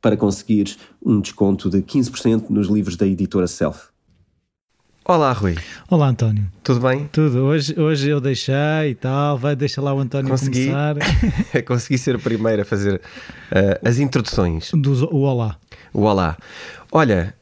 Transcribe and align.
para 0.00 0.16
conseguires 0.16 0.78
um 1.04 1.20
desconto 1.20 1.70
de 1.70 1.82
15% 1.82 2.50
nos 2.50 2.68
livros 2.68 2.96
da 2.96 3.06
editora 3.06 3.46
Self. 3.46 3.88
Olá, 5.10 5.32
Rui. 5.32 5.56
Olá, 5.90 6.08
António. 6.08 6.44
Tudo 6.62 6.80
bem? 6.80 7.08
Tudo. 7.10 7.38
Hoje, 7.38 7.74
hoje 7.80 8.10
eu 8.10 8.20
deixei 8.20 8.90
e 8.90 8.94
tal. 8.94 9.38
Vai, 9.38 9.56
deixa 9.56 9.80
lá 9.80 9.94
o 9.94 9.98
António 9.98 10.28
Consegui. 10.28 10.66
começar. 10.66 10.96
Consegui 11.64 11.96
ser 11.96 12.16
o 12.16 12.18
primeiro 12.18 12.60
a 12.60 12.64
fazer 12.66 12.96
uh, 12.96 13.88
as 13.88 13.98
introduções. 13.98 14.70
Do, 14.74 15.06
o 15.06 15.22
Olá. 15.22 15.56
O 15.94 16.02
Olá. 16.02 16.36
Olha, 16.92 17.34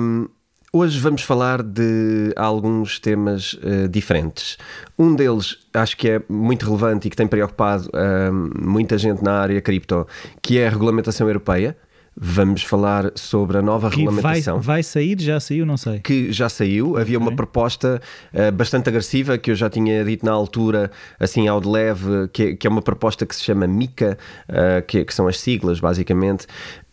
hum, 0.00 0.26
hoje 0.72 0.98
vamos 0.98 1.22
falar 1.22 1.62
de 1.62 2.32
alguns 2.34 2.98
temas 2.98 3.52
uh, 3.52 3.88
diferentes. 3.88 4.58
Um 4.98 5.14
deles 5.14 5.58
acho 5.72 5.96
que 5.96 6.08
é 6.08 6.22
muito 6.28 6.66
relevante 6.66 7.06
e 7.06 7.10
que 7.10 7.16
tem 7.16 7.28
preocupado 7.28 7.88
hum, 7.94 8.50
muita 8.60 8.98
gente 8.98 9.22
na 9.22 9.38
área 9.38 9.60
cripto, 9.60 10.08
que 10.42 10.58
é 10.58 10.66
a 10.66 10.70
regulamentação 10.70 11.28
europeia. 11.28 11.76
Vamos 12.18 12.62
falar 12.62 13.12
sobre 13.14 13.58
a 13.58 13.62
nova 13.62 13.90
Que 13.90 13.96
vai, 13.96 14.04
regulamentação. 14.14 14.58
vai 14.60 14.82
sair, 14.82 15.20
já 15.20 15.38
saiu, 15.38 15.66
não 15.66 15.76
sei. 15.76 15.98
que 16.00 16.32
já 16.32 16.48
saiu. 16.48 16.96
Havia 16.96 17.18
uma 17.18 17.26
Ok. 17.26 17.36
proposta 17.36 18.00
eh, 18.32 18.50
bastante 18.50 18.88
agressiva 18.88 19.36
que 19.36 19.50
eu 19.50 19.54
já 19.54 19.68
tinha 19.68 20.02
dito 20.02 20.24
na 20.24 20.32
altura, 20.32 20.90
assim 21.20 21.46
ao 21.46 21.60
de 21.60 21.68
leve, 21.68 22.28
que, 22.32 22.56
que 22.56 22.66
é 22.66 22.70
uma 22.70 22.80
proposta 22.80 23.26
que 23.26 23.36
se 23.36 23.42
chama 23.44 23.66
MICA, 23.66 24.16
eh, 24.48 24.80
que, 24.86 25.04
que 25.04 25.12
são 25.14 25.28
as 25.28 25.38
siglas, 25.38 25.78
basicamente. 25.78 26.46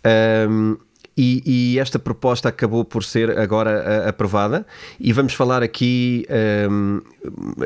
Ahm, 0.04 0.76
e, 1.18 1.74
e 1.76 1.80
esta 1.80 2.00
proposta 2.00 2.50
acabou 2.50 2.84
por 2.84 3.04
ser 3.04 3.38
agora 3.38 3.72
eh, 3.72 4.10
aprovada. 4.10 4.66
E 5.00 5.14
vamos 5.14 5.34
falar 5.34 5.62
aqui 5.64 6.26
ahm, 6.30 7.00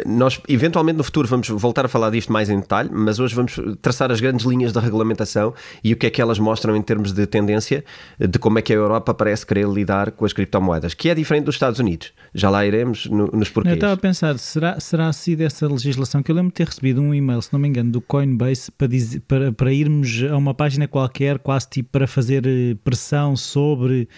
nós 0.06 0.40
eventualmente 0.48 0.98
no 0.98 1.04
futuro 1.04 1.28
vamos 1.28 1.48
voltar 1.50 1.86
a 1.86 1.88
falar 1.88 2.10
disto 2.12 2.32
mais 2.32 2.50
em 2.50 2.60
detalhe 2.60 2.90
mas 2.92 3.20
hoje 3.20 3.34
vamos 3.34 3.60
traçar 3.82 4.12
as 4.12 4.20
grandes 4.22 4.46
linhas 4.46 4.72
da 4.72 4.80
regulamentação 4.80 5.54
e 5.84 5.94
o 5.94 5.98
que 5.98 6.06
é 6.06 6.10
que 6.10 6.22
elas 6.22 6.38
mostram 6.40 6.76
em 6.76 6.82
termos 6.82 7.12
de 7.12 7.26
tendência 7.26 7.84
de 8.20 8.38
como 8.40 8.60
é 8.60 8.62
que 8.62 8.72
a 8.74 8.76
Europa 8.76 9.14
parece 9.14 9.46
querer 9.46 9.68
lidar 9.68 10.12
com 10.12 10.26
as 10.26 10.34
criptomoedas 10.34 10.94
que 10.94 11.10
é 11.10 11.16
diferente 11.16 11.46
dos 11.46 11.56
Estados 11.56 11.80
Unidos. 11.80 12.12
Já 12.34 12.50
lá 12.50 12.66
iremos 12.66 13.06
no- 13.08 13.28
nos 13.28 13.48
Eu 13.48 13.54
porquês 13.54 13.76
estava 13.76 13.94
a 13.94 13.98
pensar, 13.98 14.38
será, 14.38 14.80
será 14.80 15.12
sido 15.14 15.42
essa 15.42 15.68
legislação 15.68 16.22
que 16.22 16.32
eu 16.32 16.36
lembro 16.36 16.50
de 16.50 16.56
ter 16.56 16.68
recebido 16.68 17.02
um 17.02 17.14
e-mail, 17.14 17.42
se 17.42 17.52
não 17.54 17.60
me 17.60 17.68
engano, 17.68 17.92
do 17.92 18.02
Coinbase 18.02 18.72
para, 18.72 18.88
dizer, 18.88 19.22
para, 19.22 19.52
para 19.52 19.72
irmos 19.74 20.24
a 20.30 20.36
uma 20.38 20.54
página 20.54 20.88
qualquer, 20.88 21.40
quase 21.40 21.68
tipo 21.70 21.90
para 21.92 22.06
fazer 22.08 22.46
eh, 22.46 22.76
pressão 22.84 23.36
sobre 23.38 24.10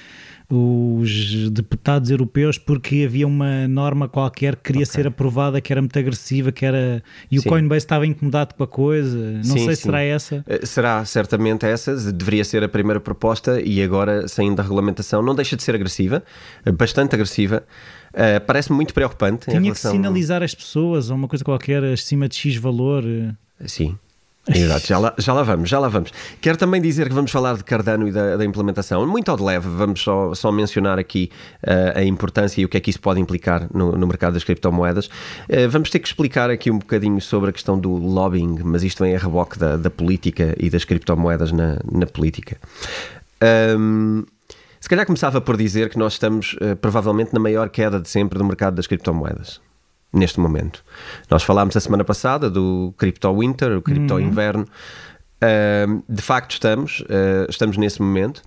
os 0.52 1.50
deputados 1.52 2.10
europeus 2.10 2.58
porque 2.58 3.04
havia 3.06 3.28
uma 3.28 3.68
norma 3.68 4.08
qualquer 4.10 4.56
que 4.56 4.64
queria 4.72 4.86
ser 4.86 5.06
aprovada 5.06 5.62
que 5.62 5.72
era 5.72 5.80
muito 5.80 5.98
agressiva, 6.00 6.52
que 6.52 6.66
era 6.66 7.04
e 7.30 7.38
o 7.38 7.42
Sim. 7.44 7.50
Coinbase 7.50 7.86
estava 7.86 8.06
incomodado 8.08 8.56
com 8.56 8.64
a 8.64 8.68
coisa. 8.68 9.18
Não 9.34 9.44
Sim, 9.44 9.66
sei 9.66 9.76
se 9.76 9.84
será 9.84 10.02
essa. 10.02 10.44
Eh, 10.48 10.66
Será 10.66 11.06
certamente 11.06 11.66
essa, 11.68 11.96
deveria 12.12 12.44
ser 12.44 12.64
a 12.64 12.68
primeira 12.70 13.00
proposta 13.00 13.62
e 13.62 13.82
agora, 13.84 14.28
saindo 14.28 14.56
da 14.56 14.64
regulamentação, 14.64 15.22
não 15.22 15.36
deixa 15.36 15.56
de 15.56 15.62
ser 15.62 15.76
agressiva, 15.76 16.24
eh, 16.66 16.72
bastante 16.72 17.14
agressiva. 17.14 17.64
Eh, 18.12 18.40
Parece-me 18.40 18.76
muito 18.76 18.94
preocupante. 18.94 19.46
Tinha 19.46 19.60
que 19.60 19.66
relação- 19.68 19.92
sinalizar 19.92 20.42
as 20.42 20.56
pessoas 20.56 21.12
ou 21.12 21.16
uma 21.16 21.28
coisa 21.28 21.46
qualquer 21.46 21.84
acima 21.84 22.28
de 22.28 22.36
X 22.36 22.56
valor. 22.56 23.04
Sim. 23.66 23.96
Exato, 24.54 24.88
já 24.88 24.98
lá, 24.98 25.14
já 25.18 25.34
lá 25.34 25.44
vamos, 25.44 25.70
já 25.70 25.80
lá 25.80 25.88
vamos. 25.88 26.12
Quero 26.42 26.58
também 26.58 26.82
dizer 26.82 27.08
que 27.08 27.14
vamos 27.14 27.32
falar 27.32 27.56
de 27.56 27.64
Cardano 27.64 28.08
e 28.08 28.12
da, 28.12 28.38
da 28.38 28.46
implementação. 28.46 29.06
Muito 29.06 29.30
ao 29.30 29.38
de 29.38 29.44
leve, 29.44 29.70
vamos 29.70 30.02
só, 30.02 30.34
só 30.34 30.52
mencionar 30.52 30.98
aqui 30.98 31.30
eh, 31.62 31.94
a 31.96 32.04
importância 32.04 32.60
e 32.62 32.66
o 32.66 32.70
que 32.70 32.78
é 32.78 32.80
que 32.80 32.90
isso 32.90 33.00
pode 33.00 33.20
implicar 33.20 33.68
no, 33.74 33.92
no 33.92 34.08
mercado 34.08 34.34
das 34.34 34.44
criptomoedas. 34.44 35.10
Eh, 35.48 35.68
vamos 35.68 35.90
ter 35.90 36.00
que 36.00 36.08
explicar 36.08 36.50
aqui 36.50 36.72
um 36.72 36.80
bocadinho 36.80 37.22
sobre 37.22 37.52
a 37.52 37.54
questão 37.54 37.80
do 37.80 37.92
lobbying, 37.92 38.60
mas 38.64 38.84
isto 38.84 39.04
vem 39.04 39.16
a 39.16 39.20
reboque 39.20 39.60
da, 39.60 39.78
da 39.78 39.90
política 39.90 40.56
e 40.58 40.70
das 40.70 40.84
criptomoedas 40.84 41.52
na, 41.52 41.78
na 41.92 42.08
política. 42.08 42.58
Ahm, 43.42 44.24
se 44.80 44.90
calhar 44.90 45.06
começava 45.06 45.42
por 45.42 45.58
dizer 45.58 45.90
que 45.90 45.98
nós 45.98 46.14
estamos 46.14 46.56
eh, 46.62 46.74
provavelmente 46.74 47.34
na 47.34 47.40
maior 47.40 47.70
queda 47.70 48.00
de 48.00 48.10
sempre 48.10 48.40
do 48.40 48.46
mercado 48.46 48.76
das 48.76 48.88
criptomoedas. 48.88 49.62
Neste 50.12 50.40
momento. 50.40 50.84
Nós 51.30 51.44
falámos 51.44 51.78
a 51.78 51.80
semana 51.80 52.04
passada 52.04 52.50
do 52.50 52.94
Crypto 52.98 53.32
Winter, 53.38 53.78
o 53.78 53.82
Crypto 53.82 54.20
Inverno. 54.20 54.66
Ahm, 55.42 56.02
de 56.10 56.22
facto, 56.22 56.52
estamos, 56.54 57.04
ah, 57.10 57.46
estamos 57.50 57.78
nesse 57.78 58.02
momento. 58.02 58.42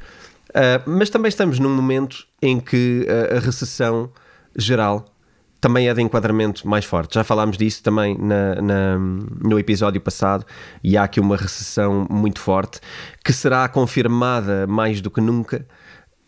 Ah, 0.55 0.83
mas 0.87 1.09
também 1.09 1.29
estamos 1.29 1.59
num 1.59 1.71
momento 1.75 2.27
em 2.43 2.59
que 2.59 3.07
a 3.35 3.39
recessão 3.39 4.11
geral 4.57 5.07
também 5.61 5.89
é 5.89 5.95
de 5.95 6.03
enquadramento 6.03 6.67
mais 6.67 6.85
forte. 6.85 7.15
Já 7.15 7.23
falámos 7.23 7.57
disso 7.57 7.81
também 7.85 8.19
na- 8.19 8.57
na- 8.61 8.99
no 8.99 9.57
episódio 9.61 10.01
passado 10.01 10.45
e 10.83 10.97
há 10.97 11.05
aqui 11.05 11.21
uma 11.21 11.37
recessão 11.37 12.05
muito 12.11 12.41
forte 12.41 12.81
que 13.25 13.33
será 13.33 13.69
confirmada 13.69 14.67
mais 14.67 15.01
do 15.01 15.09
que 15.09 15.21
nunca 15.21 15.65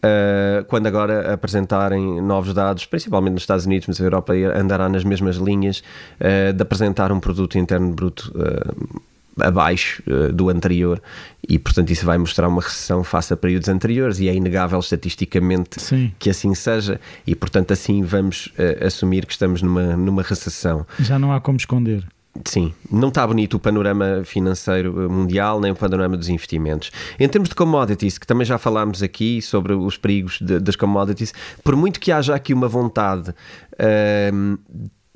Uh, 0.04 0.64
quando 0.66 0.86
agora 0.86 1.32
apresentarem 1.32 2.20
novos 2.20 2.52
dados, 2.52 2.84
principalmente 2.84 3.32
nos 3.32 3.42
Estados 3.42 3.64
Unidos, 3.64 3.88
mas 3.88 3.98
a 3.98 4.04
Europa 4.04 4.34
andará 4.54 4.86
nas 4.86 5.02
mesmas 5.02 5.36
linhas 5.36 5.82
uh, 6.20 6.52
de 6.52 6.62
apresentar 6.62 7.10
um 7.10 7.18
produto 7.18 7.56
interno 7.56 7.90
bruto 7.94 8.30
uh, 8.36 9.00
abaixo 9.40 10.02
uh, 10.06 10.32
do 10.32 10.48
anterior 10.48 11.00
e, 11.46 11.58
portanto, 11.58 11.90
isso 11.90 12.04
vai 12.04 12.18
mostrar 12.18 12.48
uma 12.48 12.60
recessão 12.60 13.02
face 13.02 13.32
a 13.32 13.36
períodos 13.36 13.68
anteriores 13.68 14.20
e 14.20 14.28
é 14.28 14.34
inegável 14.34 14.78
estatisticamente 14.78 15.80
Sim. 15.80 16.12
que 16.18 16.30
assim 16.30 16.54
seja 16.54 17.00
e, 17.26 17.34
portanto, 17.34 17.72
assim 17.72 18.02
vamos 18.02 18.52
uh, 18.58 18.86
assumir 18.86 19.26
que 19.26 19.32
estamos 19.32 19.62
numa, 19.62 19.96
numa 19.96 20.22
recessão. 20.22 20.86
Já 21.00 21.18
não 21.18 21.32
há 21.32 21.40
como 21.40 21.56
esconder. 21.56 22.04
Sim, 22.44 22.74
não 22.90 23.08
está 23.08 23.24
bonito 23.26 23.54
o 23.54 23.60
panorama 23.60 24.22
financeiro 24.24 25.08
mundial, 25.08 25.60
nem 25.60 25.70
o 25.70 25.76
panorama 25.76 26.16
dos 26.16 26.28
investimentos. 26.28 26.90
Em 27.18 27.28
termos 27.28 27.48
de 27.48 27.54
commodities, 27.54 28.18
que 28.18 28.26
também 28.26 28.44
já 28.44 28.58
falámos 28.58 29.02
aqui 29.04 29.40
sobre 29.40 29.72
os 29.72 29.96
perigos 29.96 30.40
de- 30.40 30.58
das 30.58 30.74
commodities, 30.74 31.32
por 31.62 31.76
muito 31.76 32.00
que 32.00 32.10
haja 32.10 32.34
aqui 32.34 32.52
uma 32.52 32.66
vontade 32.66 33.32
ahm, 33.78 34.56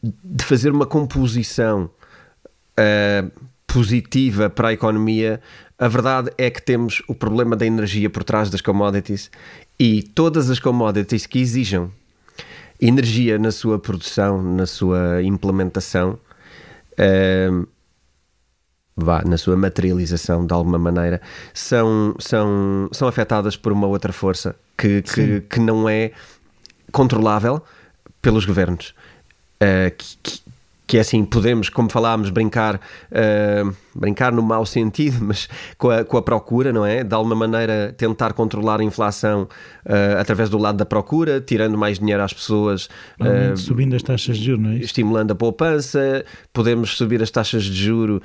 de 0.02 0.44
fazer 0.44 0.70
uma 0.70 0.86
composição 0.86 1.90
ah, 2.76 3.24
positiva 3.66 4.48
para 4.48 4.68
a 4.68 4.72
economia, 4.72 5.40
a 5.76 5.88
verdade 5.88 6.30
é 6.38 6.48
que 6.48 6.62
temos 6.62 7.02
o 7.08 7.14
problema 7.14 7.56
da 7.56 7.66
energia 7.66 8.08
por 8.08 8.22
trás 8.22 8.48
das 8.48 8.60
commodities 8.60 9.28
e 9.78 10.02
todas 10.04 10.48
as 10.50 10.60
commodities 10.60 11.26
que 11.26 11.40
exijam 11.40 11.90
energia 12.80 13.38
na 13.40 13.50
sua 13.50 13.76
produção, 13.78 14.40
na 14.40 14.66
sua 14.66 15.20
implementação, 15.24 16.16
ahm, 16.98 17.64
vá, 18.96 19.22
na 19.24 19.38
sua 19.38 19.56
materialização 19.56 20.46
de 20.46 20.52
alguma 20.52 20.78
maneira, 20.78 21.20
são, 21.54 22.14
são, 22.18 22.88
são 22.92 23.08
afetadas 23.08 23.56
por 23.56 23.72
uma 23.72 23.86
outra 23.86 24.12
força 24.12 24.56
que, 24.76 25.02
que, 25.02 25.40
que 25.42 25.60
não 25.60 25.88
é 25.88 26.10
controlável 26.92 27.62
pelos 28.20 28.44
governos. 28.44 28.94
Ah, 29.60 29.90
que, 29.90 30.40
que- 30.88 30.96
é 30.96 31.00
assim, 31.00 31.24
podemos, 31.24 31.68
como 31.68 31.88
falámos, 31.90 32.30
brincar, 32.30 32.76
uh, 32.76 33.76
brincar 33.94 34.32
no 34.32 34.42
mau 34.42 34.64
sentido, 34.66 35.18
mas 35.22 35.48
com 35.76 35.90
a, 35.90 36.02
com 36.04 36.16
a 36.16 36.22
procura, 36.22 36.72
não 36.72 36.84
é? 36.84 37.04
De 37.04 37.14
alguma 37.14 37.36
maneira 37.36 37.94
tentar 37.96 38.32
controlar 38.32 38.80
a 38.80 38.82
inflação 38.84 39.42
uh, 39.42 40.18
através 40.18 40.48
do 40.48 40.58
lado 40.58 40.78
da 40.78 40.86
procura, 40.86 41.40
tirando 41.40 41.76
mais 41.76 41.98
dinheiro 41.98 42.22
às 42.22 42.32
pessoas. 42.32 42.88
Uh, 43.20 43.56
subindo 43.56 43.94
as 43.94 44.02
taxas 44.02 44.38
de 44.38 44.46
juros, 44.46 44.62
não 44.64 44.70
é? 44.70 44.76
Estimulando 44.78 45.30
a 45.32 45.34
poupança, 45.34 46.24
podemos 46.52 46.96
subir 46.96 47.22
as 47.22 47.30
taxas 47.30 47.64
de 47.64 47.74
juro, 47.74 48.22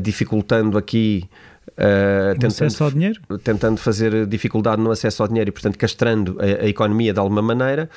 dificultando 0.00 0.78
aqui. 0.78 1.28
Uh, 1.72 2.32
tentando, 2.34 2.46
acesso 2.46 2.84
ao 2.84 2.90
dinheiro? 2.90 3.20
tentando 3.42 3.78
fazer 3.78 4.24
dificuldade 4.26 4.80
no 4.80 4.90
acesso 4.90 5.22
ao 5.22 5.28
dinheiro 5.28 5.50
e, 5.50 5.52
portanto, 5.52 5.76
castrando 5.76 6.38
a, 6.40 6.64
a 6.64 6.68
economia 6.68 7.12
de 7.12 7.18
alguma 7.18 7.42
maneira. 7.42 7.90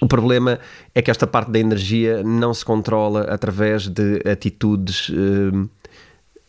O 0.00 0.06
problema 0.06 0.58
é 0.94 1.02
que 1.02 1.10
esta 1.10 1.26
parte 1.26 1.50
da 1.50 1.58
energia 1.58 2.22
não 2.22 2.54
se 2.54 2.64
controla 2.64 3.22
através 3.22 3.88
de 3.88 4.22
atitudes 4.30 5.10
eh, 5.10 5.68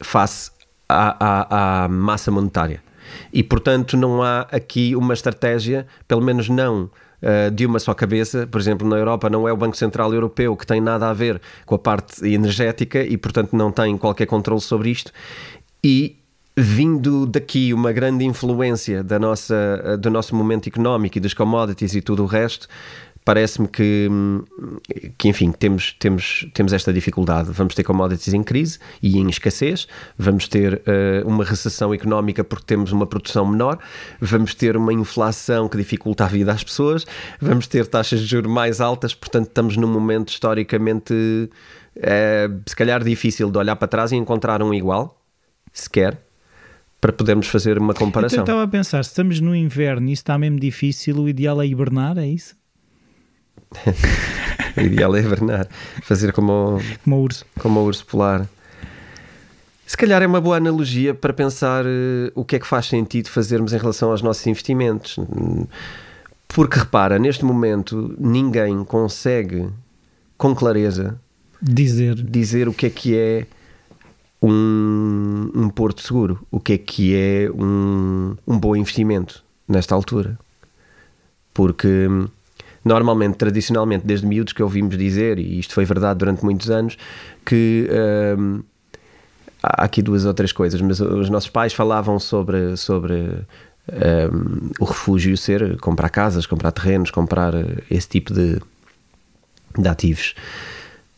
face 0.02 0.52
à, 0.88 1.16
à, 1.20 1.84
à, 1.84 1.88
massa 1.88 2.30
monetária. 2.32 2.84
E, 3.34 3.44
portanto, 3.44 3.98
não 3.98 4.22
há 4.22 4.42
aqui 4.52 4.96
uma 4.96 5.14
estratégia, 5.14 5.88
pelo 6.08 6.22
menos 6.22 6.50
não 6.50 6.84
uh, 6.84 7.52
de 7.52 7.66
uma 7.66 7.80
só 7.80 7.94
cabeça. 7.94 8.48
Por 8.48 8.60
exemplo, 8.60 8.88
na 8.88 8.98
Europa 8.98 9.30
não 9.30 9.48
é 9.48 9.54
o 9.54 9.58
Banco 9.58 9.76
Central 9.76 10.14
Europeu 10.14 10.56
que 10.56 10.66
tem 10.66 10.80
nada 10.80 11.10
a 11.10 11.14
ver 11.14 11.42
com 11.66 11.76
a 11.76 11.80
parte 11.80 12.26
energética 12.26 13.02
e, 13.04 13.18
portanto, 13.18 13.54
não 13.54 13.72
tem 13.72 13.98
qualquer 13.98 14.26
controle 14.28 14.62
sobre 14.62 14.90
isto. 14.90 15.12
E 15.84 16.18
vindo 16.56 17.26
daqui 17.26 17.74
uma 17.74 17.92
grande 17.92 18.26
influência 18.26 19.04
da 19.04 19.18
nossa, 19.18 19.98
do 19.98 20.10
nosso 20.10 20.36
momento 20.36 20.68
económico 20.68 21.18
e 21.18 21.22
dos 21.22 21.34
commodities 21.34 21.96
e 21.96 22.02
tudo 22.02 22.24
o 22.24 22.26
resto, 22.26 22.68
parece-me 23.23 23.68
que, 23.68 24.09
que, 25.18 25.29
enfim, 25.29 25.51
temos, 25.51 25.94
temos, 26.00 26.47
temos 26.53 26.73
esta 26.73 26.91
dificuldade. 26.91 27.51
Vamos 27.51 27.75
ter 27.75 27.83
commodities 27.83 28.33
em 28.33 28.44
crise 28.44 28.79
e 29.01 29.18
em 29.18 29.29
escassez, 29.29 29.88
vamos 30.18 30.47
ter 30.47 30.75
uh, 30.75 31.27
uma 31.27 31.44
recessão 31.44 31.94
económica 31.94 32.44
porque 32.44 32.65
temos 32.65 32.91
uma 32.91 33.06
produção 33.06 33.45
menor, 33.45 33.77
vamos 34.19 34.56
ter 34.56 34.75
uma 34.75 34.94
inflação 34.94 35.69
que 35.69 35.77
dificulta 35.77 36.25
a 36.25 36.27
vida 36.27 36.51
às 36.51 36.63
pessoas, 36.63 37.06
vamos 37.39 37.68
ter 37.68 37.85
taxas 37.88 38.21
de 38.21 38.25
juros 38.25 38.51
mais 38.51 38.81
altas, 38.81 39.13
portanto, 39.13 39.47
estamos 39.47 39.77
num 39.77 39.88
momento 39.88 40.29
historicamente, 40.29 41.13
uh, 41.13 42.62
se 42.65 42.75
calhar, 42.75 43.03
difícil 43.03 43.51
de 43.51 43.57
olhar 43.57 43.75
para 43.75 43.88
trás 43.88 44.12
e 44.12 44.15
encontrar 44.15 44.63
um 44.63 44.73
igual, 44.73 45.21
sequer 45.71 46.19
para 47.00 47.12
podermos 47.12 47.47
fazer 47.47 47.79
uma 47.79 47.95
comparação. 47.95 48.44
Então, 48.44 48.56
eu 48.56 48.63
estava 48.63 48.63
a 48.63 48.68
pensar, 48.68 49.03
se 49.03 49.09
estamos 49.09 49.39
no 49.39 49.56
inverno 49.56 50.07
e 50.07 50.13
isso 50.13 50.21
está 50.21 50.38
mesmo 50.38 50.59
difícil, 50.59 51.18
o 51.18 51.27
ideal 51.27 51.59
é 51.59 51.65
hibernar, 51.65 52.18
é 52.19 52.27
isso? 52.27 52.61
O 54.77 54.81
ideal 54.81 55.15
é 55.15 55.21
hibernar, 55.21 55.68
fazer 56.03 56.33
como, 56.33 56.80
como 57.03 57.15
o 57.18 57.21
urso. 57.21 57.45
Como 57.59 57.80
o 57.80 57.86
urso 57.86 58.06
polar. 58.06 58.48
Se 59.86 59.98
calhar 59.98 60.21
é 60.21 60.27
uma 60.27 60.39
boa 60.39 60.57
analogia 60.57 61.13
para 61.13 61.33
pensar 61.33 61.86
uh, 61.86 62.31
o 62.33 62.45
que 62.45 62.56
é 62.56 62.59
que 62.59 62.68
faz 62.68 62.86
sentido 62.86 63.30
fazermos 63.30 63.74
em 63.74 63.77
relação 63.77 64.12
aos 64.12 64.21
nossos 64.21 64.45
investimentos. 64.48 65.18
Porque 66.48 66.80
repara, 66.80 67.19
neste 67.19 67.44
momento 67.44 68.15
ninguém 68.18 68.83
consegue 68.83 69.69
com 70.38 70.56
clareza 70.56 71.19
dizer, 71.62 72.15
dizer 72.15 72.68
o 72.68 72.74
que 72.74 72.86
é 72.86 72.89
que 72.89 73.18
é 73.18 73.45
um, 74.42 75.51
um 75.54 75.69
porto 75.69 76.01
seguro, 76.01 76.45
o 76.50 76.59
que 76.59 76.74
é 76.74 76.77
que 76.77 77.15
é 77.15 77.51
um, 77.51 78.36
um 78.47 78.57
bom 78.57 78.75
investimento 78.75 79.44
nesta 79.68 79.94
altura. 79.94 80.38
Porque 81.54 82.07
normalmente, 82.83 83.36
tradicionalmente, 83.36 84.06
desde 84.06 84.25
miúdos 84.25 84.54
que 84.54 84.63
ouvimos 84.63 84.98
dizer, 84.98 85.38
e 85.39 85.60
isto 85.60 85.74
foi 85.74 85.86
verdade 85.86 86.19
durante 86.19 86.44
muitos 86.44 86.69
anos, 86.69 86.98
que 87.45 87.88
hum, 88.38 88.63
há 89.62 89.86
aqui 89.86 90.01
duas 90.01 90.25
ou 90.25 90.33
três 90.33 90.51
coisas, 90.51 90.81
mas 90.81 91.00
os 91.00 91.30
nossos 91.30 91.50
pais 91.50 91.74
falavam 91.74 92.19
sobre, 92.19 92.75
sobre 92.78 93.13
hum, 94.33 94.69
o 94.80 94.86
refúgio 94.86 95.38
ser 95.38 95.78
comprar 95.78 96.10
casas, 96.10 96.45
comprar 96.45 96.72
terrenos, 96.72 97.12
comprar 97.12 97.54
esse 97.89 98.07
tipo 98.07 98.33
de, 98.33 98.60
de 99.78 99.88
ativos. 99.88 100.33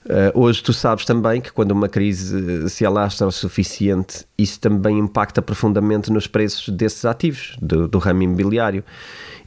Uh, 0.05 0.37
hoje 0.37 0.61
tu 0.61 0.73
sabes 0.73 1.05
também 1.05 1.39
que 1.39 1.49
quando 1.53 1.71
uma 1.71 1.87
crise 1.87 2.69
se 2.69 2.85
alastra 2.85 3.25
o 3.25 3.31
suficiente, 3.31 4.25
isso 4.37 4.59
também 4.59 4.99
impacta 4.99 5.41
profundamente 5.41 6.11
nos 6.11 6.27
preços 6.27 6.67
desses 6.67 7.05
ativos, 7.05 7.55
do, 7.61 7.87
do 7.87 7.99
ramo 7.99 8.21
imobiliário. 8.21 8.83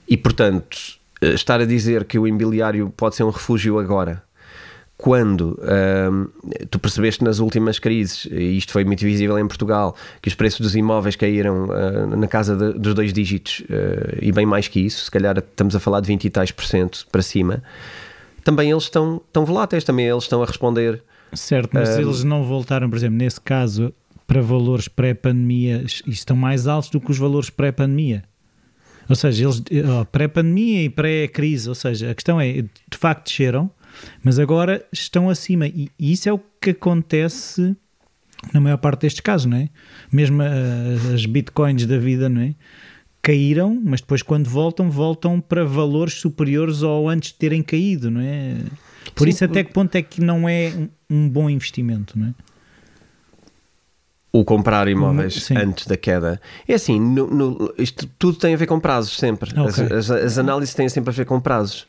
E 0.09 0.17
portanto, 0.17 0.79
eh, 0.79 1.06
estar 1.35 1.61
a 1.61 1.65
dizer 1.65 2.05
que 2.05 2.19
o 2.19 2.27
imobiliário 2.27 2.93
pode 2.97 3.17
ser 3.17 3.25
um 3.25 3.31
refúgio 3.31 3.79
agora, 3.79 4.23
quando 4.97 5.59
tu 6.71 6.79
percebeste 6.79 7.23
nas 7.23 7.39
últimas 7.39 7.79
crises, 7.79 8.27
e 8.31 8.57
isto 8.57 8.73
foi 8.73 8.85
muito 8.85 9.01
visível 9.01 9.39
em 9.39 9.47
Portugal, 9.47 9.95
que 10.23 10.29
os 10.29 10.35
preços 10.35 10.61
dos 10.61 10.75
imóveis 10.75 11.17
caíram 11.17 11.67
uh, 11.67 12.17
na 12.17 12.27
casa 12.27 12.57
de, 12.57 12.79
dos 12.79 12.95
dois 12.95 13.13
dígitos 13.13 13.61
uh, 13.69 14.19
e 14.23 14.33
bem 14.33 14.47
mais 14.47 14.69
que 14.69 14.81
isso, 14.81 15.05
se 15.05 15.11
calhar 15.11 15.37
estamos 15.37 15.77
a 15.77 15.81
falar 15.81 16.01
de 16.01 16.09
20 16.09 16.25
e 16.25 16.31
tais 16.31 16.51
por 16.51 16.65
cento 16.65 17.07
para 17.13 17.21
cima, 17.21 17.63
também 18.43 18.71
eles 18.71 18.85
estão, 18.85 19.21
estão 19.27 19.45
voláteis, 19.45 19.85
também 19.85 20.07
eles 20.07 20.25
estão 20.25 20.43
a 20.43 20.47
responder. 20.47 21.03
Certo, 21.35 21.71
mas 21.75 21.97
uh, 21.97 22.01
eles 22.01 22.25
não 22.25 22.45
voltaram, 22.45 22.89
por 22.89 22.97
exemplo, 22.97 23.19
nesse 23.19 23.41
caso, 23.41 23.93
para 24.27 24.41
valores 24.41 24.89
pré-pandemia, 24.89 25.85
estão 26.07 26.37
mais 26.37 26.67
altos 26.67 26.91
do 26.91 27.01
que 27.01 27.11
os 27.11 27.19
valores 27.19 27.51
pré-pandemia. 27.51 28.25
Ou 29.09 29.15
seja, 29.17 29.45
eles 29.45 29.63
pré-pandemia 30.11 30.83
e 30.83 30.91
pré-crise, 30.91 31.69
ou 31.69 31.75
seja, 31.75 32.11
a 32.11 32.15
questão 32.15 32.41
é, 32.41 32.63
de 32.63 32.99
facto 32.99 33.29
desceram, 33.29 33.71
mas 34.23 34.39
agora 34.39 34.85
estão 34.93 35.31
acima. 35.31 35.67
E, 35.67 35.91
e 35.99 36.13
isso 36.13 36.29
é 36.29 36.33
o 36.33 36.41
que 36.61 36.71
acontece 36.71 37.77
na 38.53 38.61
maior 38.61 38.77
parte 38.77 39.03
destes 39.03 39.21
casos, 39.21 39.47
não 39.47 39.57
é? 39.57 39.69
Mesmo 40.13 40.43
uh, 40.43 41.15
as 41.15 41.25
bitcoins 41.27 41.87
da 41.87 41.99
vida, 41.99 42.29
não 42.29 42.43
é? 42.43 42.55
Caíram, 43.23 43.81
mas 43.83 44.01
depois 44.01 44.23
quando 44.23 44.49
voltam, 44.49 44.91
voltam 44.91 45.41
para 45.41 45.65
valores 45.65 46.15
superiores 46.15 46.83
ao 46.83 47.09
antes 47.09 47.33
de 47.33 47.39
terem 47.39 47.63
caído, 47.63 48.11
não 48.11 48.21
é? 48.21 48.57
Por 49.15 49.25
Sim, 49.25 49.31
isso 49.31 49.45
até 49.45 49.65
que 49.65 49.73
ponto 49.73 49.95
é 49.95 50.03
que 50.03 50.21
não 50.21 50.49
é 50.49 50.73
um 51.09 51.29
bom 51.29 51.49
investimento, 51.51 52.19
não 52.19 52.29
é? 52.29 52.35
O 54.41 54.45
comprar 54.45 54.89
imóveis 54.89 55.45
Sim. 55.45 55.57
antes 55.57 55.87
da 55.87 55.97
queda. 55.97 56.41
É 56.69 56.75
assim, 56.75 57.01
no, 57.01 57.27
no, 57.27 57.75
isto 57.79 58.07
tudo 58.19 58.39
tem 58.39 58.55
a 58.55 58.57
ver 58.57 58.67
com 58.67 58.79
prazos 58.79 59.17
sempre. 59.17 59.51
Okay. 59.51 59.97
As, 59.97 60.11
as, 60.11 60.11
as, 60.11 60.39
análises 60.39 60.75
têm 60.75 60.89
sempre 60.89 61.11
a 61.11 61.13
ver 61.13 61.25
com 61.25 61.41
prazos. 61.41 61.87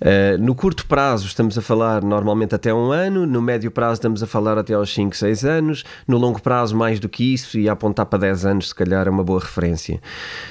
Uh, 0.00 0.36
no 0.40 0.54
curto 0.54 0.86
prazo 0.86 1.26
estamos 1.26 1.56
a 1.56 1.62
falar 1.62 2.02
normalmente 2.02 2.52
até 2.52 2.74
um 2.74 2.90
ano, 2.90 3.24
no 3.26 3.40
médio 3.40 3.70
prazo 3.70 3.94
estamos 3.94 4.24
a 4.24 4.26
falar 4.26 4.58
até 4.58 4.74
aos 4.74 4.92
5, 4.92 5.16
6 5.16 5.44
anos, 5.44 5.84
no 6.06 6.18
longo 6.18 6.42
prazo 6.42 6.76
mais 6.76 6.98
do 6.98 7.08
que 7.08 7.32
isso 7.32 7.56
e 7.58 7.68
a 7.68 7.72
apontar 7.72 8.06
para 8.06 8.18
10 8.18 8.44
anos 8.44 8.68
se 8.70 8.74
calhar 8.74 9.06
é 9.06 9.10
uma 9.10 9.22
boa 9.22 9.38
referência. 9.38 10.00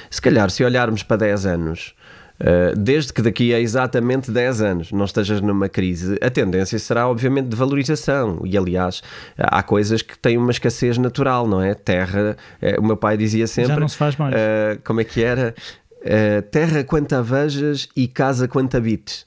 Se 0.10 0.22
calhar 0.22 0.50
se 0.50 0.64
olharmos 0.64 1.04
para 1.04 1.18
10 1.18 1.46
anos 1.46 1.94
desde 2.78 3.14
que 3.14 3.22
daqui 3.22 3.54
a 3.54 3.60
exatamente 3.60 4.32
10 4.32 4.62
anos 4.62 4.92
não 4.92 5.06
estejas 5.06 5.42
numa 5.42 5.70
crise, 5.70 6.18
a 6.22 6.30
tendência 6.30 6.78
será 6.78 7.08
obviamente 7.08 7.48
de 7.48 7.56
valorização. 7.56 8.42
E 8.44 8.58
aliás, 8.58 9.02
há 9.38 9.64
coisas 9.64 10.02
que 10.02 10.18
têm 10.18 10.38
uma 10.38 10.52
escassez 10.52 10.98
natural, 10.98 11.48
não 11.48 11.62
é? 11.62 11.74
Terra, 11.74 12.36
uh, 12.62 12.82
o 12.82 12.86
meu 12.86 12.98
pai 12.98 13.18
dizia 13.18 13.48
sempre. 13.48 13.74
Já 13.74 13.80
não 13.80 13.88
se 13.88 13.98
faz 13.98 14.16
mais. 14.16 14.34
Uh, 14.34 14.82
como 14.84 15.02
é 15.02 15.04
que 15.04 15.24
era? 15.24 15.54
terra 16.52 16.84
quanto 16.84 17.14
a 17.14 17.22
vejas 17.22 17.88
e 17.96 18.10
casa 18.10 18.46
quanto 18.46 18.76
habites, 18.76 19.26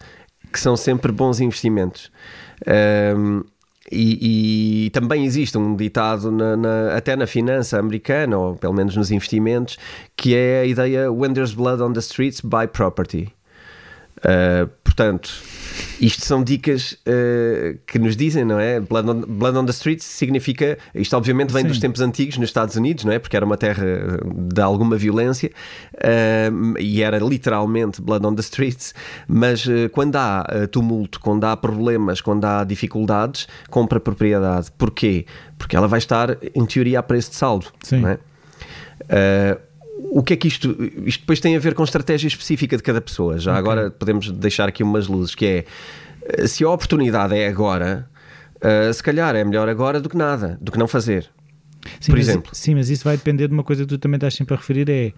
que 0.53 0.61
são 0.61 0.77
sempre 0.77 1.11
bons 1.11 1.41
investimentos. 1.41 2.13
Ehm, 2.67 3.41
e, 3.91 4.87
e, 4.87 4.91
também 4.91 5.25
existe 5.25 5.57
um 5.57 5.77
ditado 5.77 6.31
na, 6.31 6.57
na, 6.57 6.97
até 6.97 7.15
na 7.15 7.27
finança 7.27 7.79
americana, 7.79 8.37
ou 8.37 8.57
pelo 8.57 8.75
menos 8.75 8.97
nos 8.97 9.11
investimentos, 9.11 9.79
que 10.17 10.35
é 10.35 10.61
a 10.61 10.65
ideia 10.65 11.13
When 11.13 11.33
there's 11.33 11.55
blood 11.55 11.83
on 11.83 11.93
the 11.93 12.01
streets, 12.01 12.41
buy 12.41 12.67
property. 12.67 13.36
Uh, 14.27 14.67
portanto, 14.83 15.31
isto 16.01 16.25
são 16.25 16.43
dicas 16.43 16.99
uh, 17.07 17.79
que 17.87 17.97
nos 17.97 18.17
dizem, 18.17 18.45
não 18.45 18.59
é? 18.59 18.81
Blood 18.81 19.09
on, 19.09 19.21
Blood 19.21 19.57
on 19.57 19.65
the 19.65 19.71
Streets 19.71 20.05
significa. 20.05 20.77
Isto, 20.93 21.17
obviamente, 21.17 21.53
vem 21.53 21.63
Sim. 21.63 21.69
dos 21.69 21.79
tempos 21.79 22.01
antigos 22.01 22.37
nos 22.37 22.49
Estados 22.49 22.75
Unidos, 22.75 23.05
não 23.05 23.13
é? 23.13 23.21
Porque 23.21 23.37
era 23.37 23.47
uma 23.47 23.57
terra 23.57 23.87
de 24.35 24.61
alguma 24.61 24.97
violência 24.97 25.53
uh, 25.95 26.79
e 26.79 27.03
era 27.03 27.19
literalmente 27.19 28.03
Blood 28.03 28.27
on 28.27 28.35
the 28.35 28.41
Streets. 28.41 28.95
Mas 29.29 29.65
uh, 29.67 29.89
quando 29.93 30.17
há 30.17 30.45
tumulto, 30.73 31.21
quando 31.21 31.45
há 31.45 31.57
problemas, 31.57 32.21
quando 32.21 32.45
há 32.45 32.65
dificuldades, 32.65 33.47
compra 33.71 34.01
propriedade. 34.01 34.73
Porquê? 34.77 35.25
Porque 35.57 35.77
ela 35.77 35.87
vai 35.87 35.99
estar, 35.99 36.37
em 36.53 36.67
teoria, 36.67 36.99
a 36.99 37.03
preço 37.03 37.31
de 37.31 37.37
saldo. 37.37 37.67
Sim. 37.83 38.01
Não 38.01 38.09
é? 38.09 38.19
O 39.99 40.23
que 40.23 40.35
é 40.35 40.37
que 40.37 40.49
isto. 40.49 40.77
Isto 41.05 41.21
depois 41.21 41.41
tem 41.41 41.57
a 41.57 41.59
ver 41.59 41.75
com 41.75 41.83
estratégia 41.83 42.29
específica 42.29 42.77
de 42.77 42.83
cada 42.83 43.01
pessoa. 43.01 43.39
Já 43.39 43.53
okay. 43.53 43.61
agora 43.61 43.91
podemos 43.91 44.31
deixar 44.31 44.69
aqui 44.69 44.83
umas 44.83 45.07
luzes, 45.07 45.35
que 45.35 45.47
é 45.47 45.65
eh, 46.27 46.47
se 46.47 46.65
a 46.65 46.71
oportunidade 46.71 47.35
é 47.35 47.49
agora, 47.49 48.09
uh, 48.57 48.93
se 48.93 49.03
calhar 49.03 49.35
é 49.35 49.45
melhor 49.45 49.69
agora 49.69 50.01
do 50.01 50.09
que 50.09 50.17
nada, 50.17 50.59
do 50.61 50.71
que 50.71 50.79
não 50.79 50.89
fazer. 50.89 51.31
Sim, 52.01 52.13
Por 52.13 52.19
exemplo. 52.19 52.51
Sim, 52.53 52.75
mas 52.75 52.91
isso 52.91 53.05
vai 53.05 53.17
depender 53.17 53.49
de 53.49 53.55
uma 53.55 53.63
coisa 53.63 53.85
que 53.85 53.89
tu 53.89 53.99
também 53.99 54.17
estás 54.17 54.35
sempre 54.35 54.55
a 54.55 54.57
referir: 54.57 54.89
é 54.91 55.13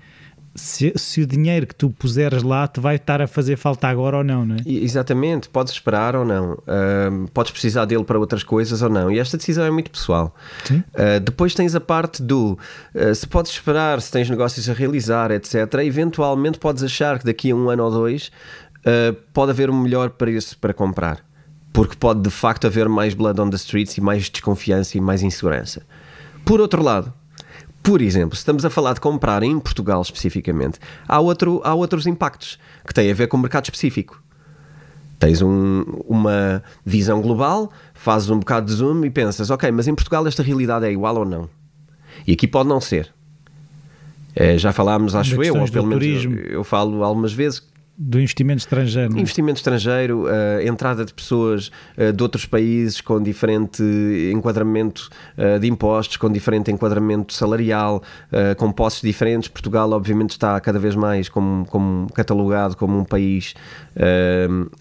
se, 0.55 0.93
se, 0.97 1.21
o 1.21 1.27
dinheiro 1.27 1.67
que 1.67 1.75
tu 1.75 1.91
puseres 1.91 2.43
lá 2.43 2.67
te 2.67 2.81
vai 2.81 2.97
estar 2.97 3.21
a 3.21 3.27
fazer 3.27 3.57
falta 3.57 3.89
agora 3.89 4.19
ou 4.19 4.25
não, 4.25 4.45
não 4.45 4.57
é? 4.57 4.59
Exatamente, 4.67 5.49
podes 5.49 5.73
esperar 5.73 6.17
ou 6.17 6.25
não, 6.25 6.53
uh, 6.53 7.29
podes 7.33 7.53
precisar 7.53 7.85
dele 7.85 8.05
para 8.05 8.19
outras 8.19 8.43
coisas 8.43 8.83
ou 8.83 8.89
não, 8.89 9.11
e 9.11 9.19
esta 9.19 9.37
decisão 9.37 9.65
é 9.65 9.71
muito 9.71 9.91
pessoal. 9.91 10.35
Uh, 10.71 11.21
depois 11.21 11.55
tens 11.55 11.75
a 11.75 11.81
parte 11.81 12.23
do 12.23 12.59
uh, 12.95 13.15
se 13.15 13.27
podes 13.27 13.53
esperar, 13.53 14.01
se 14.01 14.11
tens 14.11 14.29
negócios 14.29 14.69
a 14.69 14.73
realizar, 14.73 15.31
etc. 15.31 15.55
Eventualmente 15.85 16.59
podes 16.59 16.83
achar 16.83 17.19
que 17.19 17.25
daqui 17.25 17.51
a 17.51 17.55
um 17.55 17.69
ano 17.71 17.85
ou 17.85 17.91
dois 17.91 18.31
pode 19.35 19.51
haver 19.51 19.69
um 19.69 19.79
melhor 19.79 20.11
preço 20.11 20.57
para 20.57 20.73
comprar, 20.73 21.23
porque 21.75 21.95
pode 21.95 22.23
de 22.23 22.31
facto 22.31 22.67
haver 22.67 22.89
mais 22.89 23.13
blood 23.13 23.39
on 23.39 23.51
the 23.51 23.57
streets 23.57 23.99
e 23.99 24.01
mais 24.01 24.31
desconfiança 24.31 24.97
e 24.97 25.01
mais 25.01 25.23
insegurança. 25.23 25.83
Por 26.43 26.59
outro 26.59 26.83
lado, 26.83 27.13
por 27.89 28.03
exemplo, 28.03 28.37
se 28.37 28.41
estamos 28.41 28.67
a 28.67 28.71
falar 28.71 28.93
de 28.93 29.01
comprar 29.01 29.43
em 29.43 29.59
Portugal 29.59 30.03
especificamente, 30.03 30.79
há, 31.09 31.21
outro, 31.21 31.63
há 31.65 31.73
outros 31.73 32.07
impactos 32.07 32.59
que 32.87 32.93
têm 32.93 33.11
a 33.11 33.15
ver 33.15 33.29
com 33.29 33.39
o 33.39 33.41
mercado 33.41 33.65
específico. 33.65 34.23
Tens 35.19 35.41
um, 35.41 35.85
uma 36.07 36.63
visão 36.85 37.23
global, 37.23 37.73
fazes 37.95 38.29
um 38.29 38.41
bocado 38.41 38.67
de 38.67 38.75
zoom 38.75 39.07
e 39.07 39.11
pensas, 39.11 39.49
ok, 39.49 39.71
mas 39.71 39.89
em 39.89 39.95
Portugal 39.95 40.27
esta 40.27 40.43
realidade 40.43 40.85
é 40.85 40.93
igual 40.93 41.17
ou 41.17 41.25
não? 41.25 41.49
E 42.27 42.35
aqui 42.35 42.47
pode 42.47 42.69
não 42.69 42.79
ser. 42.79 43.11
É, 44.37 44.59
já 44.59 44.71
falámos, 44.71 45.15
acho 45.15 45.43
eu, 45.43 45.57
ou 45.57 45.71
pelo 45.71 45.87
menos 45.87 46.05
eu, 46.05 46.33
eu, 46.33 46.65
falo 46.65 47.03
algumas 47.03 47.33
vezes, 47.33 47.67
do 48.01 48.21
investimento 48.21 48.61
estrangeiro. 48.61 49.17
É? 49.17 49.21
Investimento 49.21 49.57
estrangeiro, 49.57 50.27
uh, 50.27 50.61
entrada 50.65 51.05
de 51.05 51.13
pessoas 51.13 51.73
uh, 51.97 52.13
de 52.13 52.23
outros 52.23 52.47
países 52.47 53.01
com 53.01 53.21
diferente 53.21 53.83
enquadramento 54.33 55.11
uh, 55.37 55.59
de 55.59 55.67
impostos, 55.67 56.17
com 56.17 56.31
diferente 56.31 56.71
enquadramento 56.71 57.35
salarial, 57.35 58.03
com 58.57 58.71
posses 58.71 59.01
diferentes. 59.01 59.49
Portugal, 59.49 59.91
obviamente, 59.91 60.31
está 60.31 60.61
cada 60.61 60.79
vez 60.79 60.95
mais 60.95 61.29
como, 61.29 61.67
como 61.67 62.07
catalogado 62.13 62.77
como 62.77 62.99
um 62.99 63.05
país 63.05 63.55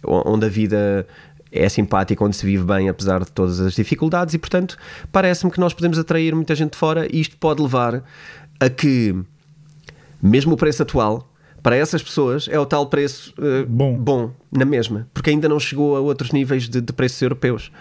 onde 0.06 0.46
a 0.46 0.50
vida 0.50 1.08
é 1.52 1.68
simpática, 1.70 2.24
onde 2.24 2.36
se 2.36 2.46
vive 2.46 2.64
bem, 2.64 2.90
apesar 2.90 3.24
de 3.24 3.32
todas 3.32 3.60
as 3.60 3.74
dificuldades, 3.74 4.34
e 4.34 4.38
portanto, 4.38 4.78
parece-me 5.12 5.52
que 5.52 5.60
nós 5.60 5.74
podemos 5.74 5.98
atrair 5.98 6.36
muita 6.36 6.54
gente 6.54 6.72
de 6.72 6.78
fora 6.78 7.08
e 7.12 7.22
isto 7.22 7.38
pode 7.38 7.62
levar 7.62 8.04
a 8.60 8.70
que, 8.70 9.16
mesmo 10.22 10.54
o 10.54 10.58
preço 10.58 10.84
atual 10.84 11.28
para 11.68 11.76
essas 11.76 12.02
pessoas 12.02 12.48
é 12.50 12.58
o 12.58 12.66
tal 12.66 12.86
preço 12.86 13.34
uh, 13.38 13.66
bom. 13.68 13.94
bom, 13.98 14.32
na 14.50 14.64
mesma, 14.64 15.06
porque 15.14 15.32
ainda 15.32 15.50
não 15.50 15.60
chegou 15.60 15.98
a 15.98 16.00
outros 16.00 16.32
níveis 16.32 16.70
de, 16.70 16.80
de 16.80 16.94
preços 16.94 17.22
europeus. 17.22 17.74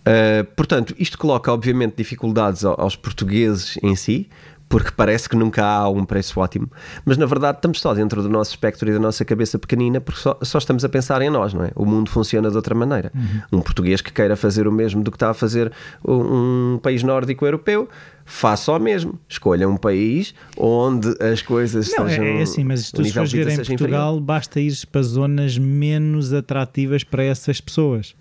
Uh, 0.00 0.42
portanto, 0.56 0.92
isto 0.98 1.16
coloca, 1.16 1.52
obviamente, 1.52 1.94
dificuldades 1.96 2.64
aos 2.64 2.96
portugueses 2.96 3.78
em 3.80 3.94
si, 3.94 4.28
porque 4.72 4.90
parece 4.90 5.28
que 5.28 5.36
nunca 5.36 5.62
há 5.62 5.86
um 5.90 6.02
preço 6.02 6.40
ótimo, 6.40 6.66
mas 7.04 7.18
na 7.18 7.26
verdade 7.26 7.58
estamos 7.58 7.78
só 7.78 7.92
dentro 7.92 8.22
do 8.22 8.28
nosso 8.30 8.52
espectro 8.52 8.88
e 8.88 8.92
da 8.94 8.98
nossa 8.98 9.22
cabeça 9.22 9.58
pequenina 9.58 10.00
porque 10.00 10.18
só, 10.18 10.38
só 10.40 10.56
estamos 10.56 10.82
a 10.82 10.88
pensar 10.88 11.20
em 11.20 11.28
nós, 11.28 11.52
não 11.52 11.62
é? 11.62 11.72
O 11.76 11.84
mundo 11.84 12.08
funciona 12.08 12.50
de 12.50 12.56
outra 12.56 12.74
maneira. 12.74 13.12
Uhum. 13.14 13.58
Um 13.58 13.60
português 13.60 14.00
que 14.00 14.10
queira 14.10 14.34
fazer 14.34 14.66
o 14.66 14.72
mesmo 14.72 15.02
do 15.02 15.10
que 15.10 15.16
está 15.16 15.28
a 15.28 15.34
fazer 15.34 15.70
um, 16.02 16.76
um 16.76 16.78
país 16.78 17.02
nórdico 17.02 17.44
europeu, 17.44 17.86
faça 18.24 18.72
o 18.72 18.78
mesmo. 18.78 19.20
Escolha 19.28 19.68
um 19.68 19.76
país 19.76 20.34
onde 20.56 21.14
as 21.22 21.42
coisas 21.42 21.90
não, 21.90 22.06
estejam. 22.06 22.24
É, 22.24 22.38
é 22.38 22.42
assim, 22.42 22.64
mas 22.64 22.86
se 22.86 22.92
tu 22.92 23.04
fores 23.12 23.30
ver 23.30 23.48
em 23.48 23.56
Portugal, 23.56 24.12
inferior. 24.12 24.20
basta 24.22 24.58
ir 24.58 24.74
para 24.90 25.02
zonas 25.02 25.58
menos 25.58 26.32
atrativas 26.32 27.04
para 27.04 27.22
essas 27.22 27.60
pessoas. 27.60 28.14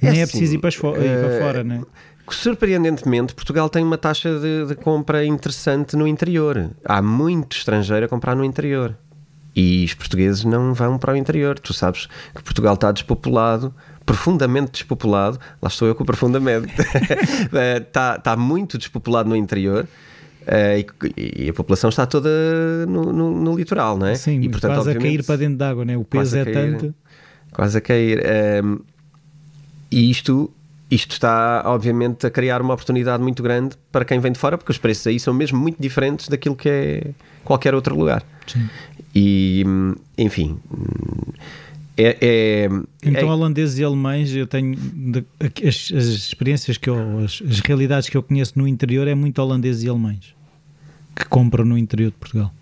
É 0.00 0.10
Nem 0.12 0.20
é 0.20 0.22
assim, 0.22 0.36
é 0.36 0.38
preciso 0.38 0.54
ir 0.54 0.58
para, 0.58 0.70
ir 0.70 0.78
para 0.78 1.36
uh, 1.36 1.40
fora, 1.40 1.64
não 1.64 1.74
é? 1.74 1.80
Surpreendentemente, 2.30 3.34
Portugal 3.34 3.68
tem 3.68 3.84
uma 3.84 3.96
taxa 3.96 4.38
de, 4.38 4.66
de, 4.66 4.74
compra 4.74 5.24
interessante 5.24 5.96
no 5.96 6.06
interior. 6.06 6.70
Há 6.84 7.00
muito 7.00 7.56
estrangeiro 7.56 8.06
a 8.06 8.08
comprar 8.08 8.34
no 8.34 8.44
interior. 8.44 8.96
E 9.54 9.84
os 9.84 9.94
portugueses 9.94 10.44
não 10.44 10.74
vão 10.74 10.98
para 10.98 11.12
o 11.12 11.16
interior. 11.16 11.58
Tu 11.58 11.72
sabes 11.72 12.08
que 12.34 12.42
Portugal 12.42 12.74
está 12.74 12.92
despopulado, 12.92 13.74
profundamente 14.04 14.72
despopulado. 14.72 15.38
Lá 15.62 15.68
estou 15.68 15.88
eu 15.88 15.94
com 15.94 16.04
profundamente. 16.04 16.72
está, 17.80 18.16
está 18.16 18.36
muito 18.36 18.76
despopulado 18.76 19.28
no 19.28 19.36
interior. 19.36 19.86
Uh, 20.42 20.78
e, 21.16 21.46
e, 21.46 21.50
a 21.50 21.54
população 21.54 21.90
está 21.90 22.06
toda 22.06 22.30
no, 22.86 23.12
no, 23.12 23.30
no, 23.32 23.56
litoral, 23.56 23.98
não 23.98 24.06
é? 24.06 24.14
Sim, 24.14 24.40
e, 24.40 24.48
portanto, 24.48 24.74
quase 24.74 24.90
a 24.92 24.94
cair 24.94 25.24
para 25.24 25.36
dentro 25.36 25.56
d'água, 25.56 25.84
né? 25.84 25.96
o 25.96 26.04
peso 26.04 26.38
é 26.38 26.44
cair, 26.44 26.54
tanto. 26.54 26.94
Quase 27.52 27.78
a 27.78 27.80
cair. 27.80 28.22
Um, 28.64 28.78
e 29.90 30.08
isto 30.08 30.52
isto 30.90 31.12
está, 31.12 31.62
obviamente, 31.66 32.26
a 32.26 32.30
criar 32.30 32.62
uma 32.62 32.74
oportunidade 32.74 33.22
muito 33.22 33.42
grande 33.42 33.76
para 33.90 34.04
quem 34.04 34.20
vem 34.20 34.30
de 34.32 34.38
fora, 34.38 34.56
porque 34.56 34.70
os 34.70 34.78
preços 34.78 35.06
aí 35.06 35.18
são 35.18 35.34
mesmo 35.34 35.58
muito 35.58 35.80
diferentes 35.80 36.28
daquilo 36.28 36.54
que 36.54 36.68
é 36.68 37.10
qualquer 37.44 37.74
outro 37.74 37.96
lugar. 37.96 38.24
Sim. 38.46 38.68
E, 39.14 39.64
enfim. 40.16 40.58
É, 41.96 42.16
é, 42.20 42.68
então, 43.02 43.28
é... 43.28 43.32
holandeses 43.32 43.78
e 43.78 43.84
alemães, 43.84 44.34
eu 44.34 44.46
tenho 44.46 44.76
as, 45.40 45.90
as, 45.96 46.04
experiências 46.04 46.76
que 46.76 46.90
eu, 46.90 47.24
as, 47.24 47.42
as, 47.48 47.60
realidades 47.60 48.08
que 48.08 48.16
eu 48.16 48.22
conheço 48.22 48.52
no 48.58 48.68
interior 48.68 49.08
é 49.08 49.14
muito 49.14 49.40
holandeses 49.40 49.82
e 49.82 49.88
alemães 49.88 50.34
que 51.16 51.24
compram 51.24 51.64
no 51.64 51.78
interior 51.78 52.10
de 52.10 52.18
Portugal. 52.18 52.52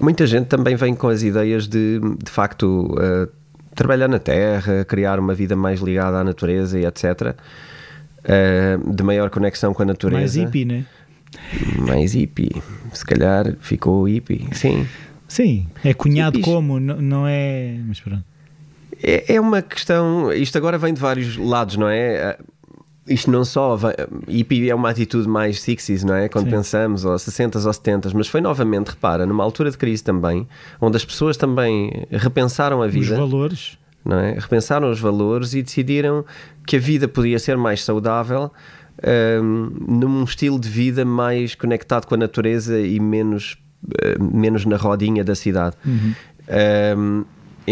Muita 0.00 0.26
gente 0.26 0.46
também 0.46 0.76
vem 0.76 0.94
com 0.94 1.08
as 1.08 1.22
ideias 1.22 1.66
de, 1.66 1.98
de 2.22 2.30
facto, 2.30 2.94
uh, 2.94 3.32
trabalhar 3.78 4.08
na 4.08 4.18
terra, 4.18 4.84
criar 4.84 5.20
uma 5.20 5.32
vida 5.32 5.54
mais 5.54 5.80
ligada 5.80 6.18
à 6.18 6.24
natureza 6.24 6.78
e 6.78 6.84
etc. 6.84 7.04
Uh, 7.04 7.34
eh, 8.24 8.78
de 8.84 9.02
maior 9.04 9.30
conexão 9.30 9.72
com 9.72 9.82
a 9.82 9.86
natureza. 9.86 10.18
Mais 10.18 10.34
hippie, 10.34 10.64
né? 10.64 10.84
Mais 11.78 12.12
hippie. 12.12 12.50
Se 12.92 13.04
calhar 13.04 13.54
ficou 13.60 14.08
hippie, 14.08 14.48
sim. 14.52 14.86
Sim, 15.28 15.68
é 15.84 15.94
cunhado 15.94 16.40
como, 16.40 16.80
não 16.80 17.26
é. 17.26 17.76
Mas 17.86 18.00
pronto. 18.00 18.24
É, 19.00 19.34
é 19.36 19.40
uma 19.40 19.62
questão. 19.62 20.32
Isto 20.32 20.58
agora 20.58 20.76
vem 20.76 20.92
de 20.92 21.00
vários 21.00 21.36
lados, 21.36 21.76
não 21.76 21.88
é? 21.88 22.36
Isto 23.08 23.30
não 23.30 23.44
só. 23.44 23.76
Hippie 24.28 24.70
é 24.70 24.74
uma 24.74 24.90
atitude 24.90 25.28
mais 25.28 25.60
60s, 25.60 26.02
não 26.02 26.14
é? 26.14 26.28
Quando 26.28 26.46
Sim. 26.46 26.50
pensamos, 26.50 27.04
ou 27.04 27.14
60s 27.14 27.64
ou 27.64 27.72
70s, 27.72 28.12
mas 28.14 28.28
foi 28.28 28.40
novamente, 28.40 28.88
repara, 28.88 29.26
numa 29.26 29.44
altura 29.44 29.70
de 29.70 29.78
crise 29.78 30.02
também, 30.02 30.46
onde 30.80 30.96
as 30.96 31.04
pessoas 31.04 31.36
também 31.36 32.06
repensaram 32.10 32.82
a 32.82 32.86
vida. 32.86 33.12
Os 33.12 33.18
valores. 33.18 33.78
Não 34.04 34.18
é? 34.18 34.34
Repensaram 34.38 34.90
os 34.90 35.00
valores 35.00 35.54
e 35.54 35.62
decidiram 35.62 36.24
que 36.66 36.76
a 36.76 36.78
vida 36.78 37.08
podia 37.08 37.38
ser 37.38 37.56
mais 37.56 37.84
saudável 37.84 38.50
um, 39.42 39.70
num 39.86 40.24
estilo 40.24 40.58
de 40.58 40.68
vida 40.68 41.04
mais 41.04 41.54
conectado 41.54 42.06
com 42.06 42.14
a 42.14 42.18
natureza 42.18 42.80
e 42.80 42.98
menos, 42.98 43.58
uh, 43.84 44.22
menos 44.22 44.64
na 44.64 44.76
rodinha 44.76 45.22
da 45.24 45.34
cidade. 45.34 45.76
Uhum. 45.84 46.14
Um, 46.96 47.24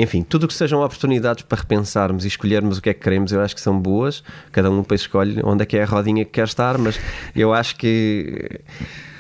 enfim, 0.03 0.23
tudo 0.23 0.45
o 0.45 0.49
que 0.49 0.55
sejam 0.55 0.81
oportunidades 0.83 1.43
para 1.43 1.59
repensarmos 1.59 2.25
e 2.25 2.29
escolhermos 2.29 2.79
o 2.79 2.83
que 2.83 2.91
é 2.91 2.95
que 2.95 3.01
queremos, 3.01 3.33
eu 3.33 3.41
acho 3.41 3.55
que 3.55 3.61
são 3.61 3.79
boas. 3.79 4.23
Cada 4.53 4.71
um 4.71 4.81
depois 4.81 5.01
escolhe 5.01 5.41
onde 5.45 5.63
é 5.63 5.67
que 5.67 5.77
é 5.77 5.83
a 5.83 5.87
rodinha 5.87 6.25
que 6.25 6.33
quer 6.33 6.47
estar, 6.47 6.79
mas 6.79 7.01
eu 7.35 7.53
acho 7.53 7.77
que 7.77 8.61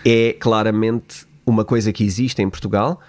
é 0.04 0.32
claramente 0.34 1.26
uma 1.44 1.64
coisa 1.64 1.92
que 1.92 2.04
existe 2.04 2.42
em 2.42 2.50
Portugal 2.50 3.00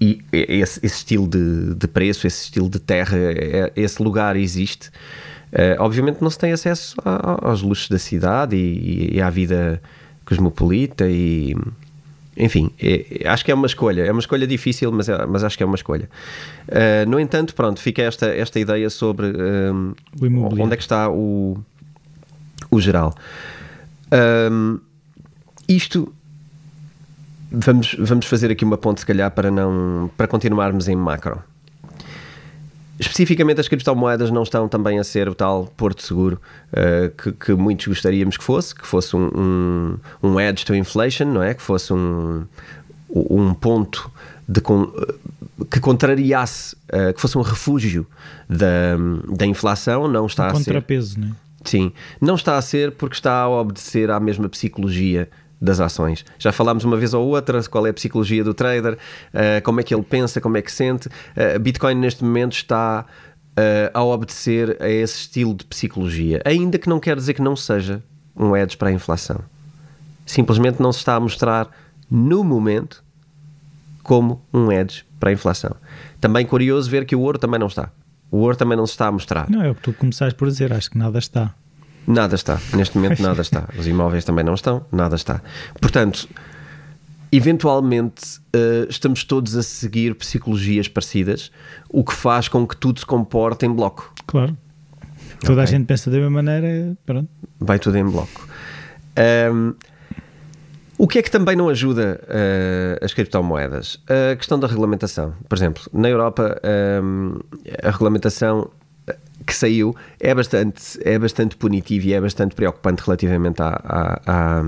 e 0.00 0.22
esse, 0.32 0.78
esse 0.84 0.96
estilo 0.96 1.26
de, 1.26 1.74
de, 1.74 1.88
preço, 1.88 2.26
esse 2.26 2.44
estilo 2.44 2.68
de 2.68 2.78
terra, 2.78 3.16
é, 3.16 3.72
esse 3.74 4.02
lugar 4.02 4.36
existe. 4.36 4.88
Uh, 5.52 5.78
obviamente 5.78 6.20
não 6.20 6.28
se 6.28 6.38
tem 6.38 6.52
acesso 6.52 6.96
a, 7.04 7.48
aos 7.48 7.62
luxos 7.62 7.88
da 7.88 7.98
cidade 7.98 8.56
e, 8.56 9.16
e 9.16 9.22
à 9.22 9.30
vida 9.30 9.80
cosmopolita 10.24 11.08
e 11.08 11.54
enfim, 12.36 12.70
é, 12.80 13.22
acho 13.26 13.44
que 13.44 13.50
é 13.50 13.54
uma 13.54 13.66
escolha. 13.66 14.02
É 14.02 14.12
uma 14.12 14.20
escolha 14.20 14.46
difícil, 14.46 14.92
mas, 14.92 15.08
é, 15.08 15.26
mas 15.26 15.42
acho 15.42 15.56
que 15.56 15.62
é 15.62 15.66
uma 15.66 15.76
escolha. 15.76 16.08
Uh, 16.68 17.08
no 17.08 17.18
entanto, 17.18 17.54
pronto, 17.54 17.80
fica 17.80 18.02
esta, 18.02 18.26
esta 18.26 18.60
ideia 18.60 18.90
sobre 18.90 19.26
um, 19.26 19.94
onde 20.60 20.74
é 20.74 20.76
que 20.76 20.82
está 20.82 21.08
o, 21.10 21.58
o 22.70 22.80
geral. 22.80 23.14
Um, 24.50 24.78
isto 25.68 26.12
vamos, 27.50 27.96
vamos 27.98 28.26
fazer 28.26 28.50
aqui 28.50 28.64
uma 28.64 28.76
ponte, 28.76 29.00
se 29.00 29.06
calhar, 29.06 29.30
para, 29.30 29.50
não, 29.50 30.10
para 30.16 30.26
continuarmos 30.26 30.88
em 30.88 30.96
macro. 30.96 31.42
Especificamente, 32.98 33.60
as 33.60 33.68
criptomoedas 33.68 34.30
não 34.30 34.42
estão 34.42 34.68
também 34.68 34.98
a 34.98 35.04
ser 35.04 35.28
o 35.28 35.34
tal 35.34 35.66
porto 35.76 36.02
seguro 36.02 36.40
uh, 36.72 37.10
que, 37.16 37.32
que, 37.32 37.52
muitos 37.52 37.86
gostaríamos 37.86 38.36
que 38.36 38.44
fosse, 38.44 38.74
que 38.74 38.86
fosse 38.86 39.14
um, 39.14 39.30
um, 39.34 39.98
um 40.22 40.40
edge 40.40 40.64
to 40.64 40.74
inflation, 40.74 41.26
não 41.26 41.42
é? 41.42 41.52
Que 41.52 41.62
fosse 41.62 41.92
um, 41.92 42.46
um 43.10 43.52
ponto 43.52 44.10
de, 44.48 44.62
que 45.70 45.78
contrariasse, 45.80 46.74
uh, 46.88 47.12
que 47.12 47.20
fosse 47.20 47.36
um 47.36 47.42
refúgio 47.42 48.06
da, 48.48 48.96
da 49.36 49.44
inflação, 49.44 50.08
não 50.08 50.26
está 50.26 50.44
um 50.44 50.48
a 50.48 50.54
ser. 50.54 50.64
Contrapeso, 50.64 51.20
não 51.20 51.28
é? 51.28 51.46
Sim, 51.64 51.92
não 52.20 52.36
está 52.36 52.56
a 52.56 52.62
ser 52.62 52.92
porque 52.92 53.16
está 53.16 53.40
a 53.40 53.48
obedecer 53.48 54.10
à 54.10 54.20
mesma 54.20 54.48
psicologia 54.48 55.28
das 55.60 55.80
ações. 55.80 56.24
Já 56.38 56.52
falámos 56.52 56.84
uma 56.84 56.96
vez 56.96 57.14
ou 57.14 57.26
outra 57.26 57.62
qual 57.64 57.86
é 57.86 57.90
a 57.90 57.94
psicologia 57.94 58.44
do 58.44 58.52
trader, 58.52 58.94
uh, 58.94 59.62
como 59.62 59.80
é 59.80 59.82
que 59.82 59.94
ele 59.94 60.02
pensa, 60.02 60.40
como 60.40 60.56
é 60.56 60.62
que 60.62 60.70
sente. 60.70 61.08
Uh, 61.08 61.58
Bitcoin 61.58 61.94
neste 61.94 62.22
momento 62.22 62.52
está 62.52 63.04
uh, 63.56 63.90
a 63.92 64.04
obedecer 64.04 64.76
a 64.80 64.88
esse 64.88 65.20
estilo 65.20 65.54
de 65.54 65.64
psicologia, 65.64 66.42
ainda 66.44 66.78
que 66.78 66.88
não 66.88 67.00
quer 67.00 67.16
dizer 67.16 67.34
que 67.34 67.42
não 67.42 67.56
seja 67.56 68.02
um 68.36 68.56
edge 68.56 68.76
para 68.76 68.90
a 68.90 68.92
inflação. 68.92 69.40
Simplesmente 70.26 70.80
não 70.80 70.92
se 70.92 70.98
está 70.98 71.14
a 71.14 71.20
mostrar 71.20 71.70
no 72.10 72.44
momento 72.44 73.02
como 74.02 74.42
um 74.52 74.70
edge 74.70 75.04
para 75.18 75.30
a 75.30 75.32
inflação. 75.32 75.74
Também 76.20 76.44
curioso 76.44 76.90
ver 76.90 77.04
que 77.04 77.16
o 77.16 77.20
ouro 77.20 77.38
também 77.38 77.58
não 77.58 77.66
está. 77.66 77.90
O 78.30 78.38
ouro 78.38 78.56
também 78.56 78.76
não 78.76 78.86
se 78.86 78.92
está 78.92 79.06
a 79.06 79.12
mostrar. 79.12 79.48
Não, 79.48 79.62
é 79.62 79.70
o 79.70 79.74
que 79.74 79.82
tu 79.82 79.92
começaste 79.92 80.36
por 80.36 80.48
dizer, 80.48 80.72
acho 80.72 80.90
que 80.90 80.98
nada 80.98 81.18
está. 81.18 81.54
Nada 82.06 82.34
está. 82.34 82.60
Neste 82.74 82.96
momento 82.96 83.20
nada 83.20 83.42
está. 83.42 83.68
Os 83.76 83.86
imóveis 83.86 84.24
também 84.24 84.44
não 84.44 84.54
estão, 84.54 84.84
nada 84.92 85.16
está. 85.16 85.42
Portanto, 85.80 86.28
eventualmente 87.32 88.38
uh, 88.54 88.88
estamos 88.88 89.24
todos 89.24 89.56
a 89.56 89.62
seguir 89.62 90.14
psicologias 90.14 90.88
parecidas, 90.88 91.50
o 91.88 92.04
que 92.04 92.12
faz 92.12 92.48
com 92.48 92.66
que 92.66 92.76
tudo 92.76 93.00
se 93.00 93.06
comporte 93.06 93.66
em 93.66 93.72
bloco. 93.72 94.12
Claro. 94.26 94.56
Toda 95.40 95.60
okay. 95.60 95.64
a 95.64 95.66
gente 95.66 95.86
pensa 95.86 96.10
da 96.10 96.16
mesma 96.16 96.42
maneira, 96.42 96.96
pronto. 97.04 97.28
Vai 97.58 97.78
tudo 97.78 97.98
em 97.98 98.04
bloco. 98.04 98.48
Um, 99.52 99.74
o 100.98 101.06
que 101.06 101.18
é 101.18 101.22
que 101.22 101.30
também 101.30 101.54
não 101.54 101.68
ajuda 101.68 102.20
uh, 102.22 103.04
as 103.04 103.12
criptomoedas? 103.12 104.00
A 104.08 104.34
questão 104.34 104.58
da 104.58 104.66
regulamentação. 104.66 105.34
Por 105.46 105.56
exemplo, 105.56 105.82
na 105.92 106.08
Europa, 106.08 106.58
um, 107.02 107.38
a 107.82 107.90
regulamentação 107.90 108.70
que 109.46 109.54
saiu 109.54 109.94
é 110.18 110.34
bastante, 110.34 110.98
é 111.02 111.18
bastante 111.18 111.56
punitiva 111.56 112.06
e 112.06 112.12
é 112.12 112.20
bastante 112.20 112.54
preocupante 112.54 113.02
relativamente 113.04 113.62
à, 113.62 113.68
à, 113.68 114.20
à, 114.26 114.62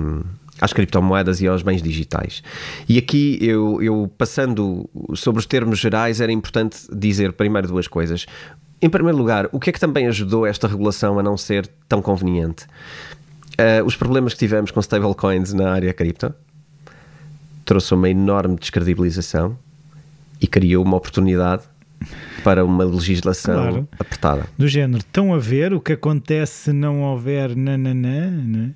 às 0.60 0.72
criptomoedas 0.72 1.40
e 1.40 1.48
aos 1.48 1.62
bens 1.62 1.82
digitais. 1.82 2.42
E 2.88 2.96
aqui, 2.96 3.38
eu, 3.42 3.82
eu 3.82 4.10
passando 4.16 4.88
sobre 5.14 5.40
os 5.40 5.46
termos 5.46 5.78
gerais, 5.78 6.20
era 6.20 6.30
importante 6.30 6.78
dizer 6.92 7.32
primeiro 7.32 7.66
duas 7.66 7.88
coisas. 7.88 8.26
Em 8.80 8.88
primeiro 8.88 9.18
lugar, 9.18 9.48
o 9.50 9.58
que 9.58 9.70
é 9.70 9.72
que 9.72 9.80
também 9.80 10.06
ajudou 10.06 10.46
esta 10.46 10.68
regulação 10.68 11.18
a 11.18 11.22
não 11.22 11.36
ser 11.36 11.68
tão 11.88 12.00
conveniente? 12.00 12.64
Uh, 13.58 13.84
os 13.84 13.96
problemas 13.96 14.34
que 14.34 14.38
tivemos 14.38 14.70
com 14.70 14.78
stablecoins 14.78 15.52
na 15.52 15.72
área 15.72 15.92
cripto 15.92 16.32
trouxe 17.64 17.92
uma 17.92 18.08
enorme 18.08 18.54
descredibilização 18.54 19.58
e 20.40 20.46
criou 20.46 20.84
uma 20.84 20.96
oportunidade 20.96 21.64
para 22.44 22.64
uma 22.64 22.84
legislação 22.84 23.54
claro. 23.54 23.88
apertada. 23.98 24.46
Do 24.56 24.68
género, 24.68 24.98
estão 24.98 25.34
a 25.34 25.38
ver 25.38 25.72
o 25.72 25.80
que 25.80 25.92
acontece 25.92 26.64
se 26.64 26.72
não 26.72 27.02
houver 27.02 27.54
nananã, 27.56 28.30
né? 28.30 28.70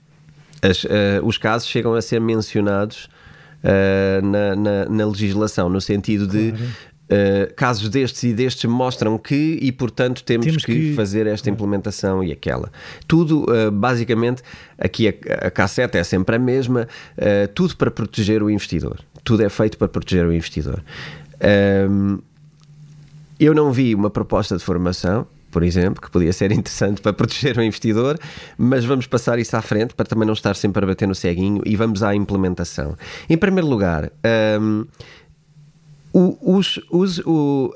As, 0.61 0.85
uh, 0.85 0.89
os 1.25 1.39
casos 1.39 1.69
chegam 1.69 1.95
a 1.95 2.03
ser 2.03 2.21
mencionados 2.21 3.09
uh, 3.65 4.25
na, 4.25 4.55
na, 4.55 4.85
na, 4.89 5.07
legislação, 5.07 5.69
no 5.69 5.81
sentido 5.81 6.27
de 6.27 6.53
claro. 6.53 6.93
Uh, 7.13 7.53
casos 7.57 7.91
destes 7.91 8.23
e 8.23 8.33
destes 8.33 8.65
mostram 8.65 9.19
que 9.19 9.59
e 9.61 9.71
portanto 9.71 10.25
temos, 10.25 10.47
temos 10.47 10.65
que, 10.65 10.73
que, 10.73 10.95
fazer 10.95 11.27
esta 11.27 11.51
implementação 11.51 12.25
e 12.25 12.33
aquela. 12.33 12.71
Tudo, 13.07 13.45
uh, 13.45 13.71
basicamente, 13.71 14.43
aqui 14.79 15.09
a, 15.09 15.49
a 15.49 15.51
cassete 15.51 15.99
é 15.99 16.05
sempre 16.05 16.37
a 16.37 16.39
mesma, 16.39 16.89
uh, 17.19 17.49
tudo 17.55 17.77
para 17.77 17.91
proteger 17.91 18.43
o 18.43 18.49
investidor. 18.49 19.01
Tudo 19.23 19.43
é 19.43 19.49
feito 19.51 19.77
para 19.77 19.89
proteger 19.89 20.25
o 20.25 20.33
investidor. 20.33 20.83
Ehm, 21.39 22.19
eu 23.45 23.55
não 23.55 23.73
vi 23.73 23.95
uma 23.95 24.11
proposta 24.11 24.57
de 24.57 24.65
formação, 24.65 25.27
por 25.51 25.63
exemplo, 25.63 26.01
que 26.01 26.11
podia 26.11 26.33
ser 26.33 26.51
interessante 26.53 27.01
para 27.01 27.13
proteger 27.13 27.57
o 27.59 27.63
investidor, 27.63 28.19
mas 28.57 28.85
vamos 28.85 29.07
passar 29.07 29.39
isso 29.39 29.57
à 29.57 29.63
frente 29.63 29.95
para 29.95 30.07
também 30.07 30.27
não 30.27 30.35
estar 30.35 30.57
sempre 30.57 30.85
a 30.85 30.87
bater 30.87 31.07
no 31.07 31.15
ceguinho 31.15 31.63
e 31.65 31.77
vamos 31.77 32.03
à 32.03 32.15
implementação. 32.15 32.97
Em 33.29 33.37
primeiro 33.37 33.69
lugar, 33.69 34.11
um, 34.55 34.87
os, 36.13 36.81
os, 36.91 37.19
o, 37.21 37.73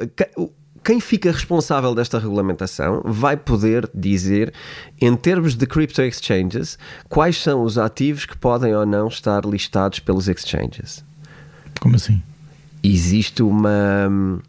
quem 0.86 1.00
fica 1.00 1.32
responsável 1.32 1.94
desta 1.96 2.16
regulamentação 2.16 3.02
vai 3.04 3.36
poder 3.36 3.90
dizer, 3.92 4.52
em 5.00 5.16
termos 5.16 5.56
de 5.56 5.66
crypto 5.66 6.00
exchanges, 6.00 6.78
quais 7.08 7.42
são 7.42 7.62
os 7.62 7.76
ativos 7.76 8.24
que 8.24 8.38
podem 8.38 8.72
ou 8.72 8.86
não 8.86 9.08
estar 9.08 9.44
listados 9.44 9.98
pelos 9.98 10.28
exchanges. 10.28 11.04
Como 11.80 11.96
assim? 11.96 12.22
Existe 12.84 13.42
uma. 13.42 14.40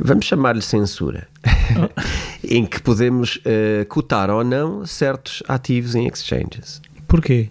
Vamos 0.00 0.26
chamar-lhe 0.26 0.62
censura. 0.62 1.28
Oh. 1.76 1.88
em 2.48 2.64
que 2.66 2.80
podemos 2.82 3.36
uh, 3.36 3.86
cotar 3.88 4.30
ou 4.30 4.44
não 4.44 4.86
certos 4.86 5.42
ativos 5.48 5.94
em 5.94 6.06
exchanges. 6.06 6.80
Porquê? 7.06 7.50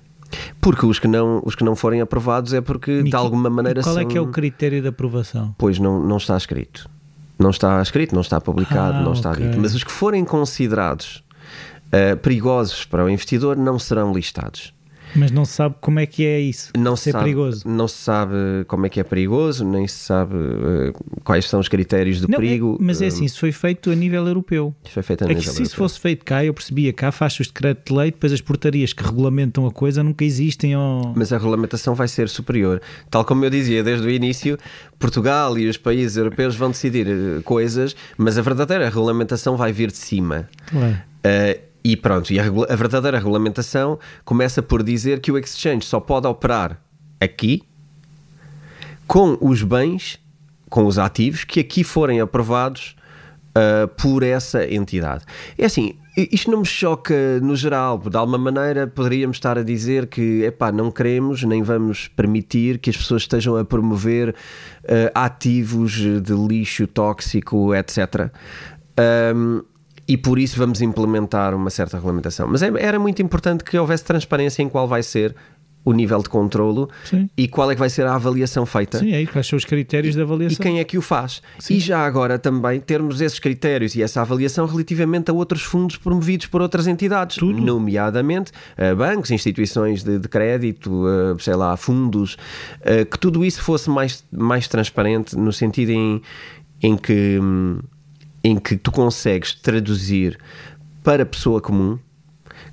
Porque 0.60 0.86
os 0.86 1.00
que 1.00 1.07
não, 1.07 1.41
os 1.45 1.55
que 1.55 1.63
não 1.63 1.75
forem 1.75 2.01
aprovados 2.01 2.53
é 2.53 2.62
porque 2.62 3.03
de 3.03 3.15
alguma 3.15 3.50
maneira 3.50 3.81
qual 3.81 3.95
são... 3.95 4.03
é 4.03 4.05
que 4.05 4.17
é 4.17 4.21
o 4.21 4.27
critério 4.27 4.81
de 4.81 4.88
aprovação? 4.88 5.53
Pois 5.57 5.77
não, 5.77 6.00
não 6.00 6.17
está 6.17 6.38
escrito. 6.38 6.89
Não 7.38 7.50
está 7.50 7.81
escrito, 7.81 8.13
não 8.13 8.21
está 8.21 8.39
publicado, 8.39 9.00
ah, 9.00 9.01
não 9.01 9.13
está 9.13 9.31
okay. 9.31 9.48
dito. 9.48 9.59
Mas 9.59 9.74
os 9.74 9.83
que 9.83 9.92
forem 9.92 10.24
considerados 10.24 11.24
uh, 11.87 12.15
perigosos 12.18 12.85
para 12.85 13.03
o 13.03 13.09
investidor 13.09 13.57
não 13.57 13.79
serão 13.79 14.13
listados. 14.13 14.74
Mas 15.15 15.31
não 15.31 15.45
se 15.45 15.53
sabe 15.53 15.75
como 15.81 16.00
é 16.00 16.05
que 16.05 16.25
é 16.25 16.39
isso, 16.39 16.71
não 16.77 16.95
ser 16.95 17.11
sabe, 17.11 17.25
perigoso. 17.25 17.67
Não 17.67 17.87
se 17.87 17.97
sabe 17.97 18.35
como 18.67 18.85
é 18.85 18.89
que 18.89 19.00
é 19.00 19.03
perigoso, 19.03 19.65
nem 19.65 19.87
se 19.87 19.95
sabe 19.95 20.35
uh, 20.35 20.93
quais 21.24 21.47
são 21.47 21.59
os 21.59 21.67
critérios 21.67 22.21
do 22.21 22.27
não, 22.27 22.39
perigo. 22.39 22.77
É, 22.79 22.83
mas 22.83 23.01
é 23.01 23.07
assim, 23.07 23.25
isso 23.25 23.39
foi 23.39 23.51
feito 23.51 23.89
a 23.89 23.95
nível 23.95 24.27
europeu. 24.27 24.74
Foi 24.89 25.03
feito 25.03 25.24
a 25.24 25.25
é 25.25 25.27
nível 25.29 25.41
que 25.41 25.47
se 25.47 25.55
europeu. 25.55 25.65
isso 25.65 25.75
fosse 25.75 26.00
feito 26.00 26.25
cá, 26.25 26.43
eu 26.43 26.53
percebia 26.53 26.93
cá, 26.93 27.11
faz 27.11 27.39
os 27.39 27.47
decretos 27.47 27.83
de 27.85 27.93
lei, 27.93 28.11
depois 28.11 28.31
as 28.31 28.41
portarias 28.41 28.93
que 28.93 29.03
regulamentam 29.03 29.65
a 29.65 29.71
coisa 29.71 30.03
nunca 30.03 30.24
existem. 30.24 30.75
Ou... 30.75 31.13
Mas 31.15 31.33
a 31.33 31.37
regulamentação 31.37 31.95
vai 31.95 32.07
ser 32.07 32.29
superior. 32.29 32.81
Tal 33.09 33.25
como 33.25 33.45
eu 33.45 33.50
dizia 33.50 33.83
desde 33.83 34.05
o 34.05 34.09
início, 34.09 34.57
Portugal 35.00 35.57
e 35.57 35.67
os 35.67 35.77
países 35.77 36.17
europeus 36.17 36.55
vão 36.55 36.69
decidir 36.69 37.07
eh, 37.07 37.41
coisas, 37.43 37.95
mas 38.17 38.37
a 38.37 38.41
verdadeira 38.41 38.85
regulamentação 38.85 39.57
vai 39.57 39.71
vir 39.71 39.91
de 39.91 39.97
cima. 39.97 40.47
Claro. 40.67 40.97
Uh, 41.25 41.71
e 41.83 41.96
pronto, 41.98 42.31
e 42.31 42.39
a, 42.39 42.44
a, 42.44 42.75
verdadeira 42.75 43.17
regulamentação 43.17 43.98
começa 44.24 44.61
por 44.61 44.83
dizer 44.83 45.20
que 45.20 45.31
o 45.31 45.37
exchange 45.37 45.85
só 45.85 46.00
pode 46.00 46.27
operar 46.27 46.79
aqui 47.20 47.63
com 49.07 49.37
os 49.41 49.63
bens, 49.63 50.20
com 50.70 50.85
os 50.85 50.98
ativos 50.98 51.44
que 51.44 51.59
aqui 51.59 51.83
forem 51.83 52.22
aprovados 52.22 52.96
uh, 53.50 53.87
por 53.87 54.24
essa 54.24 54.65
entidade. 54.65 55.25
É 55.57 55.65
assim, 55.65 55.96
isto 56.15 56.51
não 56.51 56.59
me 56.59 56.65
choca 56.65 57.39
no 57.41 57.55
geral, 57.55 57.98
de 57.98 58.17
alguma 58.17 58.37
maneira 58.37 58.85
poderíamos 58.85 59.37
estar 59.37 59.57
a 59.57 59.63
dizer 59.63 60.07
que 60.07 60.44
epá, 60.44 60.72
não 60.72 60.91
queremos 60.91 61.44
nem 61.44 61.63
vamos 61.63 62.07
permitir 62.09 62.79
que 62.79 62.89
as 62.89 62.98
pessoas 62.98 63.24
estejam 63.24 63.55
a 63.57 63.65
promover 63.65 64.29
uh, 64.29 65.11
ativos 65.15 65.94
de 65.94 66.33
lixo 66.33 66.85
tóxico, 66.85 67.74
etc. 67.74 68.31
Um, 69.33 69.63
e 70.11 70.17
por 70.17 70.37
isso 70.37 70.57
vamos 70.57 70.81
implementar 70.81 71.55
uma 71.55 71.69
certa 71.69 71.95
regulamentação. 71.95 72.45
Mas 72.45 72.61
é, 72.61 72.69
era 72.77 73.00
muito 73.00 73.21
importante 73.21 73.63
que 73.63 73.77
houvesse 73.77 74.03
transparência 74.03 74.61
em 74.61 74.67
qual 74.67 74.85
vai 74.85 75.01
ser 75.01 75.33
o 75.85 75.93
nível 75.93 76.21
de 76.21 76.27
controlo 76.27 76.89
Sim. 77.05 77.29
e 77.37 77.47
qual 77.47 77.71
é 77.71 77.75
que 77.75 77.79
vai 77.79 77.89
ser 77.89 78.05
a 78.05 78.13
avaliação 78.13 78.65
feita. 78.65 79.00
Sim, 79.00 79.13
é 79.13 79.25
quais 79.25 79.47
são 79.47 79.55
os 79.55 79.63
critérios 79.63 80.13
de 80.13 80.21
avaliação. 80.21 80.57
E 80.59 80.61
quem 80.61 80.79
é 80.81 80.83
que 80.83 80.97
o 80.97 81.01
faz. 81.01 81.41
Sim. 81.59 81.75
E 81.75 81.79
já 81.79 82.05
agora 82.05 82.37
também 82.37 82.81
termos 82.81 83.21
esses 83.21 83.39
critérios 83.39 83.95
e 83.95 84.03
essa 84.03 84.19
avaliação 84.19 84.65
relativamente 84.65 85.31
a 85.31 85.33
outros 85.33 85.61
fundos 85.61 85.95
promovidos 85.95 86.47
por 86.47 86.61
outras 86.61 86.87
entidades, 86.87 87.37
Tudo. 87.37 87.61
nomeadamente 87.61 88.51
uh, 88.77 88.93
bancos, 88.93 89.31
instituições 89.31 90.03
de, 90.03 90.19
de 90.19 90.27
crédito, 90.27 90.91
uh, 90.91 91.39
sei 91.39 91.55
lá, 91.55 91.77
fundos, 91.77 92.33
uh, 92.81 93.05
que 93.09 93.17
tudo 93.17 93.45
isso 93.45 93.63
fosse 93.63 93.89
mais, 93.89 94.25
mais 94.29 94.67
transparente 94.67 95.37
no 95.37 95.53
sentido 95.53 95.91
em, 95.91 96.21
em 96.83 96.97
que... 96.97 97.39
Em 98.43 98.57
que 98.57 98.75
tu 98.75 98.91
consegues 98.91 99.53
traduzir 99.53 100.39
para 101.03 101.23
a 101.23 101.25
pessoa 101.25 101.61
comum 101.61 101.99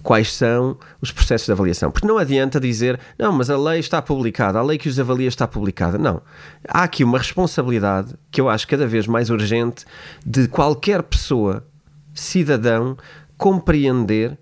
quais 0.02 0.32
são 0.32 0.78
os 1.00 1.10
processos 1.10 1.46
de 1.46 1.52
avaliação. 1.52 1.90
Porque 1.90 2.06
não 2.06 2.18
adianta 2.18 2.60
dizer, 2.60 2.98
não, 3.18 3.32
mas 3.32 3.50
a 3.50 3.58
lei 3.58 3.80
está 3.80 4.00
publicada, 4.00 4.58
a 4.58 4.62
lei 4.62 4.78
que 4.78 4.88
os 4.88 4.98
avalia 4.98 5.28
está 5.28 5.46
publicada. 5.46 5.98
Não. 5.98 6.22
Há 6.66 6.84
aqui 6.84 7.04
uma 7.04 7.18
responsabilidade 7.18 8.14
que 8.30 8.40
eu 8.40 8.48
acho 8.48 8.66
cada 8.66 8.86
vez 8.86 9.06
mais 9.06 9.30
urgente 9.30 9.84
de 10.24 10.48
qualquer 10.48 11.02
pessoa, 11.02 11.66
cidadão, 12.14 12.96
compreender 13.36 14.38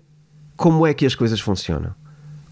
como 0.55 0.87
é 0.87 0.93
que 0.93 1.05
as 1.05 1.15
coisas 1.15 1.39
funcionam. 1.39 1.93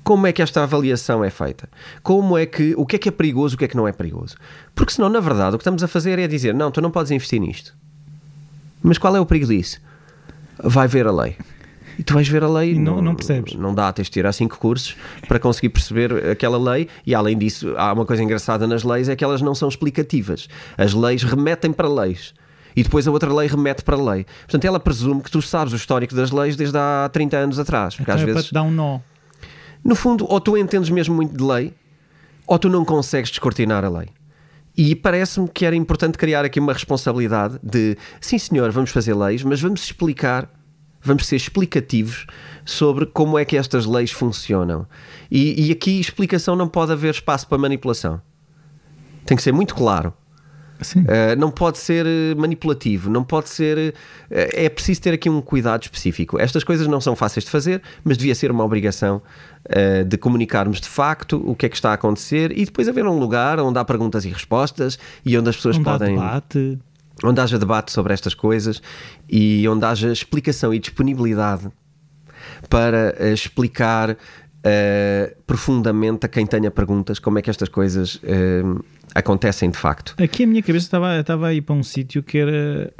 Como 0.03 0.27
é 0.27 0.31
que 0.31 0.41
esta 0.41 0.61
avaliação 0.61 1.23
é 1.23 1.31
feita? 1.31 1.67
Como 2.03 2.38
é 2.38 2.45
que, 2.45 2.75
o 2.77 2.85
que 2.85 2.95
é 2.95 2.99
que 2.99 3.09
é 3.09 3.11
perigoso, 3.11 3.55
o 3.55 3.57
que 3.57 3.65
é 3.65 3.67
que 3.67 3.75
não 3.75 3.88
é 3.88 3.91
perigoso? 3.91 4.35
Porque 4.75 4.93
senão, 4.93 5.09
na 5.09 5.19
verdade, 5.19 5.55
o 5.55 5.57
que 5.57 5.63
estamos 5.63 5.81
a 5.83 5.88
fazer 5.88 6.19
é 6.19 6.27
dizer, 6.27 6.53
não, 6.53 6.69
tu 6.69 6.79
não 6.79 6.91
podes 6.91 7.11
investir 7.11 7.39
nisto 7.39 7.75
mas 8.86 8.98
qual 8.98 9.15
é 9.15 9.19
o 9.19 9.26
perigo 9.26 9.48
disso? 9.48 9.82
Vai 10.63 10.88
ver 10.88 11.08
a 11.08 11.12
lei. 11.12 11.36
E 11.98 12.04
tu 12.04 12.13
vais 12.13 12.28
ver 12.28 12.43
a 12.43 12.50
lei 12.50 12.74
e 12.74 12.80
não, 12.80 13.02
não, 13.02 13.15
percebes. 13.15 13.56
Não 13.56 13.74
dá, 13.74 13.91
tens 13.91 14.06
de 14.06 14.12
tirar 14.12 14.34
cinco 14.34 14.58
cursos 14.58 14.95
para 15.28 15.39
conseguir 15.39 15.69
perceber 15.69 16.30
aquela 16.30 16.58
lei. 16.58 16.89
E 17.06 17.15
além 17.15 17.38
disso, 17.38 17.74
há 17.78 17.93
uma 17.93 18.06
coisa 18.06 18.21
engraçada 18.21 18.67
nas 18.67 18.84
leis: 18.84 19.08
é 19.08 19.15
que 19.15 19.24
elas 19.24 19.41
não 19.41 19.56
são 19.56 19.69
explicativas. 19.69 20.48
As 20.78 20.93
leis 20.93 21.24
remetem 21.24 21.71
para 21.71 21.88
leis. 21.88 22.34
E 22.76 22.84
depois 22.84 23.08
a 23.08 23.12
outra 23.12 23.34
lei 23.34 23.48
remete 23.48 23.84
para 23.84 23.95
a 23.95 24.04
lei. 24.13 24.26
Portanto, 24.41 24.65
ela 24.65 24.80
presume 24.80 25.21
que 25.21 25.32
tu 25.32 25.41
sabes 25.41 25.71
o 25.71 25.78
histórico 25.78 26.13
das 26.13 26.32
leis 26.32 26.58
desde 26.58 26.78
há 26.78 27.10
30 27.12 27.38
anos 27.38 27.60
atrás. 27.60 27.95
Porque 27.95 28.12
então 28.12 28.15
às 28.15 28.21
é 28.21 28.26
vezes. 28.26 28.41
Para 28.41 28.48
te 28.50 28.54
dar 28.54 28.63
um 28.63 28.71
nó. 28.71 29.00
No 29.84 29.95
fundo, 29.95 30.26
ou 30.30 30.41
tu 30.41 30.58
entendes 30.58 30.89
mesmo 30.89 31.15
muito 31.15 31.38
de 31.38 31.43
lei, 31.43 31.74
ou 32.45 32.60
tu 32.60 32.67
não 32.67 32.84
consegues 32.84 33.30
descortinar 33.30 33.86
a 33.86 33.89
lei. 33.89 34.10
E 34.77 34.95
parece-me 34.95 35.47
que 35.47 35.65
era 35.65 35.75
importante 35.75 36.17
criar 36.17 36.43
aqui 36.43 36.59
uma 36.59 36.73
responsabilidade 36.73 37.59
de, 37.63 37.97
sim 38.19 38.38
senhor, 38.38 38.71
vamos 38.71 38.91
fazer 38.91 39.13
leis, 39.13 39.41
mas 39.41 39.61
vamos 39.61 39.83
explicar, 39.83 40.49
vamos 41.01 41.25
ser 41.25 41.38
explicativos 41.38 42.27
sobre 42.65 43.05
como 43.05 43.39
é 43.39 43.45
que 43.45 43.55
estas 43.55 43.85
leis 43.85 44.11
funcionam. 44.11 44.85
E, 45.31 45.67
e 45.67 45.71
aqui 45.71 45.99
explicação 45.99 46.55
não 46.55 46.67
pode 46.67 46.91
haver 46.91 47.11
espaço 47.11 47.47
para 47.47 47.57
manipulação. 47.57 48.21
Tem 49.25 49.38
que 49.38 49.43
ser 49.43 49.53
muito 49.53 49.73
claro. 49.73 50.13
Uh, 50.81 51.35
não 51.38 51.49
pode 51.49 51.77
ser 51.77 52.05
manipulativo, 52.35 53.09
não 53.09 53.23
pode 53.23 53.49
ser. 53.49 53.77
Uh, 53.77 53.93
é 54.29 54.69
preciso 54.69 55.01
ter 55.01 55.13
aqui 55.13 55.29
um 55.29 55.41
cuidado 55.41 55.83
específico. 55.83 56.39
Estas 56.39 56.63
coisas 56.63 56.88
não 56.88 56.99
são 56.99 57.15
fáceis 57.15 57.45
de 57.45 57.51
fazer, 57.51 57.81
mas 58.03 58.17
devia 58.17 58.35
ser 58.35 58.51
uma 58.51 58.63
obrigação 58.63 59.21
uh, 59.67 60.03
de 60.03 60.17
comunicarmos 60.17 60.81
de 60.81 60.88
facto 60.88 61.41
o 61.45 61.55
que 61.55 61.65
é 61.65 61.69
que 61.69 61.75
está 61.75 61.91
a 61.91 61.93
acontecer 61.93 62.51
e 62.57 62.65
depois 62.65 62.88
haver 62.88 63.05
um 63.05 63.17
lugar 63.17 63.59
onde 63.59 63.79
há 63.79 63.85
perguntas 63.85 64.25
e 64.25 64.29
respostas 64.29 64.99
e 65.25 65.38
onde 65.38 65.49
as 65.49 65.55
pessoas 65.55 65.77
onde 65.77 65.85
podem. 65.85 66.17
Há 66.17 66.21
debate. 66.21 66.79
Onde 67.23 67.39
haja 67.39 67.57
debate 67.57 67.93
sobre 67.93 68.13
estas 68.13 68.33
coisas 68.33 68.81
e 69.29 69.65
onde 69.69 69.85
haja 69.85 70.11
explicação 70.11 70.73
e 70.73 70.79
disponibilidade 70.79 71.71
para 72.69 73.31
explicar 73.31 74.17
profundamente 75.47 76.25
a 76.25 76.29
quem 76.29 76.45
tenha 76.45 76.69
perguntas 76.69 77.17
como 77.17 77.39
é 77.39 77.41
que 77.41 77.49
estas 77.49 77.69
coisas 77.69 78.19
acontecem 79.15 79.71
de 79.71 79.78
facto. 79.78 80.13
Aqui 80.21 80.43
a 80.43 80.47
minha 80.47 80.62
cabeça 80.62 80.86
estava, 80.86 81.19
estava 81.19 81.47
a 81.47 81.54
ir 81.54 81.62
para 81.62 81.73
um 81.73 81.82
sítio 81.82 82.21
que 82.21 82.38
era 82.38 82.93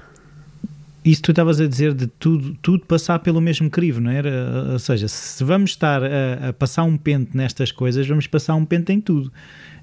isso 1.06 1.22
tu 1.22 1.32
estavas 1.32 1.62
a 1.62 1.68
dizer 1.68 1.94
de 1.94 2.08
tudo, 2.08 2.58
tudo 2.64 2.84
passar 2.84 3.20
pelo 3.20 3.40
mesmo 3.40 3.70
crivo, 3.70 4.02
não 4.02 4.10
era? 4.10 4.72
Ou 4.72 4.80
seja, 4.80 5.08
se 5.08 5.44
vamos 5.44 5.70
estar 5.70 6.02
a, 6.02 6.50
a, 6.50 6.54
passar 6.54 6.84
um 6.84 6.98
pente 6.98 7.38
nestas 7.38 7.72
coisas, 7.72 8.08
vamos 8.08 8.26
passar 8.26 8.56
um 8.56 8.66
pente 8.66 8.92
em 8.92 9.00
tudo. 9.00 9.32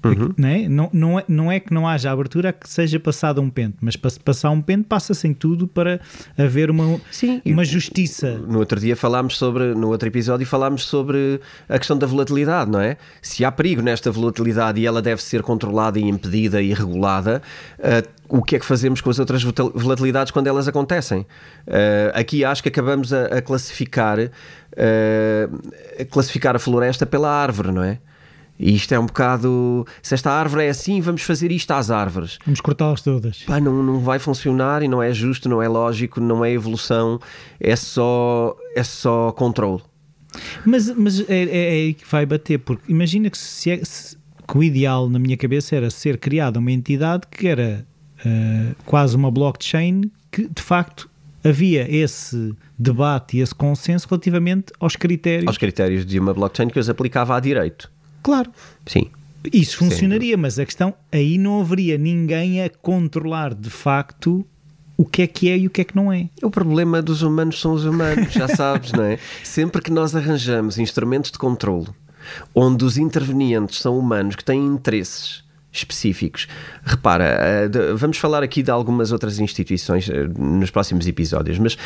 Uhum. 0.03 0.33
Não, 0.37 0.49
é? 0.49 0.67
Não, 0.67 0.89
não, 0.91 1.19
é, 1.19 1.25
não 1.27 1.51
é 1.51 1.59
que 1.59 1.73
não 1.73 1.87
haja 1.87 2.11
abertura 2.11 2.49
a 2.49 2.53
que 2.53 2.69
seja 2.69 2.99
passado 2.99 3.41
um 3.41 3.49
pente, 3.49 3.77
mas 3.81 3.95
para 3.95 4.11
passar 4.23 4.51
um 4.51 4.61
pente 4.61 4.83
passa-se 4.83 5.27
em 5.27 5.33
tudo 5.33 5.67
para 5.67 5.99
haver 6.37 6.69
uma, 6.69 6.99
Sim, 7.11 7.41
uma 7.45 7.63
justiça. 7.63 8.37
No 8.37 8.59
outro 8.59 8.79
dia 8.79 8.95
falámos 8.95 9.37
sobre, 9.37 9.73
no 9.73 9.89
outro 9.89 10.07
episódio 10.07 10.45
falámos 10.45 10.85
sobre 10.85 11.39
a 11.69 11.77
questão 11.77 11.97
da 11.97 12.05
volatilidade, 12.05 12.69
não 12.69 12.79
é? 12.79 12.97
Se 13.21 13.45
há 13.45 13.51
perigo 13.51 13.81
nesta 13.81 14.11
volatilidade 14.11 14.81
e 14.81 14.85
ela 14.85 15.01
deve 15.01 15.21
ser 15.23 15.41
controlada 15.41 15.99
e 15.99 16.03
impedida 16.03 16.61
e 16.61 16.73
regulada, 16.73 17.41
uh, 17.79 18.23
o 18.27 18.41
que 18.41 18.55
é 18.55 18.59
que 18.59 18.65
fazemos 18.65 18.99
com 18.99 19.09
as 19.09 19.19
outras 19.19 19.43
volatilidades 19.43 20.31
quando 20.31 20.47
elas 20.47 20.67
acontecem? 20.67 21.19
Uh, 21.19 22.11
aqui 22.13 22.43
acho 22.43 22.63
que 22.63 22.69
acabamos 22.69 23.13
a, 23.13 23.25
a 23.25 23.41
classificar, 23.41 24.19
uh, 24.19 24.31
a 25.99 26.05
classificar 26.05 26.55
a 26.55 26.59
floresta 26.59 27.05
pela 27.05 27.29
árvore, 27.29 27.71
não 27.71 27.83
é? 27.83 27.99
E 28.59 28.75
isto 28.75 28.93
é 28.93 28.99
um 28.99 29.05
bocado. 29.05 29.85
Se 30.01 30.13
esta 30.13 30.31
árvore 30.31 30.65
é 30.65 30.69
assim, 30.69 31.01
vamos 31.01 31.23
fazer 31.23 31.51
isto 31.51 31.71
às 31.71 31.89
árvores. 31.89 32.37
Vamos 32.45 32.61
cortá-las 32.61 33.01
todas. 33.01 33.43
Pá, 33.43 33.59
não, 33.59 33.81
não 33.83 33.99
vai 33.99 34.19
funcionar 34.19 34.83
e 34.83 34.87
não 34.87 35.01
é 35.01 35.11
justo, 35.13 35.49
não 35.49 35.61
é 35.61 35.67
lógico, 35.67 36.21
não 36.21 36.45
é 36.45 36.51
evolução, 36.51 37.19
é 37.59 37.75
só, 37.75 38.55
é 38.75 38.83
só 38.83 39.31
controle. 39.31 39.81
Mas, 40.65 40.89
mas 40.95 41.19
é, 41.29 41.43
é, 41.43 41.49
é 41.49 41.69
aí 41.71 41.93
que 41.93 42.05
vai 42.09 42.25
bater, 42.25 42.59
porque 42.59 42.91
imagina 42.91 43.29
que, 43.29 43.37
se, 43.37 43.71
é, 43.71 43.83
se, 43.83 44.17
que 44.47 44.57
o 44.57 44.63
ideal 44.63 45.09
na 45.09 45.19
minha 45.19 45.37
cabeça 45.37 45.75
era 45.75 45.89
ser 45.89 46.17
criada 46.17 46.59
uma 46.59 46.71
entidade 46.71 47.27
que 47.29 47.47
era 47.47 47.85
uh, 48.25 48.75
quase 48.85 49.15
uma 49.15 49.29
blockchain 49.29 50.11
que 50.31 50.47
de 50.47 50.61
facto 50.61 51.09
havia 51.43 51.85
esse 51.93 52.53
debate 52.79 53.37
e 53.37 53.41
esse 53.41 53.53
consenso 53.53 54.07
relativamente 54.09 54.71
aos 54.79 54.95
critérios. 54.95 55.47
Aos 55.47 55.57
critérios 55.57 56.05
de 56.05 56.19
uma 56.19 56.33
blockchain 56.33 56.69
que 56.69 56.79
os 56.79 56.89
aplicava 56.89 57.35
a 57.35 57.39
direito. 57.39 57.91
Claro. 58.23 58.49
Sim. 58.85 59.09
Isso 59.51 59.77
funcionaria, 59.77 60.37
mas 60.37 60.57
a 60.57 60.65
questão 60.65 60.93
aí 61.11 61.37
não 61.37 61.59
haveria 61.59 61.97
ninguém 61.97 62.63
a 62.63 62.69
controlar 62.69 63.53
de 63.53 63.69
facto 63.69 64.45
o 64.95 65.05
que 65.05 65.23
é 65.23 65.27
que 65.27 65.49
é 65.49 65.57
e 65.57 65.67
o 65.67 65.69
que 65.69 65.81
é 65.81 65.83
que 65.83 65.95
não 65.95 66.11
é. 66.13 66.29
O 66.41 66.49
problema 66.49 67.01
dos 67.01 67.21
humanos 67.21 67.59
são 67.59 67.73
os 67.73 67.83
humanos, 67.83 68.31
já 68.31 68.47
sabes, 68.55 68.93
não 68.93 69.03
é? 69.03 69.19
Sempre 69.43 69.81
que 69.81 69.91
nós 69.91 70.15
arranjamos 70.15 70.77
instrumentos 70.77 71.29
de 71.29 71.37
controle 71.37 71.87
onde 72.55 72.85
os 72.85 72.97
intervenientes 72.97 73.79
são 73.79 73.97
humanos 73.97 74.35
que 74.35 74.43
têm 74.43 74.65
interesses 74.65 75.43
específicos. 75.71 76.47
Repara, 76.83 77.25
eh, 77.25 77.69
vamos 77.95 78.17
falar 78.17 78.43
aqui 78.43 78.61
de 78.61 78.69
algumas 78.69 79.11
outras 79.11 79.39
instituições 79.39 80.07
eh, 80.07 80.27
nos 80.37 80.69
próximos 80.69 81.07
episódios, 81.07 81.57
mas. 81.57 81.77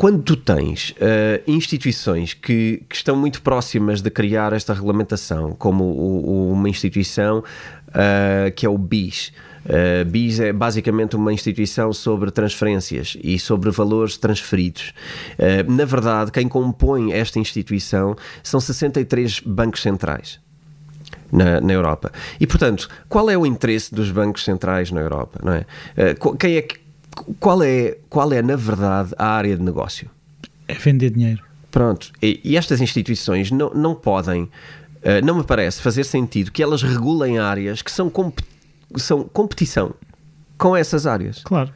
Quando 0.00 0.22
tu 0.22 0.34
tens 0.34 0.92
uh, 0.92 1.42
instituições 1.46 2.32
que, 2.32 2.82
que, 2.88 2.96
estão 2.96 3.14
muito 3.14 3.42
próximas 3.42 4.00
de 4.00 4.08
criar 4.08 4.50
esta 4.54 4.72
regulamentação, 4.72 5.52
como 5.52 5.84
o, 5.84 6.26
o, 6.26 6.52
uma 6.52 6.70
instituição 6.70 7.40
uh, 7.40 8.50
que 8.56 8.64
é 8.64 8.68
o 8.68 8.78
BIS, 8.78 9.30
Uh, 9.62 10.06
BIS 10.06 10.40
é 10.40 10.54
basicamente 10.54 11.16
uma 11.16 11.34
instituição 11.34 11.92
sobre 11.92 12.30
transferências 12.30 13.14
e 13.22 13.38
sobre 13.38 13.70
valores 13.70 14.16
transferidos. 14.16 14.94
Uh, 15.38 15.70
na 15.70 15.84
verdade, 15.84 16.32
quem 16.32 16.48
compõe 16.48 17.12
esta 17.12 17.38
instituição 17.38 18.16
são 18.42 18.58
63 18.58 19.40
bancos 19.40 19.82
centrais. 19.82 20.40
Na, 21.30 21.60
na, 21.60 21.72
Europa. 21.72 22.10
E, 22.40 22.46
portanto, 22.46 22.88
qual 23.08 23.28
é 23.28 23.36
o 23.36 23.44
interesse 23.44 23.94
dos 23.94 24.10
bancos 24.10 24.44
centrais 24.44 24.90
na 24.90 25.00
Europa? 25.00 25.40
Não 25.44 25.52
é? 25.52 25.66
Uh, 26.12 26.36
quem 26.36 26.56
é 26.56 26.62
que 26.62 26.78
qual 27.38 27.62
é, 27.62 27.98
qual 28.08 28.32
é, 28.32 28.42
na 28.42 28.56
verdade, 28.56 29.12
a 29.18 29.26
área 29.26 29.56
de 29.56 29.62
negócio? 29.62 30.10
É 30.68 30.74
vender 30.74 31.10
dinheiro. 31.10 31.42
Pronto. 31.70 32.12
E, 32.22 32.40
e 32.42 32.56
estas 32.56 32.80
instituições 32.80 33.50
não, 33.50 33.70
não 33.70 33.94
podem, 33.94 34.44
uh, 34.44 35.24
não 35.24 35.36
me 35.36 35.44
parece 35.44 35.80
fazer 35.80 36.04
sentido 36.04 36.50
que 36.50 36.62
elas 36.62 36.82
regulem 36.82 37.38
áreas 37.38 37.82
que 37.82 37.90
são, 37.90 38.10
comp 38.10 38.38
são 38.96 39.22
competição 39.24 39.94
com 40.58 40.76
essas 40.76 41.06
áreas. 41.06 41.42
Claro. 41.44 41.72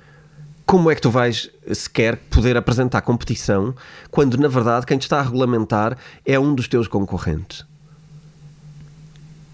Como 0.67 0.91
é 0.91 0.95
que 0.95 1.01
tu 1.01 1.11
vais 1.11 1.51
sequer 1.73 2.17
poder 2.31 2.57
apresentar 2.57 3.03
competição 3.03 3.75
quando, 4.11 4.37
na 4.37 4.49
verdade, 4.49 4.87
quem 4.87 4.99
te 4.99 5.03
está 5.03 5.21
a 5.21 5.23
regulamentar 5.23 5.97
é 6.25 6.39
um 6.39 6.55
dos 6.55 6.67
teus 6.67 6.89
concorrentes? 6.89 7.65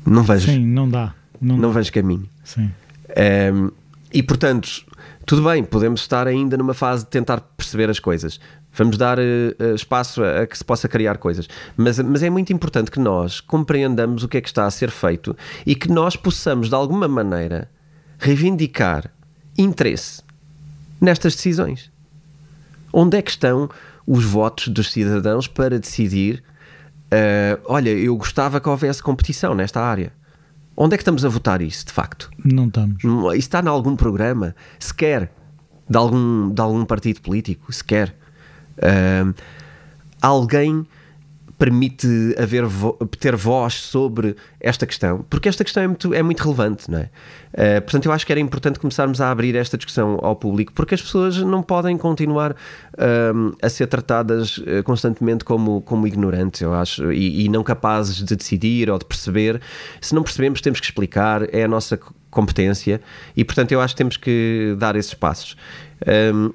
Não 0.06 0.22
vejo. 0.22 0.46
Sim, 0.46 0.64
não 0.64 0.88
dá. 0.88 1.14
Não, 1.40 1.56
não 1.56 1.72
vejo 1.72 1.92
caminho. 1.92 2.28
Sim. 2.44 2.64
Um, 2.64 2.72
ehm, 3.16 3.68
e 4.12 4.22
portanto, 4.22 4.84
tudo 5.30 5.44
bem, 5.44 5.62
podemos 5.62 6.00
estar 6.00 6.26
ainda 6.26 6.56
numa 6.56 6.74
fase 6.74 7.04
de 7.04 7.10
tentar 7.10 7.40
perceber 7.56 7.88
as 7.88 8.00
coisas. 8.00 8.40
Vamos 8.72 8.98
dar 8.98 9.16
uh, 9.16 9.74
espaço 9.76 10.24
a, 10.24 10.40
a, 10.40 10.46
que 10.48 10.58
se 10.58 10.64
possa 10.64 10.88
criar 10.88 11.18
coisas. 11.18 11.48
Mas, 11.76 12.00
mas 12.00 12.24
é 12.24 12.28
muito 12.28 12.52
importante 12.52 12.90
que 12.90 12.98
nós 12.98 13.38
compreendamos 13.38 14.24
o 14.24 14.28
que 14.28 14.38
é 14.38 14.40
que 14.40 14.48
está 14.48 14.66
a 14.66 14.70
ser 14.72 14.90
feito 14.90 15.36
e 15.64 15.76
que 15.76 15.88
nós 15.88 16.16
possamos, 16.16 16.68
de 16.68 16.74
alguma 16.74 17.06
maneira, 17.06 17.70
reivindicar 18.18 19.08
interesse 19.56 20.20
nestas 21.00 21.36
decisões. 21.36 21.92
Onde 22.92 23.16
é 23.16 23.22
que 23.22 23.30
estão 23.30 23.70
os 24.04 24.24
votos 24.24 24.66
dos 24.66 24.90
cidadãos 24.90 25.46
para 25.46 25.78
decidir? 25.78 26.42
Uh, 27.06 27.62
olha, 27.66 27.90
eu 27.90 28.16
gostava 28.16 28.60
que 28.60 28.68
houvesse 28.68 29.00
competição 29.00 29.54
nesta 29.54 29.80
área. 29.80 30.12
Onde 30.82 30.94
é 30.94 30.96
que 30.96 31.02
estamos 31.02 31.26
a 31.26 31.28
votar 31.28 31.60
isso, 31.60 31.84
de 31.84 31.92
facto? 31.92 32.30
Não 32.42 32.66
estamos. 32.66 33.04
Isso 33.04 33.34
está 33.34 33.60
em 33.60 33.68
algum 33.68 33.94
programa, 33.94 34.56
sequer, 34.78 35.30
de 35.86 35.98
algum, 35.98 36.48
de 36.48 36.58
algum 36.62 36.86
partido 36.86 37.20
político, 37.20 37.70
sequer. 37.70 38.16
Uh, 38.78 39.34
alguém 40.22 40.86
permite 41.60 42.08
haver 42.38 42.64
vo 42.64 42.94
ter 43.18 43.36
voz 43.36 43.74
sobre 43.74 44.34
esta 44.58 44.86
questão, 44.86 45.26
porque 45.28 45.46
esta 45.46 45.62
questão 45.62 45.82
é 45.82 45.86
muito, 45.86 46.14
é 46.14 46.22
muito 46.22 46.42
relevante, 46.42 46.90
não 46.90 47.00
é? 47.00 47.10
Uh, 47.52 47.82
portanto, 47.82 48.06
eu 48.06 48.12
acho 48.12 48.24
que 48.24 48.32
era 48.32 48.40
importante 48.40 48.78
começarmos 48.78 49.20
a 49.20 49.30
abrir 49.30 49.54
esta 49.54 49.76
discussão 49.76 50.18
ao 50.22 50.34
público, 50.34 50.72
porque 50.72 50.94
as 50.94 51.02
pessoas 51.02 51.36
não 51.36 51.62
podem 51.62 51.98
continuar 51.98 52.52
uh, 52.52 53.56
a 53.60 53.68
ser 53.68 53.88
tratadas 53.88 54.56
uh, 54.56 54.82
constantemente 54.84 55.44
como, 55.44 55.82
como 55.82 56.06
ignorantes, 56.06 56.62
eu 56.62 56.72
acho, 56.72 57.12
e, 57.12 57.44
e, 57.44 57.48
não 57.50 57.62
capazes 57.62 58.24
de 58.24 58.34
decidir 58.34 58.88
ou 58.88 58.98
de 58.98 59.04
perceber. 59.04 59.60
Se 60.00 60.14
não 60.14 60.22
percebemos, 60.22 60.62
temos 60.62 60.80
que 60.80 60.86
explicar, 60.86 61.46
é 61.54 61.64
a 61.64 61.68
nossa 61.68 62.00
competência, 62.30 63.02
e 63.36 63.44
portanto, 63.44 63.72
eu 63.72 63.82
acho 63.82 63.94
que 63.94 63.98
temos 63.98 64.16
que 64.16 64.74
dar 64.78 64.96
esses 64.96 65.12
passos. 65.12 65.58
Um, 66.34 66.54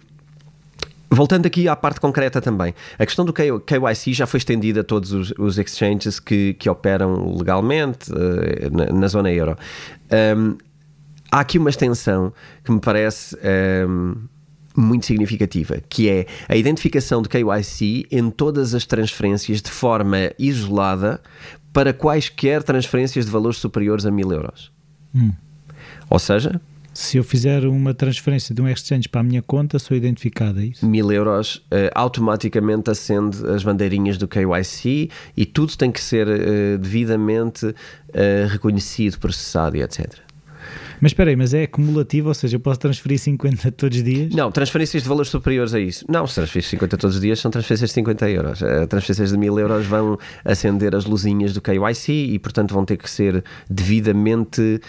Voltando 1.16 1.46
aqui 1.46 1.70
à 1.70 1.76
parte 1.78 2.02
concreta 2.02 2.42
também, 2.42 2.76
a 3.00 3.06
questão 3.06 3.24
do 3.24 3.32
KYC 3.32 4.14
já 4.14 4.28
foi 4.28 4.38
estendida 4.38 4.82
a 4.82 4.84
todos 4.84 5.14
os, 5.14 5.34
os 5.38 5.58
exchanges 5.58 6.20
que, 6.20 6.56
que, 6.56 6.70
operam 6.70 7.34
legalmente 7.38 8.12
uh, 8.12 8.70
na, 8.70 8.86
na, 8.88 9.08
zona 9.08 9.32
euro. 9.32 9.56
Um, 10.38 10.58
há 11.32 11.40
aqui 11.40 11.58
uma 11.58 11.70
extensão 11.70 12.34
que 12.66 12.72
me 12.72 12.82
parece 12.82 13.38
um, 13.88 14.28
muito 14.76 15.06
significativa, 15.06 15.78
que 15.88 16.10
é 16.10 16.26
a 16.50 16.56
identificação 16.58 17.22
do 17.22 17.30
KYC 17.30 18.08
em 18.12 18.30
todas 18.30 18.76
as 18.76 18.86
transferências 18.86 19.62
de 19.62 19.72
forma 19.72 20.18
isolada 20.38 21.22
para 21.72 21.94
quaisquer 21.94 22.62
transferências 22.62 23.26
de 23.26 23.32
valores 23.32 23.58
superiores 23.58 24.06
a 24.06 24.12
mil 24.12 24.34
euros. 24.34 24.70
Hum. 25.16 25.32
Ou 26.10 26.20
seja, 26.20 26.60
se 26.96 27.18
eu 27.18 27.26
fizer 27.26 27.66
uma 27.66 27.94
transferência 27.94 28.56
de 28.56 28.62
um 28.62 28.68
exchange 28.70 29.10
para 29.10 29.20
a 29.20 29.24
minha 29.24 29.42
conta, 29.42 29.78
sou 29.78 29.98
identificado, 29.98 30.62
é 30.62 30.68
isso? 30.68 30.86
Mil 30.86 31.12
euros, 31.12 31.58
uh, 31.58 31.92
automaticamente 31.94 32.90
acende 32.90 33.46
as 33.48 33.64
bandeirinhas 33.64 34.18
do 34.18 34.30
KYC 34.30 35.10
e 35.36 35.46
tudo 35.46 35.76
tem 35.76 35.92
que 35.92 36.00
ser 36.00 36.26
uh, 36.26 36.78
devidamente 36.78 37.66
uh, 37.66 37.76
reconhecido, 38.48 39.20
processado 39.20 39.76
e 39.76 39.82
etc. 39.82 40.08
Mas 41.02 41.12
espera 41.12 41.30
aí, 41.30 41.36
mas 41.36 41.54
é 41.54 41.64
acumulativo, 41.64 42.30
ou 42.30 42.34
seja, 42.34 42.56
eu 42.56 42.62
posso 42.62 42.80
transferir 42.80 43.20
50 43.20 43.70
todos 43.76 43.98
os 43.98 44.04
dias? 44.04 44.34
Não, 44.34 44.50
transferências 44.50 45.04
de 45.04 45.10
valores 45.10 45.30
superiores 45.30 45.74
a 45.74 45.80
isso. 45.82 46.06
Não, 46.08 46.26
se 46.26 46.36
transferir 46.36 46.64
50 46.64 46.98
todos 46.98 47.18
os 47.18 47.22
dias 47.22 47.42
são 47.42 47.52
transferências 47.52 47.90
de 47.90 47.94
50 47.96 48.30
euros. 48.30 48.60
Transferências 48.88 49.32
de 49.32 49.38
1000 49.38 49.60
euros 49.60 49.86
vão 49.86 50.18
acender 50.46 50.96
as 50.96 51.04
luzinhas 51.04 51.52
do 51.52 51.60
KYC 51.60 52.12
e, 52.12 52.40
portanto, 52.40 52.74
vão 52.74 52.86
ter 52.86 52.96
que 52.96 53.10
ser 53.10 53.44
devidamente 53.70 54.80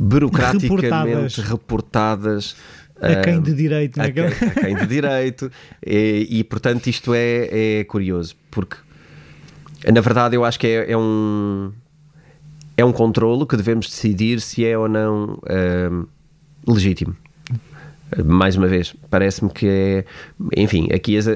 burocraticamente 0.00 1.42
reportadas, 1.42 2.56
reportadas 2.56 2.56
a 2.98 3.22
quem 3.22 3.40
de 3.40 3.54
direito, 3.54 4.00
a, 4.00 4.10
quem, 4.10 4.24
a 4.24 4.54
quem 4.60 4.74
de 4.74 4.86
direito, 4.86 5.52
e, 5.84 6.26
e, 6.30 6.44
portanto 6.44 6.86
isto 6.86 7.12
é, 7.12 7.80
é 7.80 7.84
curioso, 7.84 8.34
porque 8.50 8.76
na 9.92 10.00
verdade 10.00 10.36
eu 10.36 10.44
acho 10.44 10.58
que 10.58 10.66
é, 10.66 10.92
é 10.92 10.96
um 10.96 11.70
é 12.78 12.84
um 12.84 12.92
controlo 12.92 13.46
que 13.46 13.58
devemos 13.58 13.88
decidir 13.88 14.40
se 14.40 14.64
é 14.64 14.76
ou 14.76 14.88
não 14.88 15.34
uh, 15.34 16.08
legítimo. 16.66 17.14
Mais 18.24 18.56
uma 18.56 18.66
vez, 18.66 18.94
parece-me 19.08 19.50
que 19.50 19.66
é. 19.66 20.04
Enfim, 20.56 20.88
aqui 20.92 21.16
as, 21.16 21.26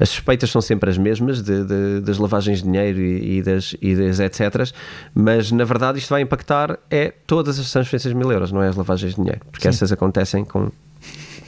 as 0.00 0.08
suspeitas 0.08 0.50
são 0.50 0.60
sempre 0.60 0.90
as 0.90 0.98
mesmas 0.98 1.42
de, 1.42 1.64
de, 1.64 2.00
das 2.00 2.18
lavagens 2.18 2.58
de 2.58 2.64
dinheiro 2.64 3.00
e, 3.00 3.38
e, 3.38 3.42
das, 3.42 3.76
e 3.80 3.94
das 3.94 4.20
etc. 4.20 4.72
Mas 5.14 5.52
na 5.52 5.64
verdade 5.64 5.98
isto 5.98 6.10
vai 6.10 6.22
impactar 6.22 6.78
é 6.90 7.12
todas 7.26 7.58
as 7.58 7.70
transferências 7.70 8.12
de 8.12 8.18
mil 8.18 8.30
euros, 8.30 8.50
não 8.50 8.62
é 8.62 8.68
as 8.68 8.76
lavagens 8.76 9.14
de 9.14 9.20
dinheiro, 9.20 9.40
porque 9.50 9.62
Sim. 9.62 9.68
essas 9.68 9.92
acontecem 9.92 10.44
com 10.44 10.70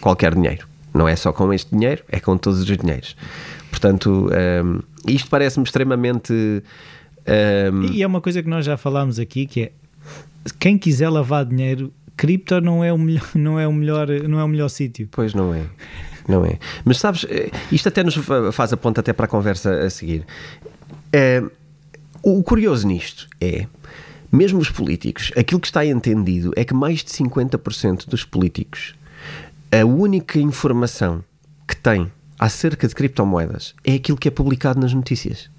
qualquer 0.01 0.35
dinheiro. 0.35 0.67
Não 0.93 1.09
é 1.09 1.17
só 1.17 1.33
com 1.33 1.53
este 1.53 1.75
dinheiro, 1.75 2.05
é 2.09 2.21
com 2.21 2.39
todos 2.39 2.61
os 2.61 2.67
dinheiros. 2.67 3.17
Portanto, 3.71 4.31
um, 4.65 4.81
isto 5.09 5.29
parece-me 5.29 5.65
extremamente. 5.65 6.33
Um... 6.33 7.83
E 7.93 8.03
é 8.03 8.07
uma 8.07 8.21
coisa 8.21 8.41
que 8.41 8.49
nós 8.49 8.65
já 8.65 8.77
falámos 8.77 9.19
aqui, 9.19 9.47
que 9.47 9.63
é 9.63 9.73
quem 10.61 10.79
quiser 10.79 11.09
lavar 11.09 11.45
dinheiro, 11.45 11.93
cripto 12.17 12.61
não 12.61 12.83
é 12.83 12.93
o 12.93 12.99
melhor, 12.99 13.29
não 13.35 13.59
é 13.59 13.67
o 13.67 13.73
melhor, 13.73 14.09
não 14.29 14.39
é 14.39 14.45
o 14.45 14.49
melhor 14.49 14.69
sítio. 14.69 15.09
Pois 15.11 15.35
não 15.35 15.55
é. 15.55 15.63
Não 16.29 16.45
é. 16.45 16.59
Mas 16.85 16.99
sabes, 16.99 17.27
eh, 17.29 17.51
isto 17.71 17.89
até 17.89 18.03
nos 18.03 18.17
faz 18.53 18.73
a 18.73 18.77
ponta 18.77 19.01
até 19.01 19.13
para 19.13 19.27
a 19.27 19.29
conversa 19.29 19.85
a 19.85 19.91
seguir. 19.91 20.25
É, 21.13 21.43
o 22.23 22.43
curioso 22.43 22.87
nisto 22.87 23.29
é, 23.41 23.67
mesmo 24.33 24.59
os 24.59 24.71
políticos, 24.71 25.31
aquilo 25.37 25.61
que 25.61 25.67
está 25.67 25.85
entendido 25.85 26.53
é 26.57 26.65
que 26.65 26.75
mais 26.75 27.05
de 27.05 27.11
50% 27.11 28.09
dos 28.09 28.25
políticos, 28.25 28.95
a 29.71 29.85
única 29.85 30.39
informação 30.39 31.23
que 31.69 31.77
têm 31.77 32.11
acerca 32.39 32.89
de 32.89 32.95
criptomoedas 32.95 33.75
é 33.85 33.95
aquilo 33.95 34.19
que 34.19 34.29
é 34.29 34.31
publicado 34.31 34.81
nas 34.81 34.93
notícias. 34.93 35.51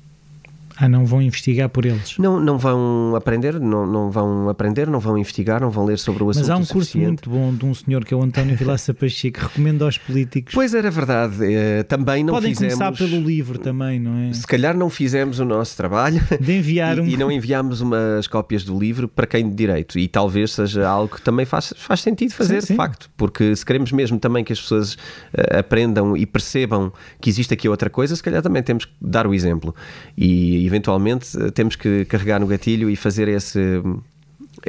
Ah, 0.77 0.89
não 0.89 1.05
vão 1.05 1.21
investigar 1.21 1.69
por 1.69 1.85
eles? 1.85 2.17
Não, 2.17 2.39
não 2.39 2.57
vão 2.57 3.15
aprender, 3.15 3.59
não, 3.59 3.85
não 3.85 4.11
vão 4.11 4.49
aprender, 4.49 4.87
não 4.87 4.99
vão 4.99 5.17
investigar, 5.17 5.61
não 5.61 5.69
vão 5.69 5.85
ler 5.85 5.97
sobre 5.97 6.23
o 6.23 6.29
assunto. 6.29 6.43
Mas 6.43 6.49
há 6.49 6.57
um 6.57 6.65
curso 6.65 6.97
muito 6.97 7.29
bom 7.29 7.53
de 7.53 7.65
um 7.65 7.73
senhor 7.73 8.03
que 8.03 8.13
é 8.13 8.17
o 8.17 8.21
António 8.21 8.55
Vilaça 8.57 8.93
Pacheco, 8.93 9.39
que 9.39 9.45
recomendo 9.45 9.85
aos 9.85 9.97
políticos. 9.97 10.53
Pois 10.53 10.73
era 10.73 10.91
verdade, 10.91 11.37
eh, 11.41 11.83
também 11.83 12.23
não 12.23 12.33
Podem 12.33 12.53
fizemos... 12.53 12.75
começar 12.75 12.97
pelo 12.97 13.21
livro 13.21 13.57
também, 13.57 13.99
não 13.99 14.17
é? 14.17 14.33
Se 14.33 14.45
calhar 14.45 14.75
não 14.75 14.89
fizemos 14.89 15.39
o 15.39 15.45
nosso 15.45 15.77
trabalho 15.77 16.21
de 16.39 16.57
enviar 16.57 16.99
um... 16.99 17.05
e, 17.05 17.13
e 17.13 17.17
não 17.17 17.31
enviámos 17.31 17.79
umas 17.79 18.27
cópias 18.27 18.63
do 18.65 18.77
livro 18.77 19.07
para 19.07 19.25
quem 19.25 19.49
de 19.49 19.55
direito 19.55 19.97
e 19.97 20.07
talvez 20.07 20.51
seja 20.51 20.87
algo 20.87 21.15
que 21.15 21.21
também 21.21 21.45
faz, 21.45 21.73
faz 21.77 22.01
sentido 22.01 22.33
fazer, 22.33 22.61
sim, 22.61 22.67
sim. 22.67 22.73
de 22.73 22.77
facto, 22.77 23.09
porque 23.15 23.55
se 23.55 23.65
queremos 23.65 23.91
mesmo 23.91 24.19
também 24.19 24.43
que 24.43 24.51
as 24.51 24.59
pessoas 24.59 24.93
uh, 24.93 25.59
aprendam 25.59 26.17
e 26.17 26.25
percebam 26.25 26.91
que 27.21 27.29
existe 27.29 27.53
aqui 27.53 27.69
outra 27.69 27.89
coisa, 27.89 28.15
se 28.15 28.21
calhar 28.21 28.41
também 28.41 28.61
temos 28.61 28.85
que 28.85 28.91
dar 29.01 29.25
o 29.25 29.33
exemplo 29.33 29.73
e 30.17 30.64
eventualmente 30.65 31.37
temos 31.51 31.75
que 31.75 32.05
carregar 32.05 32.39
no 32.39 32.47
gatilho 32.47 32.89
e 32.89 32.95
fazer 32.95 33.27
esse 33.27 33.81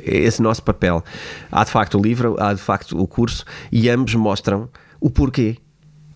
esse 0.02 0.42
nosso 0.42 0.62
papel. 0.62 1.02
Há 1.50 1.64
de 1.64 1.70
facto 1.70 1.98
o 1.98 2.02
livro, 2.02 2.36
há 2.38 2.52
de 2.52 2.60
facto 2.60 3.00
o 3.00 3.06
curso 3.06 3.44
e 3.70 3.88
ambos 3.88 4.14
mostram 4.14 4.68
o 5.00 5.10
porquê. 5.10 5.56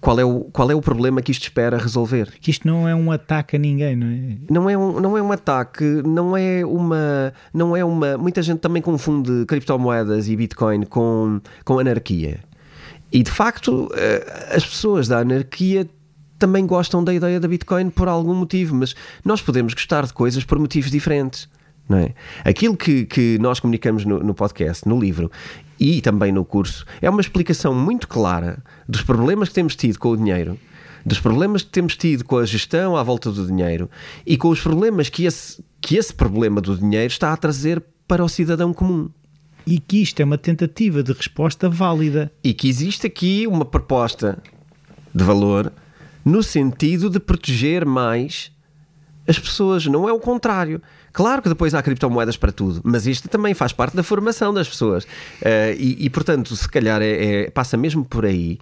Qual 0.00 0.18
é, 0.18 0.24
o, 0.24 0.44
qual 0.44 0.70
é 0.70 0.74
o 0.74 0.80
problema 0.80 1.20
que 1.20 1.30
isto 1.30 1.42
espera 1.42 1.76
resolver? 1.76 2.32
Que 2.40 2.50
isto 2.50 2.66
não 2.66 2.88
é 2.88 2.94
um 2.94 3.12
ataque 3.12 3.56
a 3.56 3.58
ninguém, 3.58 3.94
não 3.94 4.06
é? 4.06 4.36
Não 4.50 4.70
é 4.70 4.78
um, 4.78 4.98
não 4.98 5.18
é 5.18 5.22
um 5.22 5.30
ataque, 5.30 5.84
não 5.84 6.34
é 6.34 6.64
uma. 6.64 7.34
Não 7.52 7.76
é 7.76 7.84
uma. 7.84 8.16
Muita 8.16 8.40
gente 8.40 8.60
também 8.60 8.80
confunde 8.80 9.44
criptomoedas 9.44 10.26
e 10.26 10.36
Bitcoin 10.36 10.84
com, 10.84 11.38
com 11.66 11.78
anarquia. 11.78 12.40
E 13.12 13.22
de 13.22 13.30
facto, 13.30 13.90
eh, 13.94 14.52
as 14.56 14.64
pessoas 14.64 15.06
da 15.06 15.18
anarquia 15.18 15.86
também 16.40 16.66
gostam 16.66 17.04
da 17.04 17.14
ideia 17.14 17.38
da 17.38 17.46
Bitcoin 17.46 17.90
por 17.90 18.08
algum 18.08 18.34
motivo, 18.34 18.74
mas 18.74 18.96
nós 19.24 19.40
podemos 19.40 19.74
gostar 19.74 20.06
de 20.06 20.12
coisas 20.12 20.42
por 20.42 20.58
motivos 20.58 20.90
diferentes. 20.90 21.48
Não 21.88 21.98
é? 21.98 22.14
Aquilo 22.44 22.76
que, 22.76 23.04
que 23.04 23.38
nós 23.40 23.60
comunicamos 23.60 24.04
no, 24.04 24.20
no 24.20 24.32
podcast, 24.32 24.88
no 24.88 24.98
livro 24.98 25.30
e 25.78 26.00
também 26.00 26.32
no 26.32 26.44
curso, 26.44 26.84
é 27.02 27.10
uma 27.10 27.20
explicação 27.20 27.74
muito 27.74 28.06
clara 28.08 28.62
dos 28.88 29.02
problemas 29.02 29.48
que 29.48 29.54
temos 29.56 29.76
tido 29.76 29.98
com 29.98 30.10
o 30.10 30.16
dinheiro, 30.16 30.58
dos 31.04 31.18
problemas 31.18 31.62
que 31.62 31.70
temos 31.70 31.96
tido 31.96 32.24
com 32.24 32.38
a 32.38 32.46
gestão 32.46 32.96
à 32.96 33.02
volta 33.02 33.30
do 33.30 33.46
dinheiro 33.46 33.90
e 34.24 34.36
com 34.36 34.48
os 34.48 34.60
problemas 34.60 35.08
que 35.08 35.24
esse, 35.24 35.62
que 35.80 35.96
esse 35.96 36.14
problema 36.14 36.60
do 36.60 36.76
dinheiro 36.76 37.08
está 37.08 37.32
a 37.32 37.36
trazer 37.36 37.82
para 38.06 38.24
o 38.24 38.28
cidadão 38.28 38.72
comum. 38.72 39.10
E 39.66 39.78
que 39.78 40.02
isto 40.02 40.20
é 40.20 40.24
uma 40.24 40.38
tentativa 40.38 41.02
de 41.02 41.12
resposta 41.12 41.68
válida. 41.68 42.32
E 42.42 42.54
que 42.54 42.68
existe 42.68 43.06
aqui 43.06 43.46
uma 43.46 43.64
proposta 43.64 44.38
de 45.14 45.24
valor 45.24 45.72
no 46.24 46.42
sentido 46.42 47.08
de 47.08 47.18
proteger 47.20 47.84
mais 47.84 48.52
as 49.26 49.38
pessoas, 49.38 49.86
não 49.86 50.08
é 50.08 50.12
o 50.12 50.18
contrário. 50.18 50.82
Claro 51.12 51.42
que 51.42 51.48
depois 51.48 51.74
há 51.74 51.82
criptomoedas 51.82 52.36
para 52.36 52.52
tudo, 52.52 52.80
mas 52.84 53.06
isto 53.06 53.28
também 53.28 53.54
faz 53.54 53.72
parte 53.72 53.96
da 53.96 54.02
formação 54.02 54.52
das 54.52 54.68
pessoas. 54.68 55.04
Uh, 55.04 55.74
e, 55.78 56.06
e, 56.06 56.10
portanto, 56.10 56.54
se 56.54 56.68
calhar 56.68 57.00
é, 57.02 57.44
é, 57.44 57.50
passa 57.50 57.76
mesmo 57.76 58.04
por 58.04 58.24
aí. 58.24 58.58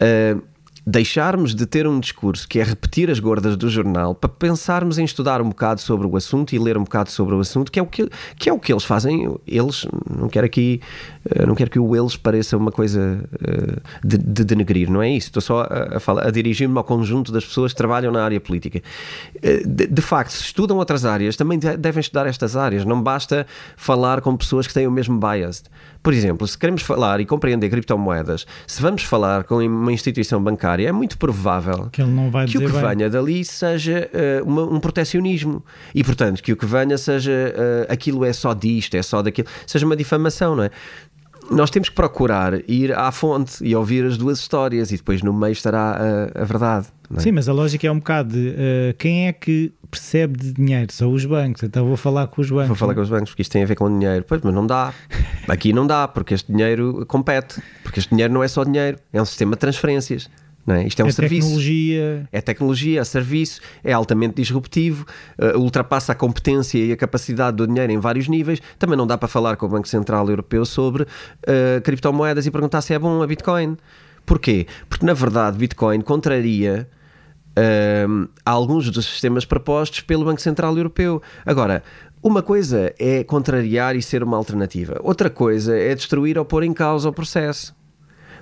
Uh, 0.00 0.42
deixarmos 0.90 1.54
de 1.54 1.66
ter 1.66 1.86
um 1.86 2.00
discurso 2.00 2.48
que 2.48 2.58
é 2.58 2.64
repetir 2.64 3.10
as 3.10 3.20
gordas 3.20 3.56
do 3.56 3.70
jornal 3.70 4.14
para 4.14 4.28
pensarmos 4.28 4.98
em 4.98 5.04
estudar 5.04 5.40
um 5.40 5.48
bocado 5.48 5.80
sobre 5.80 6.06
o 6.06 6.16
assunto 6.16 6.52
e 6.52 6.58
ler 6.58 6.76
um 6.76 6.82
bocado 6.82 7.10
sobre 7.10 7.34
o 7.34 7.40
assunto, 7.40 7.70
que 7.70 7.78
é 7.78 7.82
o 7.82 7.86
que, 7.86 8.08
que, 8.36 8.48
é 8.48 8.52
o 8.52 8.58
que 8.58 8.72
eles 8.72 8.84
fazem. 8.84 9.38
Eles, 9.46 9.86
não 10.10 10.28
quero 10.28 10.46
aqui, 10.46 10.80
eh, 11.24 11.46
não 11.46 11.54
quero 11.54 11.70
que 11.70 11.78
o 11.78 11.94
eles 11.94 12.16
pareça 12.16 12.56
uma 12.56 12.72
coisa 12.72 13.22
eh, 13.40 13.80
de, 14.02 14.18
de 14.18 14.44
denegrir, 14.44 14.90
não 14.90 15.00
é 15.00 15.08
isso. 15.10 15.28
Estou 15.28 15.40
só 15.40 15.60
a, 15.60 15.98
a, 15.98 16.26
a 16.26 16.30
dirigir-me 16.30 16.76
ao 16.76 16.84
conjunto 16.84 17.30
das 17.30 17.44
pessoas 17.44 17.72
que 17.72 17.76
trabalham 17.76 18.10
na 18.10 18.24
área 18.24 18.40
política. 18.40 18.82
Eh, 19.40 19.62
de, 19.64 19.86
de 19.86 20.02
facto, 20.02 20.32
se 20.32 20.42
estudam 20.42 20.76
outras 20.76 21.04
áreas, 21.04 21.36
também 21.36 21.58
devem 21.58 22.00
estudar 22.00 22.26
estas 22.26 22.56
áreas. 22.56 22.84
Não 22.84 23.00
basta 23.00 23.46
falar 23.76 24.20
com 24.20 24.36
pessoas 24.36 24.66
que 24.66 24.74
têm 24.74 24.88
o 24.88 24.90
mesmo 24.90 25.20
bias. 25.20 25.62
Por 26.02 26.14
exemplo, 26.14 26.46
se 26.46 26.56
queremos 26.56 26.82
falar 26.82 27.20
e 27.20 27.26
compreender 27.26 27.68
criptomoedas, 27.68 28.46
se 28.66 28.80
vamos 28.80 29.02
falar 29.02 29.44
com 29.44 29.56
uma 29.56 29.92
instituição 29.92 30.42
bancária, 30.42 30.88
é 30.88 30.92
muito 30.92 31.18
provável 31.18 31.88
que, 31.92 32.00
ele 32.00 32.10
não 32.10 32.30
vai 32.30 32.46
que 32.46 32.56
o 32.56 32.60
que 32.60 32.72
bem. 32.72 32.80
venha 32.80 33.10
dali 33.10 33.44
seja 33.44 34.08
uh, 34.12 34.48
uma, 34.48 34.62
um 34.62 34.80
protecionismo 34.80 35.62
e, 35.94 36.02
portanto, 36.02 36.42
que 36.42 36.52
o 36.52 36.56
que 36.56 36.64
venha 36.64 36.96
seja 36.96 37.32
uh, 37.32 37.92
aquilo 37.92 38.24
é 38.24 38.32
só 38.32 38.54
disto, 38.54 38.94
é 38.94 39.02
só 39.02 39.20
daquilo, 39.20 39.48
seja 39.66 39.84
uma 39.84 39.96
difamação, 39.96 40.56
não 40.56 40.64
é? 40.64 40.70
Nós 41.50 41.70
temos 41.70 41.88
que 41.88 41.94
procurar 41.94 42.60
ir 42.68 42.92
à 42.92 43.10
fonte 43.10 43.64
e 43.64 43.74
ouvir 43.74 44.04
as 44.04 44.16
duas 44.16 44.38
histórias 44.38 44.92
e 44.92 44.96
depois 44.96 45.22
no 45.22 45.32
meio 45.32 45.52
estará 45.52 45.96
a, 46.34 46.42
a 46.42 46.44
verdade. 46.44 46.86
É? 47.16 47.20
Sim, 47.20 47.32
mas 47.32 47.48
a 47.48 47.52
lógica 47.52 47.86
é 47.86 47.90
um 47.90 47.98
bocado 47.98 48.32
de 48.32 48.50
uh, 48.50 48.94
quem 48.96 49.26
é 49.26 49.32
que 49.32 49.72
percebe 49.90 50.38
de 50.38 50.52
dinheiro? 50.52 50.92
São 50.92 51.12
os 51.12 51.24
bancos, 51.24 51.64
então 51.64 51.84
vou 51.86 51.96
falar 51.96 52.28
com 52.28 52.40
os 52.40 52.48
bancos. 52.48 52.68
Vou 52.68 52.76
falar 52.76 52.94
com 52.94 53.00
os 53.00 53.10
bancos 53.10 53.30
porque 53.30 53.42
isto 53.42 53.50
tem 53.50 53.64
a 53.64 53.66
ver 53.66 53.74
com 53.74 53.88
dinheiro. 53.98 54.24
Pois, 54.26 54.40
mas 54.42 54.54
não 54.54 54.64
dá. 54.66 54.94
Aqui 55.48 55.72
não 55.72 55.86
dá, 55.86 56.06
porque 56.06 56.34
este 56.34 56.52
dinheiro 56.52 57.04
compete. 57.06 57.60
Porque 57.82 57.98
este 57.98 58.10
dinheiro 58.10 58.32
não 58.32 58.42
é 58.44 58.48
só 58.48 58.62
dinheiro, 58.62 58.98
é 59.12 59.20
um 59.20 59.24
sistema 59.24 59.52
de 59.52 59.58
transferências. 59.58 60.30
É? 60.74 60.86
Isto 60.86 61.00
é 61.00 61.04
um 61.04 61.08
é 61.08 61.12
serviço. 61.12 61.48
Tecnologia. 61.48 62.28
É 62.32 62.40
tecnologia, 62.40 63.00
é 63.00 63.04
serviço, 63.04 63.60
é 63.82 63.92
altamente 63.92 64.34
disruptivo, 64.36 65.04
uh, 65.38 65.58
ultrapassa 65.58 66.12
a 66.12 66.14
competência 66.14 66.78
e 66.78 66.92
a 66.92 66.96
capacidade 66.96 67.56
do 67.56 67.66
dinheiro 67.66 67.92
em 67.92 67.98
vários 67.98 68.28
níveis. 68.28 68.60
Também 68.78 68.96
não 68.96 69.06
dá 69.06 69.16
para 69.16 69.28
falar 69.28 69.56
com 69.56 69.66
o 69.66 69.68
Banco 69.68 69.88
Central 69.88 70.28
Europeu 70.28 70.64
sobre 70.64 71.02
uh, 71.04 71.80
criptomoedas 71.82 72.46
e 72.46 72.50
perguntar 72.50 72.80
se 72.82 72.94
é 72.94 72.98
bom 72.98 73.22
a 73.22 73.26
Bitcoin. 73.26 73.76
Porquê? 74.24 74.66
Porque 74.88 75.04
na 75.04 75.14
verdade 75.14 75.58
Bitcoin 75.58 76.00
contraria 76.02 76.88
uh, 77.50 78.28
alguns 78.44 78.90
dos 78.90 79.06
sistemas 79.06 79.44
propostos 79.44 80.00
pelo 80.00 80.24
Banco 80.24 80.40
Central 80.40 80.76
Europeu. 80.76 81.22
Agora, 81.44 81.82
uma 82.22 82.42
coisa 82.42 82.94
é 82.98 83.24
contrariar 83.24 83.96
e 83.96 84.02
ser 84.02 84.22
uma 84.22 84.36
alternativa, 84.36 85.00
outra 85.02 85.30
coisa 85.30 85.76
é 85.76 85.94
destruir 85.94 86.38
ou 86.38 86.44
pôr 86.44 86.62
em 86.64 86.72
causa 86.72 87.08
o 87.08 87.12
processo. 87.12 87.74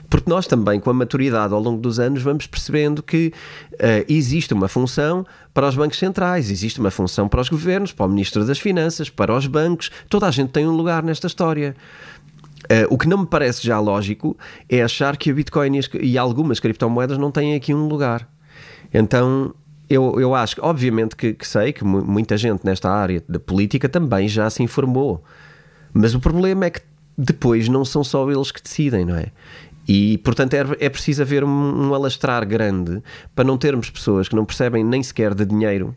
Porque 0.08 0.30
nós 0.30 0.46
também, 0.46 0.80
com 0.80 0.88
a 0.88 0.94
maturidade 0.94 1.52
ao 1.52 1.60
longo 1.60 1.80
dos 1.80 2.00
anos, 2.00 2.22
vamos 2.22 2.46
percebendo 2.46 3.02
que 3.02 3.32
uh, 3.74 4.04
existe 4.08 4.54
uma 4.54 4.66
função 4.66 5.26
para 5.52 5.68
os 5.68 5.76
bancos 5.76 5.98
centrais, 5.98 6.50
existe 6.50 6.80
uma 6.80 6.90
função 6.90 7.28
para 7.28 7.40
os 7.40 7.48
governos, 7.48 7.92
para 7.92 8.06
o 8.06 8.08
Ministro 8.08 8.44
das 8.44 8.58
Finanças, 8.58 9.10
para 9.10 9.36
os 9.36 9.46
bancos, 9.46 9.90
toda 10.08 10.26
a 10.26 10.30
gente 10.30 10.50
tem 10.50 10.66
um 10.66 10.72
lugar 10.72 11.02
nesta 11.02 11.26
história. 11.26 11.76
Uh, 12.64 12.86
o 12.88 12.96
que 12.96 13.06
não 13.06 13.18
me 13.18 13.26
parece 13.26 13.66
já 13.66 13.78
lógico 13.78 14.36
é 14.68 14.82
achar 14.82 15.16
que 15.16 15.30
a 15.30 15.34
Bitcoin 15.34 15.76
e, 15.76 15.78
as, 15.78 15.90
e 16.00 16.18
algumas 16.18 16.58
criptomoedas 16.58 17.18
não 17.18 17.30
têm 17.30 17.54
aqui 17.54 17.74
um 17.74 17.86
lugar. 17.86 18.26
Então, 18.92 19.54
eu, 19.88 20.18
eu 20.18 20.34
acho, 20.34 20.56
obviamente 20.60 21.16
que, 21.16 21.34
que 21.34 21.46
sei 21.46 21.72
que 21.72 21.84
muita 21.84 22.36
gente 22.36 22.64
nesta 22.64 22.90
área 22.90 23.22
da 23.28 23.38
política 23.38 23.88
também 23.88 24.28
já 24.28 24.48
se 24.50 24.62
informou. 24.62 25.22
Mas 25.92 26.14
o 26.14 26.20
problema 26.20 26.66
é 26.66 26.70
que 26.70 26.80
depois 27.16 27.68
não 27.68 27.84
são 27.84 28.04
só 28.04 28.30
eles 28.30 28.52
que 28.52 28.62
decidem, 28.62 29.04
não 29.04 29.16
é? 29.16 29.32
E, 29.88 30.18
portanto, 30.18 30.54
é, 30.54 30.64
é 30.80 30.88
preciso 30.88 31.22
haver 31.22 31.42
um, 31.42 31.88
um 31.88 31.94
alastrar 31.94 32.46
grande 32.46 33.02
para 33.34 33.44
não 33.44 33.56
termos 33.56 33.88
pessoas 33.88 34.28
que 34.28 34.36
não 34.36 34.44
percebem 34.44 34.84
nem 34.84 35.02
sequer 35.02 35.34
de 35.34 35.46
dinheiro 35.46 35.96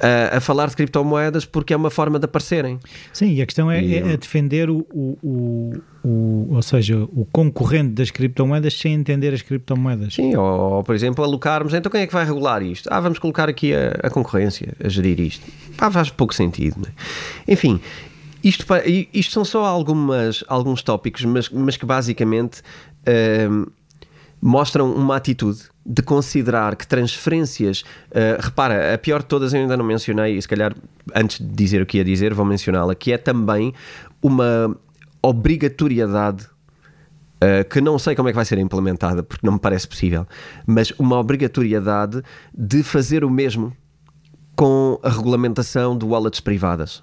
a, 0.00 0.36
a, 0.36 0.40
falar 0.40 0.68
de 0.68 0.76
criptomoedas 0.76 1.44
porque 1.44 1.72
é 1.72 1.76
uma 1.76 1.90
forma 1.90 2.18
de 2.18 2.24
aparecerem. 2.24 2.78
Sim, 3.12 3.32
e 3.32 3.42
a 3.42 3.46
questão 3.46 3.70
é, 3.70 3.84
é, 3.84 4.12
é 4.12 4.16
defender 4.16 4.70
o, 4.70 4.86
o, 4.92 5.72
o, 6.04 6.54
ou 6.54 6.62
seja, 6.62 6.96
o 6.96 7.26
concorrente 7.30 7.94
das 7.94 8.10
criptomoedas 8.10 8.78
sem 8.78 8.94
entender 8.94 9.34
as 9.34 9.42
criptomoedas. 9.42 10.14
Sim, 10.14 10.36
ou, 10.36 10.44
ou, 10.76 10.84
por 10.84 10.94
exemplo, 10.94 11.24
alocarmos, 11.24 11.74
então 11.74 11.90
quem 11.90 12.02
é 12.02 12.06
que 12.06 12.12
vai 12.12 12.24
regular 12.24 12.62
isto? 12.62 12.88
Ah, 12.92 13.00
vamos 13.00 13.18
colocar 13.18 13.48
aqui 13.48 13.74
a, 13.74 13.90
a 14.02 14.10
concorrência 14.10 14.72
a 14.82 14.88
gerir 14.88 15.20
isto. 15.20 15.44
Ah, 15.76 15.90
faz 15.90 16.10
pouco 16.10 16.34
sentido. 16.34 16.86
É? 16.86 17.52
Enfim, 17.52 17.80
isto, 18.42 18.64
isto 19.12 19.32
são 19.32 19.44
só 19.44 19.64
algumas, 19.64 20.44
alguns 20.46 20.82
tópicos, 20.82 21.24
mas, 21.24 21.48
mas 21.48 21.76
que 21.76 21.84
basicamente 21.84 22.62
uh, 23.06 23.72
mostram 24.40 24.92
uma 24.92 25.16
atitude 25.16 25.60
de 25.84 26.02
considerar 26.02 26.76
que 26.76 26.86
transferências. 26.86 27.80
Uh, 28.10 28.40
repara, 28.40 28.94
a 28.94 28.98
pior 28.98 29.20
de 29.20 29.26
todas 29.26 29.54
eu 29.54 29.60
ainda 29.60 29.76
não 29.76 29.84
mencionei, 29.84 30.36
e 30.36 30.42
se 30.42 30.48
calhar 30.48 30.74
antes 31.14 31.38
de 31.38 31.46
dizer 31.46 31.80
o 31.82 31.86
que 31.86 31.98
ia 31.98 32.04
dizer, 32.04 32.34
vou 32.34 32.44
mencioná-la, 32.44 32.94
que 32.94 33.12
é 33.12 33.18
também 33.18 33.72
uma 34.22 34.76
obrigatoriedade. 35.22 36.46
Uh, 37.36 37.62
que 37.70 37.80
não 37.80 38.00
sei 38.00 38.16
como 38.16 38.28
é 38.28 38.32
que 38.32 38.36
vai 38.36 38.44
ser 38.44 38.58
implementada, 38.58 39.22
porque 39.22 39.46
não 39.46 39.52
me 39.52 39.60
parece 39.60 39.86
possível, 39.86 40.26
mas 40.66 40.90
uma 40.98 41.16
obrigatoriedade 41.16 42.20
de 42.52 42.82
fazer 42.82 43.22
o 43.22 43.30
mesmo 43.30 43.72
com 44.56 44.98
a 45.04 45.08
regulamentação 45.08 45.96
de 45.96 46.04
wallets 46.04 46.40
privadas. 46.40 47.00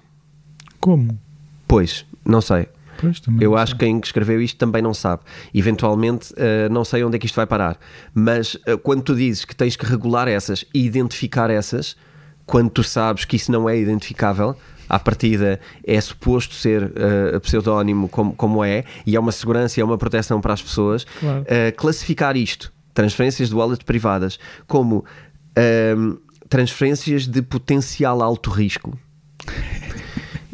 Como? 0.78 1.18
Pois, 1.66 2.04
não 2.22 2.42
sei. 2.42 2.68
Pois, 3.00 3.20
eu 3.40 3.56
acho 3.56 3.74
que 3.74 3.84
quem 3.84 4.00
escreveu 4.02 4.40
isto 4.40 4.56
também 4.56 4.82
não 4.82 4.94
sabe. 4.94 5.22
Eventualmente, 5.54 6.32
uh, 6.32 6.72
não 6.72 6.84
sei 6.84 7.04
onde 7.04 7.16
é 7.16 7.18
que 7.18 7.26
isto 7.26 7.36
vai 7.36 7.46
parar. 7.46 7.78
Mas 8.14 8.54
uh, 8.54 8.78
quando 8.82 9.02
tu 9.02 9.14
dizes 9.14 9.44
que 9.44 9.54
tens 9.54 9.76
que 9.76 9.86
regular 9.86 10.28
essas 10.28 10.64
e 10.74 10.84
identificar 10.84 11.50
essas, 11.50 11.96
quando 12.44 12.70
tu 12.70 12.82
sabes 12.82 13.24
que 13.24 13.36
isso 13.36 13.50
não 13.50 13.68
é 13.68 13.76
identificável, 13.76 14.56
à 14.88 14.98
partida 14.98 15.60
é 15.84 16.00
suposto 16.00 16.54
ser 16.54 16.84
uh, 16.84 17.40
pseudónimo 17.40 18.08
como, 18.08 18.34
como 18.34 18.64
é, 18.64 18.84
e 19.04 19.16
é 19.16 19.20
uma 19.20 19.32
segurança 19.32 19.78
e 19.78 19.82
é 19.82 19.84
uma 19.84 19.98
proteção 19.98 20.40
para 20.40 20.52
as 20.52 20.62
pessoas, 20.62 21.04
claro. 21.18 21.42
uh, 21.42 21.76
classificar 21.76 22.36
isto, 22.36 22.72
transferências 22.94 23.48
de 23.48 23.54
wallet 23.54 23.84
privadas, 23.84 24.38
como 24.66 24.98
uh, 24.98 26.20
transferências 26.48 27.26
de 27.26 27.42
potencial 27.42 28.22
alto 28.22 28.50
risco. 28.50 28.96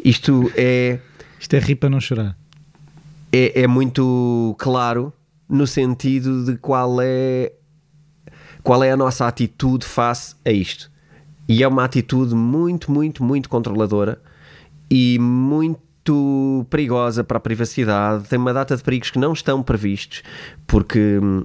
Isto 0.04 0.50
é 0.56 0.98
isto 1.42 1.54
é 1.54 1.58
rir 1.58 1.74
para 1.74 1.90
não 1.90 2.00
chorar. 2.00 2.36
É, 3.32 3.62
é 3.62 3.66
muito 3.66 4.54
claro 4.58 5.12
no 5.48 5.66
sentido 5.66 6.44
de 6.44 6.56
qual 6.56 6.98
é 7.00 7.52
qual 8.62 8.84
é 8.84 8.92
a 8.92 8.96
nossa 8.96 9.26
atitude 9.26 9.84
face 9.84 10.36
a 10.44 10.52
isto. 10.52 10.88
E 11.48 11.64
é 11.64 11.68
uma 11.68 11.82
atitude 11.84 12.32
muito, 12.32 12.92
muito, 12.92 13.24
muito 13.24 13.48
controladora 13.48 14.22
e 14.88 15.18
muito 15.18 16.64
perigosa 16.70 17.24
para 17.24 17.38
a 17.38 17.40
privacidade. 17.40 18.28
Tem 18.28 18.38
uma 18.38 18.54
data 18.54 18.76
de 18.76 18.82
perigos 18.84 19.10
que 19.10 19.18
não 19.18 19.32
estão 19.32 19.64
previstos, 19.64 20.22
porque 20.64 21.18
hum, 21.20 21.44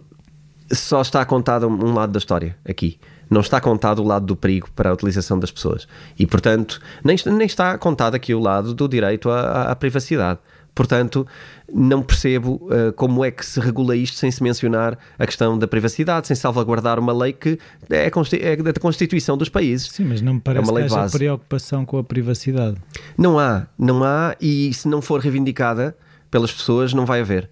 só 0.72 1.02
está 1.02 1.26
contado 1.26 1.68
um 1.68 1.94
lado 1.96 2.12
da 2.12 2.20
história 2.20 2.56
aqui 2.64 3.00
não 3.30 3.42
está 3.42 3.60
contado 3.60 4.00
o 4.00 4.06
lado 4.06 4.26
do 4.26 4.36
perigo 4.36 4.70
para 4.76 4.90
a 4.90 4.94
utilização 4.94 5.40
das 5.40 5.52
pessoas. 5.52 5.88
E, 6.18 6.26
portanto, 6.26 6.80
nem, 7.04 7.18
nem 7.26 7.46
está 7.46 7.78
contado 7.78 8.16
aqui 8.16 8.34
o 8.34 8.40
lado 8.40 8.74
do 8.74 8.88
direito 8.88 9.30
à, 9.30 9.72
à 9.72 9.76
privacidade. 9.76 10.40
Portanto, 10.78 11.26
não 11.74 12.04
percebo 12.04 12.62
uh, 12.66 12.94
como 12.94 13.26
é 13.26 13.32
que 13.32 13.44
se 13.44 13.60
regula 13.60 13.96
isto 13.96 14.16
sem 14.16 14.30
se 14.30 14.44
mencionar 14.44 14.96
a 15.18 15.26
questão 15.26 15.58
da 15.58 15.68
privacidade, 15.68 16.28
sem 16.28 16.36
salvaguardar 16.36 17.00
uma 17.00 17.12
lei 17.12 17.34
que 17.34 17.58
é, 17.90 18.06
é 18.06 18.56
da 18.58 18.74
Constituição 18.80 19.36
dos 19.36 19.50
países. 19.50 19.90
Sim, 19.90 20.06
mas 20.06 20.22
não 20.22 20.36
me 20.36 20.40
parece 20.40 20.70
é 20.70 20.72
uma 20.72 20.78
lei 20.78 20.88
que 20.88 20.94
haja 20.94 21.02
base. 21.02 21.18
preocupação 21.18 21.84
com 21.84 21.98
a 21.98 22.04
privacidade. 22.04 22.78
Não 23.18 23.40
há, 23.40 23.66
não 23.76 24.04
há, 24.04 24.36
e 24.40 24.72
se 24.72 24.88
não 24.88 25.02
for 25.02 25.20
reivindicada 25.20 25.98
pelas 26.30 26.52
pessoas, 26.52 26.94
não 26.94 27.08
vai 27.08 27.22
haver. 27.22 27.50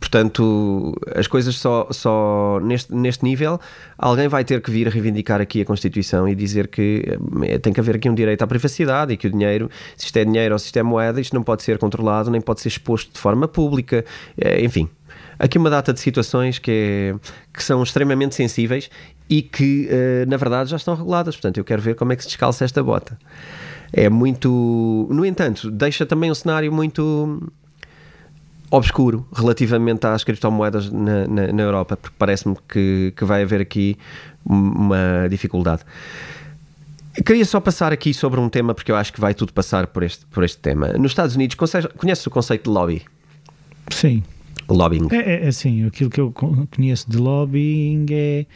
Portanto, 0.00 0.94
as 1.14 1.26
coisas 1.26 1.56
só, 1.56 1.88
só 1.90 2.60
neste, 2.62 2.94
neste 2.94 3.24
nível, 3.24 3.60
alguém 3.96 4.28
vai 4.28 4.44
ter 4.44 4.60
que 4.62 4.70
vir 4.70 4.86
reivindicar 4.86 5.40
aqui 5.40 5.60
a 5.60 5.64
Constituição 5.64 6.28
e 6.28 6.34
dizer 6.34 6.68
que 6.68 7.18
eh, 7.42 7.58
tem 7.58 7.72
que 7.72 7.80
haver 7.80 7.96
aqui 7.96 8.08
um 8.08 8.14
direito 8.14 8.42
à 8.42 8.46
privacidade 8.46 9.12
e 9.12 9.16
que 9.16 9.26
o 9.26 9.30
dinheiro, 9.30 9.68
se 9.96 10.06
isto 10.06 10.16
é 10.16 10.24
dinheiro 10.24 10.54
ou 10.54 10.58
se 10.58 10.66
isto 10.66 10.76
é 10.78 10.82
moeda, 10.82 11.20
isto 11.20 11.34
não 11.34 11.42
pode 11.42 11.62
ser 11.62 11.78
controlado, 11.78 12.30
nem 12.30 12.40
pode 12.40 12.60
ser 12.60 12.68
exposto 12.68 13.12
de 13.12 13.18
forma 13.18 13.48
pública, 13.48 14.04
eh, 14.40 14.64
enfim. 14.64 14.88
Aqui 15.38 15.58
uma 15.58 15.70
data 15.70 15.92
de 15.92 16.00
situações 16.00 16.58
que, 16.58 16.70
é, 16.70 17.28
que 17.52 17.62
são 17.62 17.82
extremamente 17.82 18.34
sensíveis 18.34 18.90
e 19.28 19.42
que, 19.42 19.88
eh, 19.90 20.24
na 20.26 20.36
verdade, 20.36 20.70
já 20.70 20.76
estão 20.76 20.94
reguladas. 20.94 21.34
Portanto, 21.36 21.58
eu 21.58 21.64
quero 21.64 21.82
ver 21.82 21.94
como 21.94 22.12
é 22.12 22.16
que 22.16 22.22
se 22.22 22.28
descalça 22.28 22.64
esta 22.64 22.82
bota. 22.82 23.18
É 23.92 24.08
muito. 24.08 25.08
No 25.10 25.24
entanto, 25.24 25.70
deixa 25.70 26.04
também 26.06 26.30
um 26.30 26.34
cenário 26.34 26.72
muito 26.72 27.50
obscuro 28.70 29.26
relativamente 29.34 30.06
às 30.06 30.24
criptomoedas 30.24 30.90
na, 30.90 31.26
na, 31.26 31.52
na 31.52 31.62
Europa, 31.62 31.96
porque 31.96 32.16
parece-me 32.18 32.56
que, 32.68 33.12
que 33.16 33.24
vai 33.24 33.42
haver 33.42 33.60
aqui 33.60 33.96
uma 34.44 35.26
dificuldade. 35.28 35.82
Queria 37.24 37.44
só 37.44 37.60
passar 37.60 37.92
aqui 37.92 38.14
sobre 38.14 38.38
um 38.38 38.48
tema, 38.48 38.74
porque 38.74 38.92
eu 38.92 38.96
acho 38.96 39.12
que 39.12 39.20
vai 39.20 39.34
tudo 39.34 39.52
passar 39.52 39.88
por 39.88 40.02
este, 40.02 40.24
por 40.26 40.44
este 40.44 40.58
tema. 40.58 40.92
Nos 40.92 41.10
Estados 41.10 41.34
Unidos, 41.34 41.56
conhece 41.96 42.28
o 42.28 42.30
conceito 42.30 42.64
de 42.64 42.70
lobby? 42.70 43.02
Sim. 43.90 44.22
Lobbying. 44.68 45.08
É, 45.10 45.16
é, 45.16 45.44
é 45.44 45.48
assim, 45.48 45.86
aquilo 45.86 46.10
que 46.10 46.20
eu 46.20 46.32
conheço 46.70 47.10
de 47.10 47.16
lobbying 47.16 48.06
é 48.10 48.46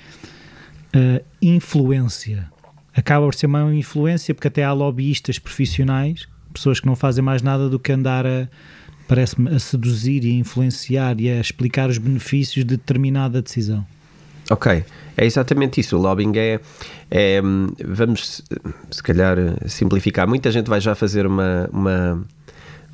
uh, 0.95 1.25
influência. 1.41 2.51
Acaba 2.95 3.25
por 3.25 3.35
ser 3.35 3.47
uma 3.47 3.75
influência, 3.75 4.35
porque 4.35 4.49
até 4.49 4.63
há 4.63 4.73
lobbyistas 4.73 5.39
profissionais, 5.39 6.29
pessoas 6.53 6.79
que 6.79 6.87
não 6.87 6.95
fazem 6.95 7.25
mais 7.25 7.43
nada 7.43 7.69
do 7.69 7.79
que 7.79 7.91
andar 7.91 8.27
a 8.27 8.47
parece-me, 9.09 9.55
a 9.55 9.59
seduzir 9.59 10.25
e 10.25 10.31
a 10.31 10.35
influenciar 10.35 11.21
e 11.21 11.31
a 11.31 11.41
explicar 11.41 11.89
os 11.89 11.99
benefícios 11.99 12.65
de 12.65 12.77
determinada 12.77 13.43
decisão. 13.43 13.87
Ok, 14.51 14.85
é 15.17 15.25
exatamente 15.25 15.81
isso. 15.81 15.97
O 15.97 16.01
lobbying 16.01 16.33
é, 16.37 16.61
é, 17.11 17.41
vamos 17.85 18.43
se 18.91 19.03
calhar 19.03 19.37
simplificar. 19.67 20.27
Muita 20.29 20.51
gente 20.51 20.69
vai 20.69 20.81
já 20.81 20.95
fazer 20.95 21.27
uma, 21.27 21.69
uma, 21.73 22.25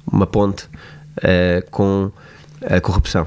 uma 0.07 0.27
ponte 0.27 0.65
uh, 0.67 1.71
com 1.71 2.13
a 2.63 2.81
corrupção, 2.81 3.27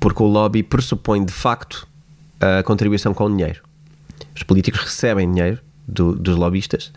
porque 0.00 0.22
o 0.22 0.26
lobby 0.26 0.62
pressupõe 0.62 1.24
de 1.24 1.32
facto 1.32 1.86
a 2.40 2.62
contribuição 2.62 3.14
com 3.14 3.34
dinheiro. 3.34 3.62
Os 4.34 4.42
políticos 4.42 4.80
recebem 4.80 5.30
dinheiro 5.30 5.58
do, 5.86 6.14
dos 6.14 6.36
lobistas 6.36 6.92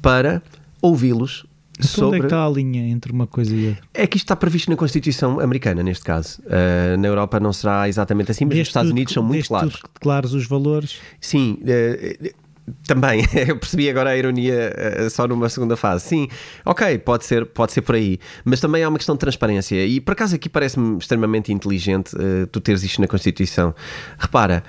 para 0.00 0.42
ouvi-los 0.80 1.44
então 1.78 1.88
sobre... 1.88 2.06
Onde 2.06 2.16
é 2.16 2.20
que 2.20 2.26
está 2.26 2.46
a 2.46 2.50
linha 2.50 2.88
entre 2.88 3.12
uma 3.12 3.26
coisa 3.26 3.54
e 3.54 3.68
outra? 3.68 3.82
É 3.94 4.06
que 4.06 4.16
isto 4.16 4.24
está 4.24 4.36
previsto 4.36 4.70
na 4.70 4.76
Constituição 4.76 5.40
americana, 5.40 5.82
neste 5.82 6.04
caso. 6.04 6.40
Uh, 6.42 6.96
na 6.98 7.08
Europa 7.08 7.40
não 7.40 7.52
será 7.52 7.88
exatamente 7.88 8.30
assim, 8.30 8.44
mas 8.44 8.58
nos 8.58 8.68
Estados 8.68 8.90
Unidos 8.90 9.14
são 9.14 9.22
muito 9.22 9.48
claros. 9.48 9.82
claros 9.94 10.34
os 10.34 10.46
valores? 10.46 10.98
Sim, 11.20 11.58
uh, 11.62 12.42
também. 12.86 13.24
Eu 13.48 13.58
percebi 13.58 13.88
agora 13.88 14.10
a 14.10 14.16
ironia 14.16 14.72
uh, 15.06 15.10
só 15.10 15.26
numa 15.26 15.48
segunda 15.48 15.76
fase. 15.76 16.06
Sim, 16.06 16.28
ok, 16.64 16.98
pode 16.98 17.24
ser, 17.24 17.46
pode 17.46 17.72
ser 17.72 17.80
por 17.80 17.94
aí. 17.94 18.18
Mas 18.44 18.60
também 18.60 18.84
há 18.84 18.88
uma 18.88 18.98
questão 18.98 19.14
de 19.14 19.20
transparência. 19.20 19.84
E 19.84 20.00
por 20.00 20.12
acaso 20.12 20.34
aqui 20.34 20.48
parece-me 20.48 20.98
extremamente 20.98 21.52
inteligente 21.52 22.14
tu 22.50 22.60
teres 22.60 22.82
isto 22.82 23.00
na 23.00 23.08
Constituição. 23.08 23.74
Repara, 24.18 24.62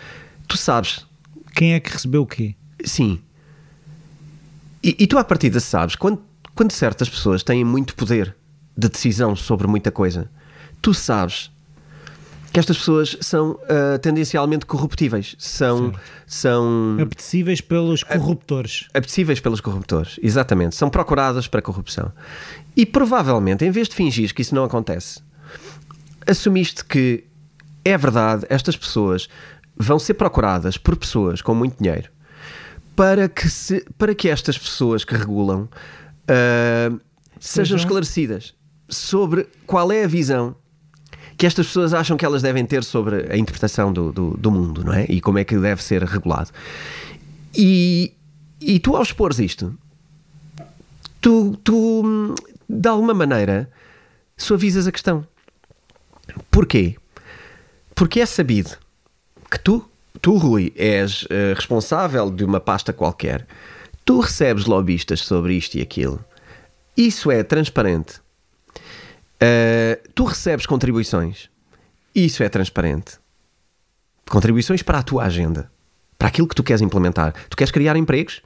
tu 0.47 0.57
sabes. 0.57 1.05
Quem 1.53 1.73
é 1.73 1.79
que 1.79 1.91
recebeu 1.91 2.23
o 2.23 2.25
quê? 2.25 2.55
Sim. 2.83 3.19
E, 4.83 4.95
e 4.99 5.07
tu, 5.07 5.17
à 5.17 5.23
partida, 5.23 5.59
sabes 5.59 5.95
quando 5.95 6.19
quando 6.55 6.71
certas 6.71 7.09
pessoas 7.09 7.43
têm 7.43 7.63
muito 7.63 7.95
poder 7.95 8.35
de 8.77 8.89
decisão 8.89 9.35
sobre 9.35 9.67
muita 9.67 9.91
coisa, 9.91 10.29
tu 10.81 10.93
sabes 10.93 11.51
que 12.51 12.59
estas 12.59 12.77
pessoas 12.77 13.17
são 13.19 13.51
uh, 13.51 13.97
tendencialmente 13.99 14.65
corruptíveis, 14.67 15.35
são, 15.39 15.91
são 16.27 16.97
apetecíveis 17.01 17.61
pelos 17.61 18.03
corruptores. 18.03 18.87
Apetecíveis 18.93 19.39
pelos 19.39 19.59
corruptores, 19.59 20.19
exatamente. 20.21 20.75
São 20.75 20.87
procuradas 20.87 21.47
para 21.47 21.63
corrupção. 21.63 22.11
E 22.75 22.85
provavelmente, 22.85 23.65
em 23.65 23.71
vez 23.71 23.89
de 23.89 23.95
fingir 23.95 24.33
que 24.35 24.43
isso 24.43 24.53
não 24.53 24.63
acontece, 24.63 25.19
assumiste 26.27 26.85
que 26.85 27.23
é 27.83 27.97
verdade, 27.97 28.45
estas 28.49 28.77
pessoas 28.77 29.27
vão 29.75 29.97
ser 29.97 30.13
procuradas 30.13 30.77
por 30.77 30.95
pessoas 30.95 31.41
com 31.41 31.55
muito 31.55 31.81
dinheiro 31.81 32.13
para 32.95 33.27
que, 33.27 33.49
se, 33.49 33.85
para 33.97 34.13
que 34.13 34.29
estas 34.29 34.57
pessoas 34.57 35.03
que 35.03 35.15
regulam 35.15 35.67
uh, 36.29 36.99
sejam 37.39 37.77
esclarecidas 37.77 38.53
sobre 38.87 39.47
qual 39.65 39.91
é 39.91 40.03
a 40.03 40.07
visão 40.07 40.55
que 41.37 41.45
estas 41.45 41.67
pessoas 41.67 41.93
acham 41.93 42.15
que 42.15 42.25
elas 42.25 42.41
devem 42.41 42.65
ter 42.65 42.83
sobre 42.83 43.31
a 43.31 43.37
interpretação 43.37 43.91
do, 43.91 44.11
do, 44.11 44.37
do 44.37 44.51
mundo, 44.51 44.83
não 44.83 44.93
é? 44.93 45.05
E 45.09 45.19
como 45.19 45.39
é 45.39 45.43
que 45.43 45.57
deve 45.57 45.83
ser 45.83 46.03
regulado. 46.03 46.51
E, 47.55 48.13
e 48.61 48.79
tu, 48.79 48.95
ao 48.95 49.03
expores 49.03 49.39
isto, 49.39 49.75
tu, 51.19 51.57
tu, 51.63 52.35
de 52.69 52.87
alguma 52.87 53.13
maneira, 53.13 53.69
suavizas 54.37 54.87
a 54.87 54.91
questão. 54.91 55.25
Porquê? 56.49 56.95
Porque 57.95 58.19
é 58.19 58.25
sabido 58.25 58.77
que 59.49 59.59
tu, 59.59 59.87
tu 60.21 60.37
Rui, 60.37 60.71
és 60.75 61.23
uh, 61.23 61.53
responsável 61.55 62.29
de 62.31 62.43
uma 62.43 62.59
pasta 62.59 62.93
qualquer 62.93 63.45
Tu 64.05 64.19
recebes 64.19 64.65
lobistas 64.65 65.21
sobre 65.21 65.55
isto 65.55 65.75
e 65.75 65.81
aquilo. 65.81 66.23
Isso 66.95 67.31
é 67.31 67.43
transparente. 67.43 68.19
Uh, 69.41 70.09
tu 70.13 70.25
recebes 70.25 70.65
contribuições. 70.65 71.49
Isso 72.13 72.43
é 72.43 72.49
transparente. 72.49 73.17
Contribuições 74.29 74.81
para 74.81 74.99
a 74.99 75.03
tua 75.03 75.23
agenda, 75.23 75.71
para 76.17 76.27
aquilo 76.27 76.47
que 76.47 76.55
tu 76.55 76.63
queres 76.63 76.81
implementar. 76.81 77.33
Tu 77.49 77.57
queres 77.57 77.71
criar 77.71 77.95
empregos? 77.95 78.41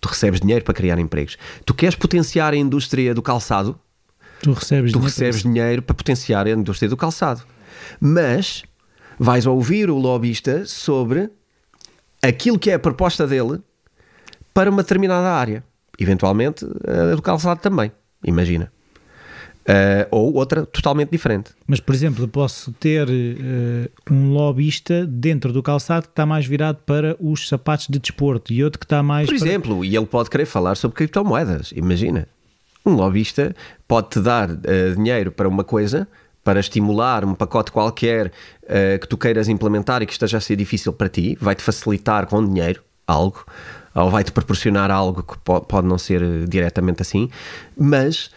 Tu 0.00 0.08
recebes 0.08 0.40
dinheiro 0.40 0.64
para 0.64 0.74
criar 0.74 0.98
empregos. 0.98 1.36
Tu 1.64 1.74
queres 1.74 1.94
potenciar 1.94 2.52
a 2.52 2.56
indústria 2.56 3.14
do 3.14 3.22
calçado? 3.22 3.78
Tu 4.42 4.52
recebes, 4.52 4.92
tu 4.92 4.98
dinheiro, 4.98 5.04
recebes 5.04 5.42
dinheiro 5.42 5.82
para 5.82 5.94
potenciar 5.94 6.46
a 6.46 6.50
indústria 6.50 6.88
do 6.88 6.96
calçado. 6.96 7.42
Mas 8.00 8.62
vais 9.18 9.46
ouvir 9.46 9.90
o 9.90 9.96
lobista 9.96 10.66
sobre 10.66 11.30
aquilo 12.22 12.58
que 12.58 12.70
é 12.70 12.74
a 12.74 12.78
proposta 12.78 13.26
dele 13.26 13.62
para 14.54 14.70
uma 14.70 14.82
determinada 14.82 15.32
área. 15.32 15.64
Eventualmente, 15.98 16.64
a 16.64 17.14
do 17.14 17.20
calçado 17.20 17.60
também. 17.60 17.92
Imagina. 18.24 18.72
Uh, 19.66 20.04
ou 20.10 20.34
outra 20.34 20.66
totalmente 20.66 21.10
diferente. 21.10 21.52
Mas, 21.66 21.80
por 21.80 21.94
exemplo, 21.94 22.28
posso 22.28 22.70
ter 22.72 23.08
uh, 23.08 24.12
um 24.12 24.30
lobista 24.30 25.06
dentro 25.06 25.54
do 25.54 25.62
calçado 25.62 26.02
que 26.02 26.12
está 26.12 26.26
mais 26.26 26.44
virado 26.44 26.80
para 26.84 27.16
os 27.18 27.48
sapatos 27.48 27.86
de 27.88 27.98
desporto 27.98 28.52
e 28.52 28.62
outro 28.62 28.78
que 28.78 28.84
está 28.84 29.02
mais. 29.02 29.26
Por 29.26 29.38
para... 29.38 29.48
exemplo, 29.48 29.82
e 29.82 29.96
ele 29.96 30.04
pode 30.04 30.28
querer 30.28 30.44
falar 30.44 30.74
sobre 30.74 30.96
criptomoedas. 30.96 31.72
Imagina. 31.74 32.28
Um 32.84 32.92
lobista 32.92 33.56
pode-te 33.88 34.20
dar 34.20 34.50
uh, 34.50 34.94
dinheiro 34.94 35.32
para 35.32 35.48
uma 35.48 35.64
coisa, 35.64 36.06
para 36.42 36.60
estimular 36.60 37.24
um 37.24 37.34
pacote 37.34 37.72
qualquer 37.72 38.30
que 39.00 39.06
tu 39.08 39.16
queiras 39.16 39.48
implementar 39.48 40.02
e 40.02 40.06
que 40.06 40.12
esteja 40.12 40.36
a 40.36 40.40
ser 40.40 40.56
difícil 40.56 40.92
para 40.92 41.08
ti, 41.08 41.38
vai-te 41.40 41.62
facilitar 41.62 42.26
com 42.26 42.44
dinheiro 42.44 42.82
algo, 43.06 43.46
ou 43.94 44.10
vai-te 44.10 44.32
proporcionar 44.32 44.90
algo 44.90 45.22
que 45.22 45.38
pode, 45.38 45.86
não 45.86 45.98
ser 45.98 46.46
diretamente 46.48 47.02
assim, 47.02 47.30
mas 47.76 48.30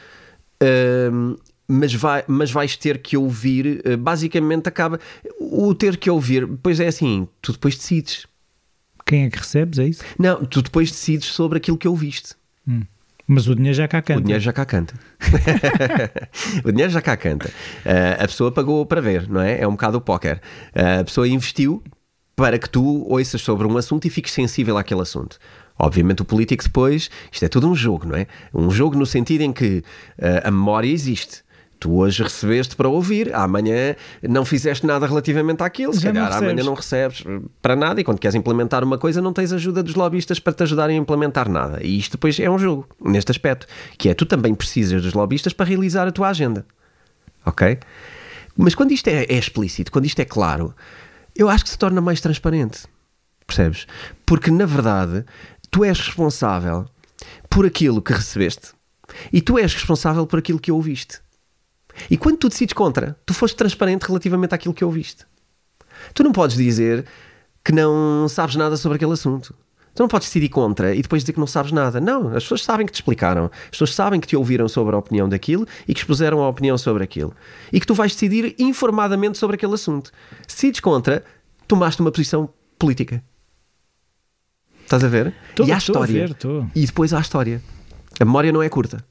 mas, 1.68 1.94
vai, 1.94 2.24
mas 2.28 2.50
vais 2.50 2.78
ter 2.78 3.00
que 3.00 3.18
ouvir, 3.18 3.84
uh, 3.86 3.98
basicamente 3.98 4.70
acaba. 4.70 5.00
O 5.40 5.76
ter 5.76 5.98
que 5.98 6.10
ouvir, 6.10 6.48
pois 6.64 6.80
é 6.80 6.88
assim, 6.88 7.28
tu 7.42 7.52
depois 7.52 7.76
decides. 7.76 8.26
Quem 9.06 9.26
é 9.26 9.30
que 9.30 9.38
recebes, 9.38 9.80
é 9.80 9.86
isso? 9.86 10.04
Não, 10.18 10.46
tu 10.46 10.62
depois 10.62 10.90
decides 10.90 11.28
sobre 11.28 11.58
aquilo 11.58 11.78
que 11.78 11.88
ouviste. 11.88 12.36
Hum. 12.68 12.84
Mas 13.26 13.48
o 13.48 13.56
dinheiro 13.56 13.76
já 13.76 13.88
cá 13.88 14.02
canta. 14.02 14.20
O 14.22 14.24
dinheiro 14.24 14.44
já 14.44 14.54
cá 14.54 14.66
canta. 14.66 14.94
o 16.64 16.72
dinheiro 16.72 16.92
já 16.92 17.02
cá 17.02 17.18
canta. 17.18 17.50
Uh, 17.50 18.24
a 18.24 18.28
pessoa 18.28 18.52
pagou 18.52 18.86
para 18.86 19.02
ver, 19.02 19.28
não 19.28 19.42
é? 19.42 19.60
É 19.60 19.68
um 19.68 19.72
bocado 19.72 19.98
o 19.98 20.02
póquer. 20.02 20.42
Uh, 20.74 21.02
a 21.02 21.04
pessoa 21.04 21.28
investiu 21.28 21.84
para 22.38 22.60
que 22.60 22.70
tu 22.70 23.04
ouças 23.10 23.42
sobre 23.42 23.66
um 23.66 23.76
assunto 23.78 24.06
e 24.06 24.12
fiques 24.12 24.32
sensível 24.32 24.78
àquele 24.78 25.02
assunto. 25.02 25.40
Obviamente, 25.78 26.22
o 26.22 26.26
político 26.26 26.64
depois, 26.64 27.10
isto 27.32 27.44
é 27.44 27.48
tudo 27.48 27.68
um 27.68 27.76
jogo, 27.76 28.08
não 28.08 28.16
é? 28.16 28.28
Um 28.54 28.70
jogo 28.70 28.96
no 28.96 29.08
sentido 29.08 29.42
em 29.42 29.52
que 29.52 29.80
uh, 30.20 30.48
a 30.48 30.52
memória 30.52 30.88
existe. 30.88 31.42
Tu 31.80 31.92
hoje 31.92 32.22
recebeste 32.22 32.76
para 32.76 32.88
ouvir, 32.88 33.34
amanhã 33.34 33.96
não 34.22 34.46
fizeste 34.46 34.86
nada 34.86 35.08
relativamente 35.08 35.64
àquilo, 35.64 35.94
se 35.94 36.04
calhar 36.04 36.30
não 36.30 36.38
amanhã 36.38 36.64
não 36.64 36.74
recebes 36.76 37.24
para 37.62 37.76
nada 37.76 38.02
e 38.02 38.04
quando 38.04 38.20
queres 38.20 38.34
implementar 38.34 38.84
uma 38.84 38.98
coisa 38.98 39.22
não 39.22 39.32
tens 39.34 39.54
ajuda 39.54 39.84
dos 39.84 39.94
lobistas 39.94 40.40
para 40.40 40.54
te 40.54 40.64
ajudarem 40.64 40.98
a 40.98 41.02
implementar 41.02 41.50
nada. 41.50 41.80
E 41.84 41.98
isto 41.98 42.14
depois 42.14 42.40
é 42.40 42.50
um 42.50 42.58
jogo, 42.58 42.88
neste 43.04 43.32
aspecto, 43.32 43.68
que 43.98 44.10
é 44.10 44.14
tu 44.16 44.26
também 44.26 44.54
precisas 44.56 45.02
dos 45.04 45.14
lobistas 45.14 45.54
para 45.54 45.68
realizar 45.68 46.08
a 46.08 46.12
tua 46.12 46.30
agenda. 46.30 46.66
Ok? 47.46 47.80
Mas 48.56 48.74
quando 48.74 48.92
isto 48.92 49.08
é, 49.08 49.26
é 49.26 49.38
explícito, 49.38 49.92
quando 49.92 50.06
isto 50.06 50.20
é 50.20 50.26
claro, 50.26 50.74
eu 51.38 51.50
acho 51.50 51.64
que 51.64 51.70
se 51.70 51.78
torna 51.78 52.02
mais 52.02 52.20
transparente. 52.20 52.86
Percebes? 53.46 53.88
Porque 54.26 54.52
na 54.52 54.66
verdade 54.66 55.26
tu 55.72 55.86
és 55.86 56.00
responsável 56.00 56.86
por 57.50 57.66
aquilo 57.66 58.02
que 58.02 58.14
recebeste 58.14 58.74
e 59.32 59.42
tu 59.42 59.58
és 59.58 59.74
responsável 59.74 60.26
por 60.26 60.40
aquilo 60.40 60.60
que 60.60 60.72
ouviste. 60.72 61.22
E 62.10 62.18
quando 62.18 62.38
tu 62.38 62.50
decides 62.50 62.74
contra, 62.74 63.18
tu 63.26 63.34
foste 63.34 63.56
transparente 63.56 64.04
relativamente 64.06 64.54
àquilo 64.54 64.74
que 64.74 64.86
ouviste. 64.86 65.26
Tu 66.14 66.24
não 66.24 66.32
podes 66.32 66.56
dizer 66.56 67.06
que 67.64 67.72
não 67.72 68.28
sabes 68.30 68.56
nada 68.56 68.78
sobre 68.78 68.98
aquele 68.98 69.14
assunto. 69.14 69.56
Tu 69.98 70.04
não 70.04 70.08
podes 70.08 70.28
decidir 70.28 70.50
contra 70.50 70.94
e 70.94 71.02
depois 71.02 71.24
dizer 71.24 71.34
que 71.34 71.40
não 71.40 71.48
sabes 71.48 71.72
nada. 71.72 72.00
Não, 72.00 72.28
as 72.28 72.44
pessoas 72.44 72.64
sabem 72.64 72.86
que 72.86 72.92
te 72.92 72.98
explicaram. 72.98 73.46
As 73.46 73.72
pessoas 73.72 73.96
sabem 73.96 74.20
que 74.20 74.28
te 74.28 74.36
ouviram 74.36 74.68
sobre 74.68 74.96
a 74.96 75.00
opinião 75.00 75.28
daquilo 75.28 75.66
e 75.88 75.94
que 75.94 76.00
expuseram 76.00 76.40
a 76.40 76.48
opinião 76.48 76.78
sobre 76.78 77.04
aquilo. 77.04 77.34
E 77.74 77.80
que 77.80 77.88
tu 77.88 77.96
vais 77.96 78.12
decidir 78.12 78.54
informadamente 78.60 79.40
sobre 79.40 79.56
aquele 79.56 79.74
assunto. 79.74 80.12
Se 80.48 80.56
decides 80.56 80.82
contra, 80.82 81.24
tomaste 81.68 82.00
uma 82.00 82.12
posição 82.12 82.48
política. 82.78 83.24
Estás 84.84 85.04
a 85.04 85.08
ver? 85.08 85.34
Tô, 85.56 85.66
e 85.66 85.72
há 85.72 85.78
história. 85.80 86.28
Ver, 86.28 86.38
e 86.76 86.86
depois 86.86 87.12
há 87.12 87.18
a 87.18 87.22
história. 87.22 87.60
A 88.20 88.24
memória 88.24 88.52
não 88.52 88.62
é 88.62 88.70
curta. 88.70 89.04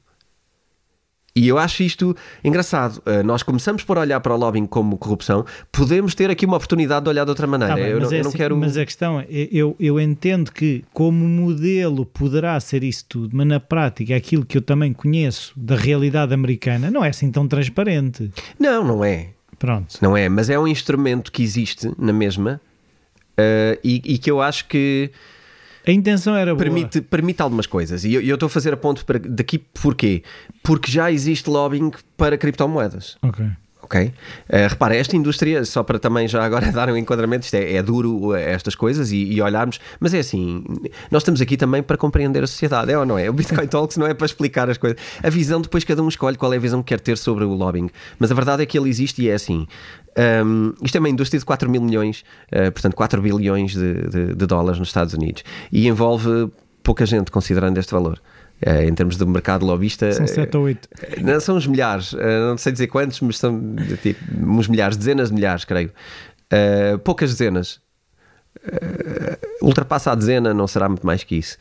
E 1.37 1.47
eu 1.47 1.59
acho 1.59 1.83
isto 1.83 2.15
engraçado. 2.43 2.97
Uh, 3.05 3.23
nós 3.23 3.43
começamos 3.43 3.83
por 3.83 3.95
olhar 3.95 4.19
para 4.19 4.33
o 4.33 4.37
lobbying 4.37 4.65
como 4.65 4.97
corrupção, 4.97 5.45
podemos 5.71 6.15
ter 6.15 6.31
aqui 6.31 6.47
uma 6.47 6.57
oportunidade 6.57 7.03
de 7.03 7.09
olhar 7.09 7.25
de 7.25 7.29
outra 7.29 7.45
maneira. 7.45 7.73
Ah, 7.73 7.75
bem, 7.75 7.85
eu, 7.89 7.99
não, 7.99 8.11
é 8.11 8.15
eu 8.15 8.23
não 8.23 8.29
assim, 8.29 8.37
quero. 8.37 8.57
Mas 8.57 8.75
a 8.75 8.83
questão 8.83 9.19
é: 9.19 9.27
eu, 9.29 9.75
eu 9.79 9.99
entendo 9.99 10.51
que, 10.51 10.83
como 10.91 11.27
modelo, 11.27 12.07
poderá 12.07 12.59
ser 12.59 12.83
isso 12.83 13.05
tudo, 13.07 13.37
mas 13.37 13.45
na 13.45 13.59
prática, 13.59 14.15
aquilo 14.15 14.43
que 14.43 14.57
eu 14.57 14.63
também 14.63 14.91
conheço 14.93 15.53
da 15.55 15.75
realidade 15.75 16.33
americana 16.33 16.89
não 16.89 17.05
é 17.05 17.09
assim 17.09 17.29
tão 17.29 17.47
transparente. 17.47 18.31
Não, 18.59 18.83
não 18.83 19.05
é. 19.05 19.27
Pronto. 19.59 19.95
Não 20.01 20.17
é, 20.17 20.27
mas 20.29 20.49
é 20.49 20.57
um 20.57 20.67
instrumento 20.67 21.31
que 21.31 21.43
existe 21.43 21.91
na 21.99 22.13
mesma 22.13 22.59
uh, 23.33 23.79
e, 23.83 24.01
e 24.03 24.17
que 24.17 24.29
eu 24.29 24.41
acho 24.41 24.67
que 24.67 25.11
a 25.91 25.93
intenção 25.93 26.35
era 26.35 26.53
boa. 26.53 26.63
Permite, 26.63 27.01
permite 27.01 27.41
algumas 27.41 27.65
coisas. 27.65 28.03
E 28.03 28.13
eu, 28.13 28.33
estou 28.33 28.47
a 28.47 28.49
fazer 28.49 28.73
a 28.73 28.77
ponto 28.77 29.05
para, 29.05 29.19
daqui 29.19 29.57
porquê? 29.57 30.23
Porque 30.61 30.91
já 30.91 31.11
existe 31.11 31.49
lobbying 31.49 31.91
para 32.15 32.37
criptomoedas. 32.37 33.17
Ok. 33.21 33.45
Ok? 33.87 34.01
Uh, 34.01 34.67
repara, 34.69 34.97
esta 34.97 35.15
indústria, 35.15 35.63
só 35.63 35.81
para 35.81 35.97
também 35.97 36.27
já 36.27 36.43
agora 36.43 36.69
dar 36.73 36.89
um 36.89 36.97
enquadramento, 36.97 37.45
isto 37.45 37.55
é, 37.55 37.75
é 37.75 37.81
duro 37.81 38.35
eh, 38.35 38.51
estas 38.51 38.75
coisas 38.75 39.13
e, 39.13 39.23
e, 39.23 39.41
olharmos, 39.41 39.79
mas 39.97 40.13
é 40.13 40.19
assim, 40.19 40.61
nós 41.09 41.21
estamos 41.21 41.39
aqui 41.39 41.55
também 41.55 41.81
para 41.81 41.95
compreender 41.95 42.43
a 42.43 42.47
sociedade, 42.47 42.91
é 42.91 42.97
ou 42.97 43.05
não 43.05 43.17
é? 43.17 43.29
O 43.29 43.33
Bitcoin 43.33 43.65
Talks 43.67 43.95
não 43.95 44.05
é 44.05 44.13
para 44.13 44.25
explicar 44.25 44.69
as 44.69 44.77
coisas. 44.77 44.97
A 45.23 45.29
visão, 45.29 45.61
depois 45.61 45.85
cada 45.85 46.03
um 46.03 46.09
escolhe 46.09 46.35
qual 46.35 46.53
é 46.53 46.57
a 46.57 46.59
visão 46.59 46.83
que 46.83 46.89
quer 46.89 46.99
ter 46.99 47.17
sobre 47.17 47.45
o 47.45 47.53
lobbying. 47.53 47.89
Mas 48.19 48.29
a 48.29 48.35
verdade 48.35 48.61
é 48.61 48.65
que 48.65 48.77
ele 48.77 48.89
existe 48.89 49.21
e 49.21 49.29
é 49.29 49.35
assim. 49.35 49.65
Um, 50.45 50.73
isto 50.83 50.95
é 50.97 50.99
uma 50.99 51.09
indústria 51.09 51.39
de 51.39 51.45
4 51.45 51.69
mil 51.69 51.81
milhões, 51.81 52.25
uh, 52.51 52.71
portanto 52.73 52.95
4 52.95 53.21
bilhões 53.21 53.73
de, 53.73 53.93
de, 54.09 54.35
de, 54.35 54.45
dólares 54.45 54.79
nos 54.79 54.89
Estados 54.89 55.13
Unidos 55.13 55.43
e 55.71 55.87
envolve 55.87 56.51
pouca 56.83 57.05
gente 57.05 57.31
considerando 57.31 57.77
este 57.77 57.93
valor. 57.93 58.19
Uh, 58.65 58.89
em 58.89 58.93
termos 58.95 59.17
do 59.17 59.27
mercado 59.27 59.65
lobista, 59.65 60.11
são 60.11 60.25
7 60.25 60.57
ou 60.57 60.63
8. 60.63 60.85
Uh, 60.85 61.23
não, 61.23 61.39
são 61.39 61.57
uns 61.57 61.67
milhares, 61.67 62.13
não 62.13 62.57
sei 62.57 62.71
dizer 62.71 62.87
quantos, 62.87 63.19
mas 63.21 63.37
são 63.37 63.75
tipo, 64.01 64.19
uns 64.41 64.67
milhares, 64.67 64.97
dezenas 64.97 65.29
de 65.29 65.35
milhares, 65.35 65.63
creio. 65.63 65.91
poucas 67.03 67.31
dezenas. 67.31 67.79
ultrapassa 69.61 70.11
a 70.11 70.15
dezena, 70.15 70.55
não 70.55 70.67
será 70.67 70.89
muito 70.89 71.05
mais 71.05 71.23
que 71.23 71.35
isso. 71.35 71.57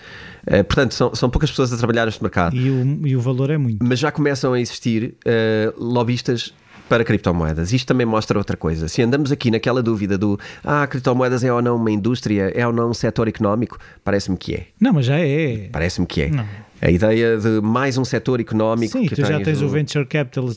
portanto, 0.46 0.94
são, 0.94 1.14
são 1.14 1.28
poucas 1.28 1.50
pessoas 1.50 1.70
a 1.70 1.76
trabalhar 1.76 2.06
neste 2.06 2.22
mercado. 2.22 2.56
E 2.56 2.70
o, 2.70 3.06
e 3.06 3.14
o 3.14 3.20
valor 3.20 3.50
é 3.50 3.58
muito. 3.58 3.84
Mas 3.84 3.98
já 3.98 4.10
começam 4.10 4.54
a 4.54 4.60
existir 4.60 5.16
lobistas 5.76 6.54
para 6.88 7.04
criptomoedas. 7.04 7.72
Isto 7.72 7.86
também 7.86 8.06
mostra 8.06 8.38
outra 8.38 8.56
coisa. 8.56 8.88
Se 8.88 9.02
andamos 9.02 9.32
aqui 9.32 9.50
naquela 9.50 9.82
dúvida 9.82 10.16
do 10.16 10.38
ah, 10.64 10.86
criptomoedas 10.86 11.44
é 11.44 11.52
ou 11.52 11.60
não 11.60 11.76
uma 11.76 11.90
indústria, 11.90 12.52
é 12.54 12.66
ou 12.66 12.72
não 12.72 12.90
um 12.90 12.94
setor 12.94 13.28
económico, 13.28 13.78
parece-me 14.04 14.36
que 14.36 14.54
é. 14.54 14.66
Não, 14.80 14.92
mas 14.92 15.06
já 15.06 15.18
é. 15.18 15.68
Parece-me 15.72 16.06
que 16.06 16.22
é. 16.22 16.30
Não. 16.30 16.46
A 16.80 16.90
ideia 16.90 17.38
de 17.38 17.60
mais 17.60 17.96
um 17.96 18.04
setor 18.04 18.40
económico. 18.40 18.98
Sim, 18.98 19.06
que 19.06 19.14
tu 19.14 19.24
já 19.24 19.40
tens 19.40 19.62
o 19.62 19.68
venture 19.68 20.06
capital 20.06 20.50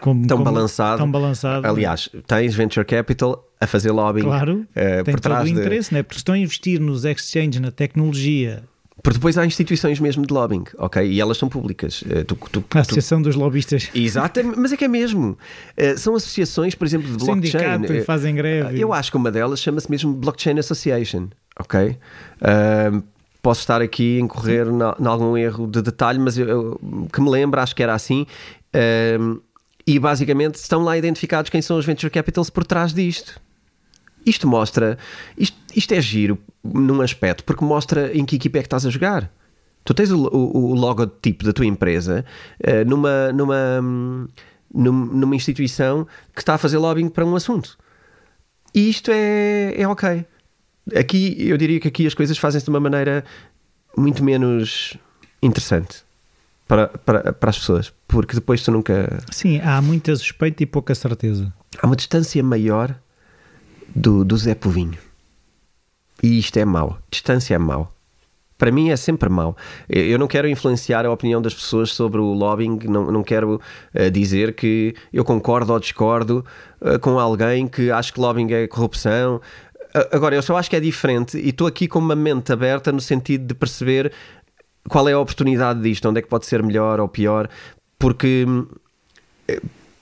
como, 0.00 0.26
tão, 0.26 0.38
como, 0.38 0.50
balançado. 0.50 0.98
tão 0.98 1.10
balançado. 1.10 1.66
Aliás, 1.66 2.08
tens 2.26 2.54
venture 2.54 2.84
capital 2.84 3.44
a 3.60 3.66
fazer 3.66 3.90
lobbying 3.90 4.24
claro, 4.24 4.66
uh, 4.70 5.04
tem 5.04 5.14
por 5.14 5.20
trás 5.20 5.40
todo 5.40 5.50
o 5.50 5.54
de... 5.54 5.60
interesse, 5.60 5.94
né? 5.94 6.02
porque 6.02 6.18
estão 6.18 6.34
a 6.34 6.38
investir 6.38 6.78
nos 6.78 7.04
exchanges, 7.04 7.60
na 7.60 7.70
tecnologia, 7.70 8.62
porque 9.02 9.18
depois 9.18 9.36
há 9.36 9.44
instituições 9.44 10.00
mesmo 10.00 10.26
de 10.26 10.32
lobbying, 10.32 10.64
ok? 10.78 11.06
E 11.06 11.20
elas 11.20 11.36
são 11.36 11.48
públicas. 11.48 12.02
Eh, 12.08 12.24
tu, 12.24 12.34
tu, 12.50 12.64
a 12.74 12.80
Associação 12.80 13.20
tu... 13.20 13.24
dos 13.24 13.36
Lobistas. 13.36 13.90
Exato, 13.94 14.40
mas 14.56 14.72
é 14.72 14.76
que 14.76 14.84
é 14.84 14.88
mesmo. 14.88 15.38
Eh, 15.76 15.96
são 15.96 16.14
associações, 16.16 16.74
por 16.74 16.86
exemplo, 16.86 17.06
de 17.06 17.24
blockchain. 17.24 17.62
Sindicato 17.62 17.92
e 17.92 18.02
fazem 18.02 18.34
greve. 18.34 18.80
Eu 18.80 18.92
acho 18.92 19.10
que 19.10 19.16
uma 19.16 19.30
delas 19.30 19.60
chama-se 19.60 19.90
mesmo 19.90 20.12
Blockchain 20.14 20.58
Association, 20.58 21.28
ok? 21.58 21.98
Uh, 22.40 23.04
posso 23.46 23.60
estar 23.60 23.80
aqui 23.80 24.18
a 24.18 24.20
incorrer 24.22 24.66
em 24.66 25.06
algum 25.06 25.36
erro 25.36 25.68
de 25.68 25.80
detalhe, 25.80 26.18
mas 26.18 26.36
eu, 26.36 26.48
eu, 26.48 26.80
que 27.12 27.20
me 27.20 27.30
lembro, 27.30 27.60
acho 27.60 27.76
que 27.76 27.82
era 27.84 27.94
assim. 27.94 28.26
Uh, 28.74 29.40
e 29.86 30.00
basicamente 30.00 30.56
estão 30.56 30.82
lá 30.82 30.98
identificados 30.98 31.48
quem 31.48 31.62
são 31.62 31.78
os 31.78 31.86
venture 31.86 32.10
capitals 32.10 32.50
por 32.50 32.64
trás 32.66 32.92
disto. 32.92 33.40
Isto 34.26 34.48
mostra, 34.48 34.98
isto, 35.38 35.56
isto 35.76 35.94
é 35.94 36.00
giro 36.00 36.36
num 36.64 37.00
aspecto, 37.00 37.44
porque 37.44 37.64
mostra 37.64 38.12
em 38.12 38.24
que 38.24 38.34
equipa 38.34 38.58
é 38.58 38.62
que 38.62 38.66
estás 38.66 38.84
a 38.84 38.90
jogar. 38.90 39.30
Tu 39.84 39.94
tens 39.94 40.10
o, 40.10 40.26
o, 40.26 40.72
o 40.72 40.74
logotipo 40.74 41.44
da 41.44 41.52
tua 41.52 41.66
empresa 41.66 42.24
uh, 42.58 42.84
numa, 42.84 43.32
numa, 43.32 43.80
numa 44.74 45.36
instituição 45.36 46.04
que 46.34 46.40
está 46.40 46.54
a 46.54 46.58
fazer 46.58 46.78
lobbying 46.78 47.08
para 47.08 47.24
um 47.24 47.36
assunto. 47.36 47.78
E 48.74 48.90
isto 48.90 49.12
é, 49.12 49.80
é 49.80 49.86
ok. 49.86 50.26
Aqui, 50.94 51.36
eu 51.38 51.56
diria 51.56 51.80
que 51.80 51.88
aqui 51.88 52.06
as 52.06 52.14
coisas 52.14 52.38
fazem-se 52.38 52.64
de 52.64 52.70
uma 52.70 52.80
maneira 52.80 53.24
muito 53.96 54.22
menos 54.22 54.96
interessante 55.42 56.04
para, 56.68 56.88
para, 56.88 57.32
para 57.32 57.50
as 57.50 57.58
pessoas, 57.58 57.92
porque 58.06 58.34
depois 58.34 58.62
tu 58.62 58.70
nunca. 58.70 59.22
Sim, 59.30 59.60
há 59.60 59.80
muita 59.80 60.14
suspeita 60.16 60.62
e 60.62 60.66
pouca 60.66 60.94
certeza. 60.94 61.52
Há 61.80 61.86
uma 61.86 61.96
distância 61.96 62.42
maior 62.42 62.94
do, 63.94 64.24
do 64.24 64.36
Zé 64.36 64.54
Povinho. 64.54 64.98
E 66.22 66.38
isto 66.38 66.56
é 66.58 66.64
mau. 66.64 66.98
Distância 67.10 67.54
é 67.54 67.58
mau. 67.58 67.92
Para 68.58 68.70
mim 68.70 68.88
é 68.88 68.96
sempre 68.96 69.28
mau. 69.28 69.54
Eu 69.86 70.18
não 70.18 70.26
quero 70.26 70.48
influenciar 70.48 71.04
a 71.04 71.12
opinião 71.12 71.42
das 71.42 71.54
pessoas 71.54 71.92
sobre 71.92 72.20
o 72.20 72.32
lobbying, 72.32 72.78
não, 72.84 73.12
não 73.12 73.22
quero 73.22 73.60
uh, 73.94 74.10
dizer 74.10 74.54
que 74.54 74.94
eu 75.12 75.24
concordo 75.24 75.74
ou 75.74 75.78
discordo 75.78 76.44
uh, 76.80 76.98
com 76.98 77.18
alguém 77.18 77.68
que 77.68 77.90
acha 77.90 78.10
que 78.10 78.18
lobbying 78.18 78.50
é 78.52 78.66
corrupção. 78.66 79.42
Agora, 80.12 80.34
eu 80.34 80.42
só 80.42 80.56
acho 80.56 80.68
que 80.68 80.76
é 80.76 80.80
diferente 80.80 81.38
e 81.38 81.48
estou 81.50 81.66
aqui 81.66 81.88
com 81.88 81.98
uma 81.98 82.14
mente 82.16 82.52
aberta 82.52 82.92
no 82.92 83.00
sentido 83.00 83.46
de 83.46 83.54
perceber 83.54 84.12
qual 84.88 85.08
é 85.08 85.12
a 85.12 85.18
oportunidade 85.18 85.80
disto, 85.80 86.08
onde 86.08 86.18
é 86.18 86.22
que 86.22 86.28
pode 86.28 86.46
ser 86.46 86.62
melhor 86.62 87.00
ou 87.00 87.08
pior, 87.08 87.48
porque, 87.98 88.44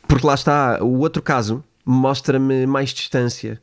porque 0.07 0.27
lá 0.27 0.35
está, 0.35 0.79
o 0.83 0.99
outro 0.99 1.23
caso 1.23 1.63
mostra-me 1.85 2.67
mais 2.67 2.91
distância. 2.91 3.61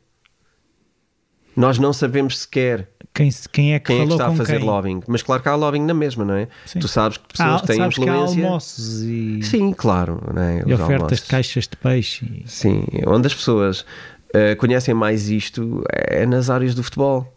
Nós 1.54 1.78
não 1.78 1.92
sabemos 1.92 2.38
sequer 2.40 2.88
quem, 3.12 3.28
quem 3.52 3.74
é 3.74 3.78
que, 3.78 3.86
quem 3.88 4.00
é 4.00 4.06
que 4.06 4.12
está 4.12 4.28
a 4.28 4.34
fazer 4.34 4.56
quem. 4.56 4.64
lobbying. 4.66 5.02
Mas 5.06 5.22
claro 5.22 5.42
que 5.42 5.48
há 5.50 5.54
lobbying 5.54 5.84
na 5.84 5.92
mesma, 5.92 6.24
não 6.24 6.32
é? 6.34 6.48
Sim. 6.64 6.78
Tu 6.78 6.88
sabes 6.88 7.18
que 7.18 7.28
pessoas 7.28 7.62
Há, 7.62 7.66
têm 7.66 7.76
sabes 7.76 7.98
que 7.98 8.08
há 8.08 8.14
influência. 8.14 8.44
almoços 8.46 9.02
e, 9.02 9.42
Sim, 9.42 9.72
claro. 9.74 10.18
Não 10.32 10.42
é? 10.42 10.62
e 10.66 10.72
ofertas 10.72 10.90
almoços. 10.92 11.20
de 11.20 11.26
caixas 11.26 11.68
de 11.68 11.76
peixe. 11.76 12.24
e- 12.24 12.48
Sim, 12.48 12.86
onde 13.06 13.26
as 13.26 13.34
pessoas 13.34 13.84
eh, 14.32 14.54
conhecem 14.54 14.94
mais 14.94 15.30
isto 15.30 15.82
é 15.90 16.26
nas 16.26 16.50
áreas 16.50 16.74
do 16.74 16.82
futebol. 16.82 17.32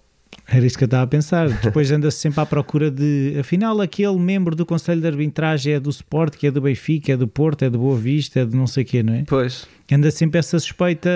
Era 0.47 0.63
isso 0.65 0.77
que 0.77 0.83
eu 0.83 0.87
estava 0.87 1.03
a 1.03 1.07
pensar. 1.07 1.49
Depois 1.49 1.91
anda-se 1.91 2.17
sempre 2.17 2.39
à 2.39 2.45
procura 2.45 2.91
de. 2.91 3.35
Afinal, 3.39 3.81
aquele 3.81 4.17
membro 4.17 4.55
do 4.55 4.65
Conselho 4.65 5.01
de 5.01 5.07
Arbitragem 5.07 5.73
é 5.73 5.79
do 5.79 5.89
Sport, 5.89 6.35
que 6.35 6.45
é 6.45 6.51
do 6.51 6.61
Benfica, 6.61 7.13
é 7.13 7.17
do 7.17 7.27
Porto, 7.27 7.63
é 7.63 7.69
do 7.69 7.79
Boa 7.79 7.97
Vista, 7.97 8.41
é 8.41 8.45
de 8.45 8.55
não 8.55 8.67
sei 8.67 8.83
o 8.83 8.85
quê, 8.85 9.01
não 9.01 9.13
é? 9.13 9.23
Pois. 9.27 9.67
Anda 9.91 10.11
sempre 10.11 10.39
essa 10.39 10.59
suspeita. 10.59 11.09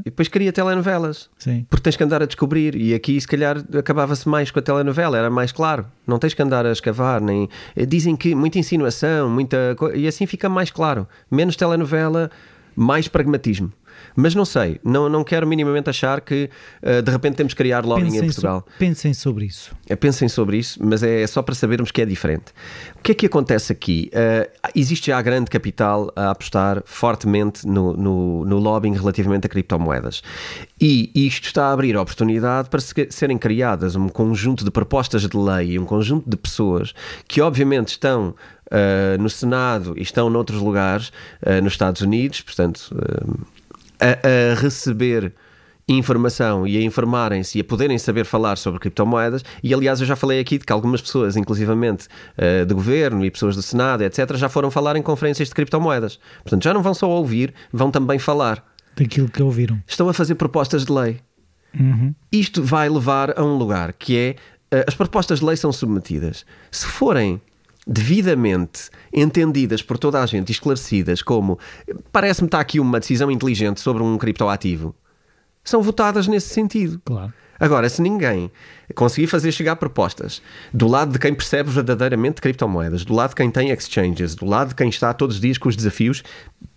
E 0.00 0.10
depois 0.10 0.28
cria 0.28 0.52
telenovelas. 0.52 1.28
Sim. 1.38 1.66
Porque 1.68 1.82
tens 1.82 1.96
que 1.96 2.04
andar 2.04 2.22
a 2.22 2.26
descobrir. 2.26 2.76
E 2.76 2.94
aqui, 2.94 3.20
se 3.20 3.26
calhar, 3.26 3.64
acabava-se 3.76 4.28
mais 4.28 4.50
com 4.50 4.58
a 4.58 4.62
telenovela, 4.62 5.18
era 5.18 5.30
mais 5.30 5.50
claro. 5.50 5.86
Não 6.06 6.18
tens 6.18 6.34
que 6.34 6.42
andar 6.42 6.64
a 6.64 6.70
escavar. 6.70 7.20
Nem... 7.20 7.48
Dizem 7.88 8.14
que 8.14 8.34
muita 8.34 8.58
insinuação, 8.58 9.28
muita. 9.28 9.76
E 9.94 10.06
assim 10.06 10.26
fica 10.26 10.48
mais 10.48 10.70
claro. 10.70 11.08
Menos 11.30 11.56
telenovela, 11.56 12.30
mais 12.76 13.08
pragmatismo. 13.08 13.72
Mas 14.16 14.34
não 14.34 14.44
sei, 14.46 14.80
não, 14.82 15.08
não 15.10 15.22
quero 15.22 15.46
minimamente 15.46 15.90
achar 15.90 16.20
que 16.22 16.48
eh, 16.82 17.02
de 17.02 17.10
repente 17.10 17.36
temos 17.36 17.52
que 17.52 17.58
criar 17.58 17.84
lobbying 17.84 18.06
em 18.08 18.10
Pensem, 18.12 18.26
Portugal. 18.28 18.64
so- 18.66 18.78
pensem 18.78 19.14
sobre 19.14 19.44
isso. 19.44 19.76
É, 19.88 19.94
Pensem 19.94 20.28
sobre 20.28 20.56
isso, 20.56 20.78
mas 20.82 21.02
é 21.02 21.26
só 21.26 21.42
para 21.42 21.54
sabermos 21.54 21.90
que 21.90 22.00
é 22.00 22.06
diferente. 22.06 22.46
O 22.98 23.02
que 23.02 23.12
é 23.12 23.14
que 23.14 23.26
acontece 23.26 23.72
aqui? 23.72 24.10
Uh, 24.14 24.50
existe 24.74 25.08
já 25.08 25.20
grande 25.20 25.50
capital 25.50 26.10
a 26.16 26.30
apostar 26.30 26.82
fortemente 26.86 27.66
no, 27.66 27.92
no, 27.96 28.44
no 28.44 28.58
lobbying 28.58 28.94
relativamente 28.94 29.46
a 29.46 29.48
criptomoedas. 29.50 30.22
E 30.80 31.10
isto 31.14 31.44
está 31.46 31.66
a 31.66 31.72
abrir 31.72 31.94
a 31.96 32.00
oportunidade 32.02 32.68
para 32.70 32.80
se- 32.80 33.08
serem 33.10 33.36
criadas 33.38 33.96
um 33.96 34.08
conjunto 34.08 34.64
de 34.64 34.70
propostas 34.70 35.22
de 35.28 35.36
lei 35.36 35.72
e 35.72 35.78
um 35.78 35.84
conjunto 35.84 36.28
de 36.28 36.36
pessoas 36.36 36.94
que, 37.28 37.40
obviamente, 37.40 37.88
estão. 37.88 38.34
uh, 38.72 39.20
no 39.22 39.30
Senado 39.30 39.94
e 39.96 40.02
estão 40.02 40.28
noutros 40.28 40.60
lugares 40.60 41.08
uh, 41.42 41.62
nos 41.62 41.74
Estados 41.74 42.00
Unidos, 42.02 42.40
portanto, 42.40 42.90
uh, 42.92 43.38
a, 44.00 44.52
a 44.52 44.54
receber 44.54 45.32
informação 45.88 46.66
e 46.66 46.76
a 46.76 46.82
informarem-se 46.82 47.58
e 47.58 47.60
a 47.60 47.64
poderem 47.64 47.96
saber 47.98 48.24
falar 48.24 48.56
sobre 48.56 48.80
criptomoedas. 48.80 49.44
E 49.62 49.72
aliás, 49.72 50.00
eu 50.00 50.06
já 50.06 50.16
falei 50.16 50.40
aqui 50.40 50.58
de 50.58 50.64
que 50.64 50.72
algumas 50.72 51.00
pessoas, 51.00 51.36
inclusivamente 51.36 52.08
eh, 52.36 52.64
de 52.64 52.74
governo 52.74 53.24
e 53.24 53.30
pessoas 53.30 53.54
do 53.54 53.62
Senado, 53.62 54.02
etc., 54.02 54.34
já 54.34 54.48
foram 54.48 54.70
falar 54.70 54.96
em 54.96 55.02
conferências 55.02 55.48
de 55.48 55.54
criptomoedas. 55.54 56.18
Portanto, 56.42 56.64
já 56.64 56.74
não 56.74 56.82
vão 56.82 56.92
só 56.92 57.08
ouvir, 57.08 57.54
vão 57.72 57.90
também 57.90 58.18
falar. 58.18 58.64
Daquilo 58.96 59.28
que 59.28 59.42
ouviram. 59.42 59.80
Estão 59.86 60.08
a 60.08 60.14
fazer 60.14 60.34
propostas 60.34 60.84
de 60.84 60.92
lei. 60.92 61.20
Uhum. 61.78 62.14
Isto 62.32 62.62
vai 62.62 62.88
levar 62.88 63.38
a 63.38 63.44
um 63.44 63.56
lugar 63.56 63.92
que 63.92 64.16
é 64.16 64.36
eh, 64.70 64.84
as 64.88 64.94
propostas 64.94 65.38
de 65.38 65.44
lei 65.44 65.56
são 65.56 65.70
submetidas. 65.70 66.44
Se 66.70 66.86
forem 66.86 67.40
devidamente 67.86 68.90
entendidas 69.12 69.82
por 69.82 69.96
toda 69.98 70.20
a 70.20 70.26
gente 70.26 70.48
e 70.48 70.52
esclarecidas 70.52 71.22
como 71.22 71.58
parece-me 72.10 72.48
está 72.48 72.58
aqui 72.60 72.80
uma 72.80 72.98
decisão 72.98 73.30
inteligente 73.30 73.80
sobre 73.80 74.02
um 74.02 74.18
criptoativo, 74.18 74.94
são 75.62 75.82
votadas 75.82 76.26
nesse 76.26 76.48
sentido. 76.48 77.00
Claro. 77.04 77.32
Agora, 77.58 77.88
se 77.88 78.02
ninguém 78.02 78.50
conseguir 78.94 79.28
fazer 79.28 79.50
chegar 79.50 79.76
propostas 79.76 80.42
do 80.74 80.86
lado 80.86 81.12
de 81.12 81.18
quem 81.18 81.34
percebe 81.34 81.70
verdadeiramente 81.70 82.40
criptomoedas, 82.40 83.02
do 83.04 83.14
lado 83.14 83.30
de 83.30 83.36
quem 83.36 83.50
tem 83.50 83.70
exchanges, 83.70 84.34
do 84.34 84.44
lado 84.44 84.68
de 84.70 84.74
quem 84.74 84.88
está 84.90 85.14
todos 85.14 85.36
os 85.36 85.40
dias 85.40 85.56
com 85.56 85.68
os 85.68 85.76
desafios 85.76 86.22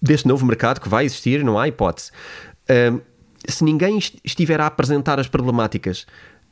deste 0.01 0.27
novo 0.27 0.45
mercado 0.45 0.79
que 0.79 0.87
vai 0.87 1.03
existir, 1.05 1.43
não 1.43 1.59
há 1.59 1.67
hipótese. 1.67 2.11
Ahm, 2.69 2.99
se 3.47 3.63
ninguém 3.63 3.97
est- 3.97 4.19
estiver 4.23 4.61
a 4.61 4.67
apresentar 4.67 5.19
as 5.19 5.27
problemáticas 5.27 6.05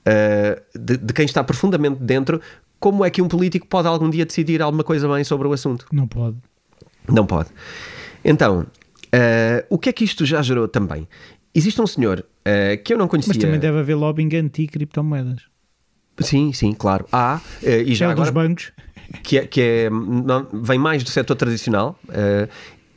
ah, 0.06 0.62
de, 0.76 0.98
de 0.98 1.14
quem 1.14 1.26
está 1.26 1.42
profundamente 1.44 2.02
dentro, 2.02 2.42
como 2.80 3.04
é 3.06 3.10
que 3.10 3.22
um 3.22 3.28
político 3.28 3.68
pode 3.68 3.88
algum 3.88 4.10
dia 4.10 4.26
decidir 4.26 4.62
alguma 4.62 4.84
coisa 4.84 5.08
bem 5.08 5.24
sobre 5.24 5.48
o 5.48 5.54
assunto? 5.54 5.86
Não 5.92 6.08
pode. 6.08 6.38
Não 7.10 7.26
pode. 7.26 7.50
Então, 8.24 8.66
ah, 9.12 9.66
o 9.70 9.78
que 9.78 9.90
é 9.90 9.94
que 9.94 10.04
isto 10.04 10.26
já 10.26 10.42
gerou 10.42 10.68
também? 10.68 11.08
Existe 11.56 11.82
um 11.82 11.88
senhor 11.88 12.26
ah, 12.46 12.78
que 12.78 12.94
eu 12.94 12.98
não 12.98 13.08
conhecia. 13.08 13.34
Mas 13.34 13.42
também 13.42 13.60
deve 13.60 13.80
haver 13.80 13.96
lobbying 13.96 14.36
anti-criptomoedas. 14.36 15.44
Sim, 16.20 16.52
sim, 16.52 16.74
claro. 16.74 17.06
Há, 17.12 17.40
eh, 17.62 17.84
e 17.84 17.94
já 17.94 18.08
Já 18.08 18.14
dos 18.16 18.28
agora, 18.28 18.48
bancos. 18.48 18.72
que, 19.24 19.38
é, 19.38 19.46
que 19.46 19.62
é, 19.62 19.90
não- 19.90 20.48
vem 20.52 20.80
mais 20.80 21.04
do 21.04 21.10
setor 21.12 21.36
tradicional 21.36 21.98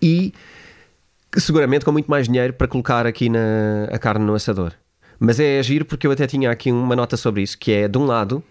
e 0.00 0.32
que 1.30 1.38
seguramente 1.38 1.84
com 1.84 1.92
muito 1.92 2.10
mais 2.10 2.26
dinheiro 2.26 2.54
para 2.54 2.66
colocar 2.66 3.06
aqui 3.06 3.28
na, 3.28 3.84
a 3.92 3.98
carne 3.98 4.24
no 4.24 4.34
assador. 4.34 4.72
Mas 5.18 5.38
é 5.38 5.58
agir 5.58 5.84
porque 5.84 6.06
eu 6.06 6.10
até 6.10 6.26
tinha 6.26 6.50
aqui 6.50 6.72
uma 6.72 6.96
nota 6.96 7.14
sobre 7.16 7.42
isso, 7.42 7.58
que 7.58 7.70
é, 7.70 7.86
de 7.88 7.98
um 7.98 8.06
lado, 8.06 8.42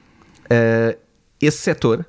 esse 1.42 1.58
setor, 1.58 2.06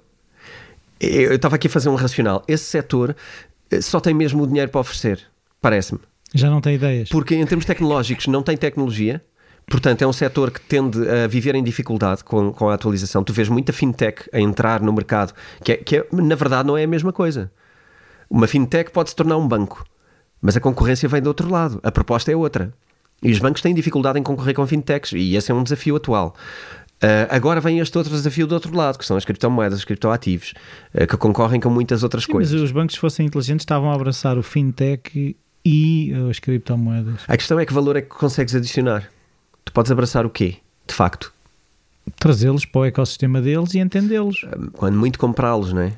eu 1.00 1.34
estava 1.34 1.56
aqui 1.56 1.66
a 1.66 1.70
fazer 1.70 1.88
um 1.88 1.94
racional, 1.94 2.42
esse 2.46 2.64
setor 2.64 3.16
eh, 3.70 3.80
só 3.80 4.00
tem 4.00 4.12
mesmo 4.14 4.42
o 4.42 4.46
dinheiro 4.46 4.70
para 4.70 4.80
oferecer, 4.80 5.20
parece-me. 5.60 6.00
Já 6.34 6.48
não 6.50 6.60
tem 6.60 6.74
ideias. 6.76 7.08
Porque 7.08 7.34
em 7.34 7.46
termos 7.46 7.64
tecnológicos 7.64 8.26
não 8.26 8.42
tem 8.42 8.56
tecnologia, 8.56 9.22
portanto 9.68 10.02
é 10.02 10.06
um 10.06 10.12
setor 10.12 10.50
que 10.50 10.60
tende 10.60 10.98
a 11.08 11.26
viver 11.26 11.54
em 11.54 11.62
dificuldade 11.64 12.22
com, 12.22 12.52
com 12.52 12.68
a 12.68 12.74
atualização. 12.74 13.24
Tu 13.24 13.32
vês 13.32 13.48
muita 13.48 13.72
fintech 13.72 14.28
a 14.32 14.38
entrar 14.40 14.80
no 14.80 14.92
mercado, 14.92 15.32
que, 15.64 15.72
é, 15.72 15.76
que 15.76 15.96
é- 15.96 16.06
na 16.12 16.34
verdade 16.34 16.66
não 16.68 16.76
é 16.76 16.84
a 16.84 16.88
mesma 16.88 17.12
coisa. 17.12 17.50
Uma 18.28 18.46
fintech 18.46 18.90
pode 18.92 19.10
se 19.10 19.16
tornar 19.16 19.36
um 19.36 19.48
banco, 19.48 19.84
mas 20.40 20.56
a 20.56 20.60
concorrência 20.60 21.08
vem 21.08 21.20
do 21.20 21.26
outro 21.26 21.50
lado, 21.50 21.80
a 21.82 21.90
proposta 21.90 22.30
é 22.30 22.36
outra. 22.36 22.72
E 23.22 23.30
os 23.30 23.38
bancos 23.38 23.60
têm 23.60 23.74
dificuldade 23.74 24.18
em 24.18 24.22
concorrer 24.22 24.54
com 24.54 24.66
fintechs, 24.66 25.12
e 25.12 25.34
esse 25.36 25.50
é 25.50 25.54
um 25.54 25.62
desafio 25.62 25.96
atual. 25.96 26.34
Ah, 27.02 27.34
agora 27.34 27.60
vem 27.60 27.78
este 27.78 27.96
outro 27.96 28.12
desafio 28.12 28.46
do 28.46 28.54
outro 28.54 28.74
lado, 28.76 28.98
que 28.98 29.06
são 29.06 29.16
as 29.16 29.24
criptomoedas, 29.24 29.78
os 29.78 29.84
criptoativos, 29.84 30.52
ah, 30.94 31.06
que 31.06 31.16
concorrem 31.16 31.60
com 31.60 31.70
muitas 31.70 32.02
outras 32.02 32.24
Sim, 32.24 32.32
mas 32.34 32.48
coisas. 32.48 32.60
os 32.60 32.72
bancos, 32.72 32.94
se 32.94 33.00
fossem 33.00 33.26
inteligentes, 33.26 33.62
estavam 33.62 33.90
a 33.90 33.94
abraçar 33.94 34.36
o 34.36 34.42
fintech 34.42 35.36
e 35.64 36.12
as 36.28 36.38
criptomoedas. 36.38 37.20
A 37.26 37.36
questão 37.36 37.58
é 37.58 37.66
que 37.66 37.72
valor 37.72 37.96
é 37.96 38.02
que 38.02 38.08
consegues 38.08 38.54
adicionar. 38.54 39.10
Tu 39.64 39.72
podes 39.72 39.90
abraçar 39.90 40.26
o 40.26 40.30
quê? 40.30 40.56
De 40.86 40.94
facto. 40.94 41.32
Trazê-los 42.18 42.64
para 42.64 42.80
o 42.80 42.84
ecossistema 42.84 43.40
deles 43.40 43.74
e 43.74 43.78
entendê-los. 43.78 44.44
quando 44.72 44.96
muito 44.96 45.18
comprá-los, 45.18 45.72
não 45.72 45.82
é? 45.82 45.92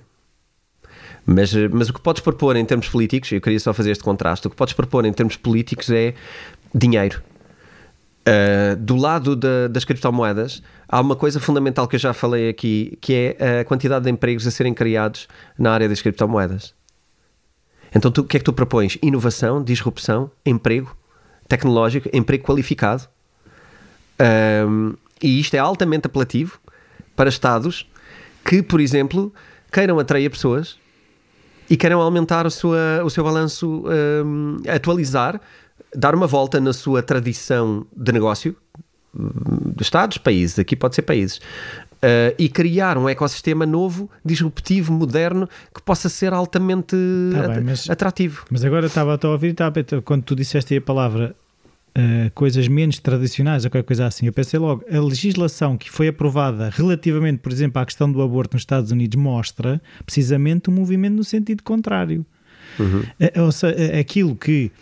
Mas, 1.25 1.55
mas 1.71 1.89
o 1.89 1.95
que 1.95 2.01
podes 2.01 2.21
propor 2.21 2.57
em 2.57 2.65
termos 2.65 2.89
políticos, 2.89 3.31
eu 3.31 3.41
queria 3.41 3.59
só 3.61 3.73
fazer 3.73 3.93
este 3.93 4.03
contraste, 4.03 4.47
o 4.47 4.51
que 4.51 4.57
podes 4.57 4.75
propor 4.75 5.05
em 5.05 5.13
termos 5.13 5.37
políticos 5.37 5.89
é 5.91 6.15
dinheiro. 6.75 7.23
Uh, 8.25 8.77
do 8.77 8.95
lado 8.95 9.35
da- 9.35 9.67
das 9.69 9.85
criptomoedas, 9.85 10.63
há 10.89 11.01
uma 11.01 11.17
coisa 11.17 11.41
fundamental 11.41 11.89
que 11.89 11.97
eu 11.97 12.01
já 12.01 12.13
falei 12.13 12.49
aqui, 12.49 12.97
que 13.01 13.35
é 13.37 13.61
a 13.61 13.65
quantidade 13.65 14.05
de 14.05 14.11
empregos 14.13 14.47
a 14.47 14.51
serem 14.53 14.73
criados 14.73 15.27
na 15.59 15.73
área 15.73 15.89
das 15.89 16.01
criptomoedas. 16.01 16.73
Então, 17.93 18.13
tu, 18.13 18.21
o 18.21 18.25
que 18.25 18.37
é 18.37 18.41
que 18.41 18.45
tu 18.45 18.53
propões? 18.53 18.97
Inovação, 19.03 19.63
disrupção, 19.63 20.31
emprego 20.47 20.97
tecnológico, 21.49 22.09
emprego 22.13 22.45
qualificado. 22.45 23.09
Um, 24.21 24.95
e 25.21 25.41
isto 25.41 25.55
é 25.55 25.59
altamente 25.59 26.07
apelativo 26.07 26.61
para 27.17 27.29
Estados 27.29 27.87
que, 28.45 28.63
por 28.63 28.81
exemplo, 28.81 29.33
queiram 29.71 29.99
atrair 29.99 30.31
pessoas 30.31 30.79
e 31.69 31.77
queiram 31.77 32.01
aumentar 32.01 32.49
sua, 32.51 33.03
o 33.05 33.11
seu 33.11 33.25
balanço, 33.25 33.85
um, 34.25 34.59
atualizar, 34.69 35.41
dar 35.95 36.15
uma 36.15 36.27
volta 36.27 36.61
na 36.61 36.73
sua 36.73 37.03
tradição 37.03 37.87
de 37.97 38.13
negócio 38.13 38.57
hum, 39.15 39.73
de 39.77 39.83
Estados, 39.83 40.19
países, 40.19 40.59
aqui 40.59 40.75
pode 40.77 40.95
ser 40.95 41.03
países, 41.03 41.39
uh, 41.39 42.35
e 42.39 42.49
criar 42.49 42.97
um 42.99 43.09
ecossistema 43.09 43.65
novo, 43.67 44.11
disruptivo, 44.25 44.93
moderno, 44.93 45.49
que 45.75 45.83
possa 45.83 46.09
ser 46.09 46.33
altamente 46.33 46.97
Tá 47.33 47.45
at- 47.47 47.55
bem, 47.57 47.65
mas- 47.65 47.91
atrativo. 47.91 48.45
Mas 48.51 48.65
agora 48.65 48.87
estava 48.87 49.19
a 49.23 49.29
ouvir 49.29 49.53
estava 49.53 49.83
quando 50.05 50.23
tu 50.25 50.35
disseste 50.35 50.75
aí 50.75 50.79
a 50.79 50.83
palavra 50.83 51.35
uh, 51.97 52.31
coisas 52.35 52.67
menos 52.69 52.99
tradicionais 52.99 53.65
ou 53.65 53.71
qualquer 53.71 53.87
coisa 53.87 54.07
assim, 54.07 54.27
eu 54.27 54.33
pensei 54.33 54.59
logo, 54.59 54.83
a 54.91 54.99
legislação 55.01 55.77
que 55.77 55.91
foi 55.91 56.09
aprovada 56.09 56.71
relativamente, 56.73 57.39
por 57.39 57.53
exemplo, 57.53 57.81
à 57.83 57.85
questão 57.87 58.11
do 58.11 58.23
aborto 58.23 58.57
nos 58.57 58.63
Estados 58.63 58.91
Unidos 58.91 59.21
mostra 59.21 59.81
precisamente 60.07 60.71
um 60.71 60.73
movimento 60.73 61.15
no 61.17 61.25
sentido 61.25 61.63
contrário. 61.63 62.25
Uhum. 62.79 63.03
É, 63.21 63.43
ou 63.43 63.53
seja, 63.53 63.99
aquilo 64.01 64.35
que 64.35 64.73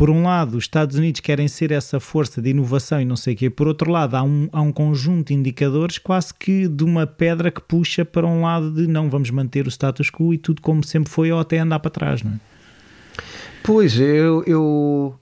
por 0.00 0.08
um 0.08 0.22
lado, 0.22 0.56
os 0.56 0.64
Estados 0.64 0.96
Unidos 0.96 1.20
querem 1.20 1.46
ser 1.46 1.70
essa 1.70 2.00
força 2.00 2.40
de 2.40 2.48
inovação 2.48 3.02
e 3.02 3.04
não 3.04 3.16
sei 3.16 3.34
o 3.34 3.36
quê, 3.36 3.50
por 3.50 3.68
outro 3.68 3.90
lado, 3.90 4.16
há 4.16 4.22
um, 4.22 4.48
há 4.50 4.62
um 4.62 4.72
conjunto 4.72 5.28
de 5.28 5.34
indicadores 5.34 5.98
quase 5.98 6.32
que 6.32 6.66
de 6.66 6.84
uma 6.84 7.06
pedra 7.06 7.50
que 7.50 7.60
puxa 7.60 8.02
para 8.02 8.26
um 8.26 8.40
lado 8.40 8.70
de 8.70 8.86
não, 8.86 9.10
vamos 9.10 9.30
manter 9.30 9.66
o 9.66 9.68
status 9.68 10.08
quo 10.10 10.32
e 10.32 10.38
tudo 10.38 10.62
como 10.62 10.82
sempre 10.82 11.12
foi 11.12 11.30
ou 11.30 11.38
até 11.38 11.58
andar 11.58 11.80
para 11.80 11.90
trás, 11.90 12.22
não 12.22 12.32
é? 12.32 12.40
Pois, 13.62 14.00
eu, 14.00 14.42
eu. 14.46 15.20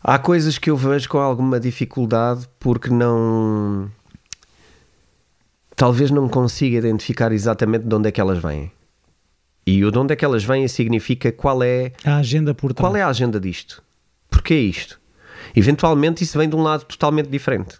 Há 0.00 0.20
coisas 0.20 0.56
que 0.56 0.70
eu 0.70 0.76
vejo 0.76 1.08
com 1.08 1.18
alguma 1.18 1.58
dificuldade 1.58 2.46
porque 2.60 2.90
não. 2.90 3.90
Talvez 5.74 6.12
não 6.12 6.28
consiga 6.28 6.78
identificar 6.78 7.32
exatamente 7.32 7.84
de 7.88 7.92
onde 7.92 8.08
é 8.08 8.12
que 8.12 8.20
elas 8.20 8.38
vêm. 8.38 8.70
E 9.66 9.84
o 9.84 9.90
de 9.90 9.98
onde 9.98 10.12
é 10.12 10.16
que 10.16 10.24
elas 10.24 10.44
vêm 10.44 10.68
significa 10.68 11.32
qual 11.32 11.62
é 11.62 11.92
a 12.04 12.16
agenda 12.16 12.54
por 12.54 12.74
trás. 12.74 12.86
Qual 12.86 12.96
é 12.96 13.02
a 13.02 13.08
agenda 13.08 13.40
disto? 13.40 13.82
Porquê 14.30 14.54
isto? 14.56 15.00
Eventualmente 15.56 16.22
isso 16.22 16.38
vem 16.38 16.48
de 16.48 16.56
um 16.56 16.62
lado 16.62 16.84
totalmente 16.84 17.28
diferente. 17.28 17.76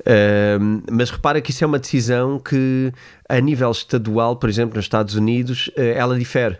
Uh, 0.00 0.82
mas 0.90 1.10
repara 1.10 1.40
que 1.40 1.50
isso 1.50 1.62
é 1.62 1.66
uma 1.66 1.78
decisão 1.78 2.38
que, 2.38 2.92
a 3.28 3.40
nível 3.40 3.70
estadual, 3.70 4.36
por 4.36 4.48
exemplo, 4.48 4.76
nos 4.76 4.84
Estados 4.84 5.14
Unidos, 5.14 5.68
uh, 5.76 5.80
ela 5.80 6.18
difere. 6.18 6.54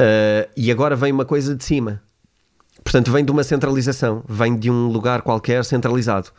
Uh, 0.00 0.48
e 0.56 0.70
agora 0.70 0.96
vem 0.96 1.12
uma 1.12 1.24
coisa 1.24 1.54
de 1.54 1.64
cima. 1.64 2.02
Portanto, 2.82 3.10
vem 3.10 3.24
de 3.24 3.30
uma 3.30 3.42
centralização, 3.42 4.22
vem 4.28 4.56
de 4.56 4.70
um 4.70 4.88
lugar 4.88 5.22
qualquer 5.22 5.64
centralizado. 5.64 6.30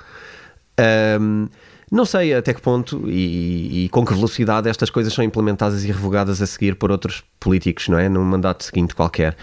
Não 1.92 2.04
sei 2.04 2.34
até 2.34 2.54
que 2.54 2.62
ponto 2.62 3.04
e, 3.08 3.86
e, 3.86 3.90
com 3.90 4.04
que 4.06 4.14
velocidade 4.14 4.68
estas 4.68 4.90
coisas 4.90 5.14
são 5.14 5.24
implementadas 5.24 5.84
e 5.84 5.88
revogadas 5.88 6.42
a 6.42 6.48
seguir 6.48 6.76
por 6.76 6.92
outros 6.92 7.24
políticos, 7.40 7.88
não 7.88 7.98
é? 7.98 8.10
Num 8.10 8.24
mandato 8.24 8.64
seguinte 8.64 8.96
qualquer. 8.96 9.36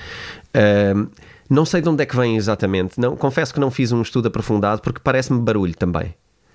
Uh, 0.49 1.09
não 1.49 1.64
sei 1.64 1.80
de 1.80 1.88
onde 1.88 2.03
é 2.03 2.07
que 2.07 2.16
vem 2.16 2.36
exatamente. 2.36 2.99
Não, 2.99 3.16
confesso 3.16 3.55
que 3.55 3.61
não 3.61 3.70
fiz 3.70 3.93
um 3.93 4.03
estudo 4.03 4.26
aprofundado 4.28 4.82
porque 4.82 5.01
parece-me 5.03 5.40
barulho 5.40 5.74
também. 5.74 6.14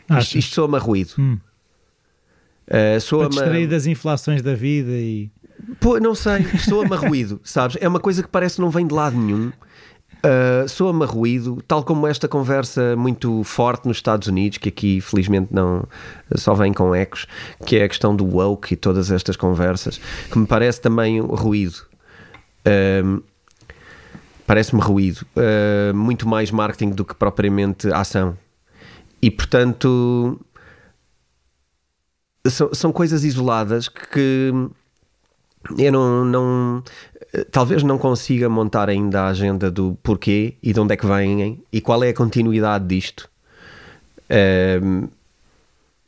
Achas? 0.10 0.26
Isto, 0.26 0.38
isto 0.40 0.56
soa-me 0.56 0.76
a 0.76 0.80
ruído. 0.80 1.14
Hum. 1.18 1.38
Uh, 2.68 3.00
soa 3.00 3.30
Para 3.30 3.30
distrair 3.30 3.68
das 3.68 3.86
inflações 3.86 4.42
da 4.42 4.56
vida 4.56 4.92
e. 4.92 5.32
Pô, 5.80 6.00
não 6.00 6.14
sei, 6.14 6.46
soa-me 6.60 6.94
a 6.94 6.98
ruído, 6.98 7.40
sabes? 7.46 7.78
É 7.80 7.88
uma 7.88 8.00
coisa 8.00 8.22
que 8.22 8.30
parece 8.30 8.56
que 8.56 8.62
não 8.62 8.70
vem 8.70 8.86
de 8.86 8.94
lado 8.94 9.18
nenhum 9.18 9.52
Uh, 10.18 10.68
Soa-me 10.68 11.06
ruído, 11.06 11.62
tal 11.68 11.84
como 11.84 12.08
esta 12.08 12.28
conversa 12.28 12.96
muito 12.96 13.44
forte 13.44 13.88
nos 13.88 13.98
Estados 13.98 14.28
Unidos, 14.28 14.58
que 14.58 14.70
aqui 14.70 15.00
felizmente 15.00 15.54
não 15.54 15.88
só 16.36 16.54
vem 16.54 16.74
com 16.74 16.94
ecos, 16.94 17.28
que 17.66 17.78
é 17.78 17.84
a 17.84 17.88
questão 17.88 18.16
do 18.16 18.26
woke 18.26 18.74
e 18.74 18.78
todas 18.78 19.12
estas 19.12 19.36
conversas, 19.36 20.00
que 20.32 20.38
me 20.38 20.48
parece 20.48 20.82
também 20.82 21.20
ruído. 21.22 21.86
Uh, 22.66 23.24
Parece-me 24.48 24.82
ruído. 24.82 25.28
Uh, 25.36 25.94
muito 25.94 26.26
mais 26.26 26.50
marketing 26.52 26.92
do 26.92 27.04
que 27.04 27.14
propriamente 27.14 27.92
ação. 27.92 28.38
E 29.22 29.30
portanto. 29.30 30.40
São, 32.48 32.74
são 32.74 32.94
coisas 32.94 33.26
isoladas 33.26 33.90
que 33.90 34.54
eu 35.78 35.92
não, 35.92 36.24
não, 36.24 36.84
talvez 37.52 37.84
não 37.84 37.98
consiga 37.98 38.50
montar 38.50 38.90
ainda 38.90 39.22
a 39.22 39.28
agenda 39.28 39.70
do 39.70 39.98
porquê 40.02 40.56
e 40.62 40.74
de 40.74 40.80
onde 40.80 40.94
é 40.94 40.98
que 40.98 41.06
vêm 41.06 41.62
e 41.72 41.82
qual 41.82 42.04
é 42.04 42.10
a 42.10 42.14
continuidade 42.14 42.86
disto. 42.86 43.30
Um, 44.82 45.08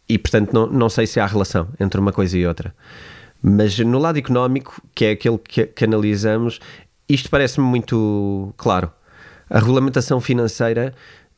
e 0.07 0.17
portanto, 0.17 0.51
não, 0.53 0.67
não 0.67 0.89
sei 0.89 1.05
se 1.05 1.20
há 1.20 1.26
relação 1.26 1.67
entre 1.80 1.99
uma 1.99 2.11
coisa 2.11 2.38
e 2.38 2.45
outra. 2.45 2.74
Mas 3.41 3.78
no 3.80 3.99
lado 3.99 4.17
económico, 4.17 4.82
que 4.93 5.05
é 5.05 5.11
aquele 5.11 5.38
que, 5.38 5.65
que 5.67 5.86
analisamos, 5.86 6.59
isto 7.07 7.30
parece-me 7.30 7.65
muito 7.65 8.53
claro. 8.57 8.91
A 9.49 9.59
regulamentação 9.59 10.20
financeira, 10.20 10.93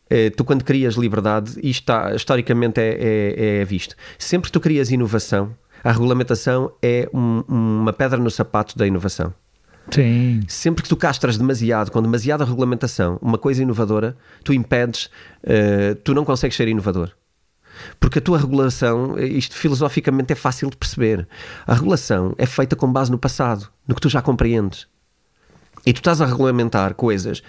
eh, 0.10 0.30
tu 0.30 0.44
quando 0.44 0.64
crias 0.64 0.96
liberdade, 0.96 1.52
isto 1.62 1.82
está, 1.82 2.16
historicamente 2.16 2.80
é, 2.80 2.98
é, 3.00 3.62
é 3.62 3.66
visto. 3.66 3.96
Sempre 4.18 4.48
que 4.48 4.54
tu 4.54 4.60
crias 4.60 4.90
inovação, 4.90 5.56
a 5.84 5.92
regulamentação 5.92 6.72
é 6.82 7.10
um, 7.14 7.44
uma 7.48 7.94
pedra 7.94 8.18
no 8.18 8.32
sapato 8.32 8.78
da 8.78 8.88
inovação. 8.88 9.34
Sim. 9.92 10.42
Sempre 10.48 10.84
que 10.84 10.90
tu 10.90 10.96
castras 10.96 11.38
demasiado, 11.38 11.92
com 11.92 12.02
demasiada 12.02 12.46
regulamentação, 12.46 13.18
uma 13.22 13.38
coisa 13.38 13.62
inovadora, 13.62 14.16
tu 14.44 14.54
impedes, 14.54 15.06
uh, 15.44 15.96
tu 16.04 16.14
não 16.14 16.26
consegues 16.26 16.56
ser 16.56 16.68
inovador. 16.68 17.12
Porque 18.00 18.20
a 18.20 18.22
tua 18.22 18.38
regulação, 18.38 19.18
isto 19.18 19.56
filosoficamente 19.56 20.34
é 20.34 20.36
fácil 20.36 20.70
de 20.70 20.78
perceber. 20.78 21.28
A 21.66 21.74
regulação 21.74 22.34
é 22.38 22.46
feita 22.46 22.76
com 22.76 22.92
base 22.92 23.10
no 23.10 23.18
passado, 23.18 23.70
no 23.88 23.96
que 23.96 24.02
tu 24.02 24.10
já 24.10 24.22
compreendes. 24.22 24.88
E 25.86 25.94
tu 25.94 25.98
estás 25.98 26.22
a 26.22 26.26
regulamentar 26.26 26.94
coisas 26.94 27.42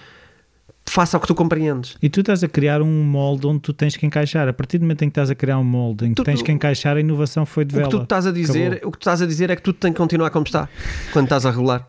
faça 0.85 1.17
o 1.17 1.19
que 1.19 1.27
tu 1.27 1.35
compreendes. 1.35 1.95
E 2.01 2.09
tu 2.09 2.19
estás 2.19 2.43
a 2.43 2.47
criar 2.47 2.81
um 2.81 3.03
molde 3.03 3.47
onde 3.47 3.59
tu 3.59 3.73
tens 3.73 3.95
que 3.95 4.05
encaixar. 4.05 4.47
A 4.47 4.53
partir 4.53 4.77
do 4.77 4.81
momento 4.81 5.03
em 5.03 5.09
que 5.09 5.11
estás 5.11 5.29
a 5.29 5.35
criar 5.35 5.57
um 5.57 5.63
molde 5.63 6.05
em 6.05 6.09
que 6.09 6.15
tu, 6.15 6.23
tens 6.23 6.41
que 6.41 6.51
encaixar, 6.51 6.97
a 6.97 6.99
inovação 6.99 7.45
foi 7.45 7.65
de 7.65 7.75
vela. 7.75 7.87
O 7.87 7.91
que 7.91 7.97
tu 7.97 8.03
estás 8.03 8.27
a 8.27 8.31
dizer, 8.31 8.81
o 8.83 8.91
que 8.91 8.97
tu 8.97 9.01
estás 9.01 9.21
a 9.21 9.25
dizer 9.25 9.49
é 9.49 9.55
que 9.55 9.61
tudo 9.61 9.77
tem 9.79 9.91
que 9.91 9.97
continuar 9.97 10.29
como 10.29 10.45
está 10.45 10.67
quando 11.11 11.25
estás 11.25 11.45
a 11.45 11.51
regular. 11.51 11.87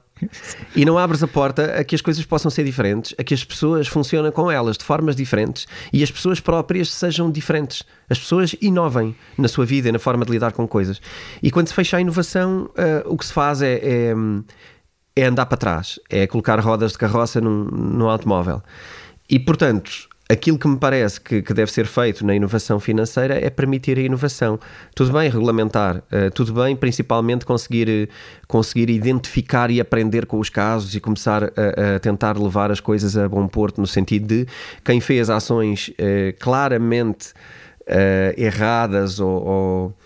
E 0.75 0.85
não 0.85 0.97
abres 0.97 1.23
a 1.23 1.29
porta 1.29 1.79
a 1.79 1.85
que 1.85 1.95
as 1.95 2.01
coisas 2.01 2.25
possam 2.25 2.51
ser 2.51 2.65
diferentes, 2.65 3.15
a 3.19 3.25
que 3.25 3.35
as 3.35 3.45
pessoas 3.45 3.89
funcionem 3.89 4.31
com 4.31 4.51
elas 4.51 4.79
de 4.79 4.85
formas 4.85 5.17
diferentes 5.17 5.67
e 5.93 6.03
as 6.03 6.11
pessoas 6.11 6.41
próprias 6.41 6.93
sejam 6.93 7.31
diferentes. 7.31 7.83
As 8.09 8.19
pessoas 8.19 8.55
inovem 8.61 9.15
na 9.37 9.49
sua 9.49 9.67
vida 9.67 9.89
e 9.89 9.93
na 9.93 9.99
forma 9.99 10.25
de 10.25 10.33
lidar 10.33 10.53
com 10.53 10.67
coisas. 10.67 11.01
E 11.43 11.51
quando 11.51 11.69
se 11.69 11.75
fecha 11.75 11.97
a 11.97 12.01
inovação, 12.01 12.71
uh, 12.71 13.13
o 13.13 13.17
que 13.17 13.27
se 13.27 13.33
faz 13.33 13.63
é, 13.63 13.81
é 13.83 14.15
é 15.17 15.27
andar 15.27 15.47
para 15.47 15.57
trás, 15.57 16.01
é 16.11 16.27
colocar 16.27 16.59
rodas 16.59 16.93
de 16.93 16.99
carroça 16.99 17.41
num, 17.41 17.65
num 17.65 18.09
automóvel. 18.09 18.63
E, 19.29 19.39
portanto, 19.39 20.09
aquilo 20.29 20.59
que 20.59 20.67
me 20.67 20.77
parece 20.77 21.21
que, 21.21 21.43
que, 21.43 21.53
deve 21.53 21.71
ser 21.71 21.87
feito 21.87 22.25
na 22.25 22.35
inovação 22.35 22.81
financeira 22.81 23.35
é 23.35 23.51
permitir 23.51 23.99
a 23.99 24.03
inovação. 24.03 24.59
Tudo 24.95 25.13
bem 25.13 25.29
regulamentar, 25.29 25.99
uh, 25.99 26.31
tudo 26.35 26.53
bem 26.53 26.75
principalmente 26.75 27.45
conseguir, 27.45 28.09
conseguir 28.49 28.91
identificar 28.91 29.71
e 29.71 29.81
aprender 29.81 30.27
com 30.27 30.39
os 30.39 30.49
casos 30.49 30.95
e 30.95 31.01
começar 31.01 31.45
a, 31.45 31.97
a 31.97 31.99
tentar 31.99 32.39
levar 32.39 32.71
as 32.71 32.81
coisas 32.81 33.17
a 33.17 33.29
bom 33.29 33.47
porto, 33.47 33.81
no 33.81 33.87
sentido 33.87 34.27
de 34.27 34.47
quem 34.85 35.01
fez 35.01 35.29
ações 35.29 35.89
uh, 35.89 36.39
claramente 36.39 37.33
uh, 37.83 38.41
erradas 38.41 39.21
ou, 39.21 39.47
ou, 39.47 39.97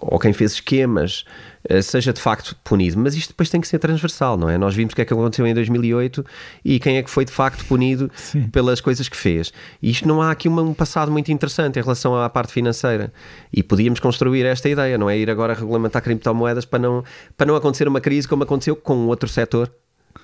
ou 0.00 0.18
quem 0.18 0.32
fez 0.32 0.52
esquemas 0.52 1.24
eh, 1.68 1.82
seja 1.82 2.12
de 2.12 2.20
facto 2.20 2.56
punido. 2.64 2.98
Mas 2.98 3.14
isto 3.14 3.30
depois 3.30 3.50
tem 3.50 3.60
que 3.60 3.68
ser 3.68 3.78
transversal, 3.78 4.36
não 4.36 4.48
é? 4.48 4.56
Nós 4.56 4.74
vimos 4.74 4.92
o 4.92 4.96
que 4.96 5.02
é 5.02 5.04
que 5.04 5.12
aconteceu 5.12 5.46
em 5.46 5.54
2008 5.54 6.24
e 6.64 6.80
quem 6.80 6.96
é 6.96 7.02
que 7.02 7.10
foi 7.10 7.24
de 7.24 7.32
facto 7.32 7.64
punido 7.66 8.10
Sim. 8.14 8.48
pelas 8.48 8.80
coisas 8.80 9.08
que 9.08 9.16
fez. 9.16 9.52
E 9.82 9.90
isto 9.90 10.08
não 10.08 10.22
há 10.22 10.30
aqui 10.30 10.48
um 10.48 10.74
passado 10.74 11.12
muito 11.12 11.30
interessante 11.30 11.78
em 11.78 11.82
relação 11.82 12.16
à 12.16 12.28
parte 12.30 12.52
financeira. 12.52 13.12
E 13.52 13.62
podíamos 13.62 14.00
construir 14.00 14.44
esta 14.46 14.68
ideia, 14.68 14.96
não 14.96 15.10
é? 15.10 15.18
Ir 15.18 15.30
agora 15.30 15.52
regulamentar 15.52 16.02
criptomoedas 16.02 16.64
para 16.64 16.78
não, 16.78 17.04
para 17.36 17.46
não 17.46 17.56
acontecer 17.56 17.86
uma 17.86 18.00
crise 18.00 18.26
como 18.26 18.42
aconteceu 18.42 18.74
com 18.74 19.06
outro 19.06 19.28
setor. 19.28 19.70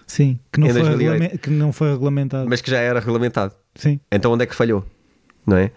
Sim, 0.06 0.38
que 0.52 0.60
não, 0.60 0.68
foi 0.70 1.38
que 1.38 1.50
não 1.50 1.72
foi 1.72 1.90
regulamentado. 1.90 2.48
Mas 2.48 2.60
que 2.60 2.70
já 2.70 2.78
era 2.78 3.00
regulamentado. 3.00 3.52
Sim. 3.74 4.00
Então 4.10 4.32
onde 4.32 4.44
é 4.44 4.46
que 4.46 4.54
falhou? 4.54 4.84
Não 5.46 5.56
é? 5.56 5.70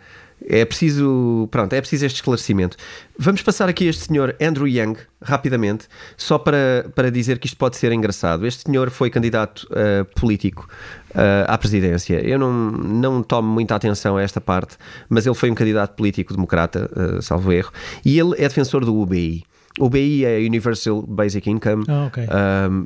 É 0.47 0.63
preciso, 0.65 1.47
pronto, 1.51 1.73
é 1.73 1.81
preciso 1.81 2.05
este 2.05 2.15
esclarecimento. 2.17 2.77
Vamos 3.17 3.41
passar 3.41 3.67
aqui 3.69 3.85
este 3.85 4.05
senhor 4.05 4.35
Andrew 4.41 4.67
Young, 4.67 4.95
rapidamente, 5.21 5.87
só 6.17 6.37
para, 6.37 6.89
para 6.95 7.11
dizer 7.11 7.39
que 7.39 7.47
isto 7.47 7.57
pode 7.57 7.75
ser 7.77 7.91
engraçado. 7.91 8.47
Este 8.47 8.63
senhor 8.63 8.89
foi 8.89 9.09
candidato 9.09 9.67
uh, 9.71 10.05
político 10.19 10.67
uh, 11.11 11.45
à 11.47 11.57
presidência. 11.57 12.25
Eu 12.25 12.39
não, 12.39 12.51
não 12.71 13.21
tomo 13.21 13.49
muita 13.49 13.75
atenção 13.75 14.17
a 14.17 14.21
esta 14.21 14.39
parte, 14.39 14.77
mas 15.09 15.25
ele 15.25 15.35
foi 15.35 15.51
um 15.51 15.55
candidato 15.55 15.95
político 15.95 16.33
democrata, 16.33 16.89
uh, 16.95 17.21
salvo 17.21 17.51
erro, 17.51 17.71
e 18.05 18.17
ele 18.17 18.33
é 18.37 18.47
defensor 18.47 18.85
do 18.85 18.95
UBI. 18.95 19.43
O 19.77 19.85
UBI 19.85 20.25
é 20.25 20.37
Universal 20.39 21.01
Basic 21.03 21.49
Income. 21.49 21.85
Oh, 21.87 22.07
okay. 22.07 22.25
um, 22.25 22.85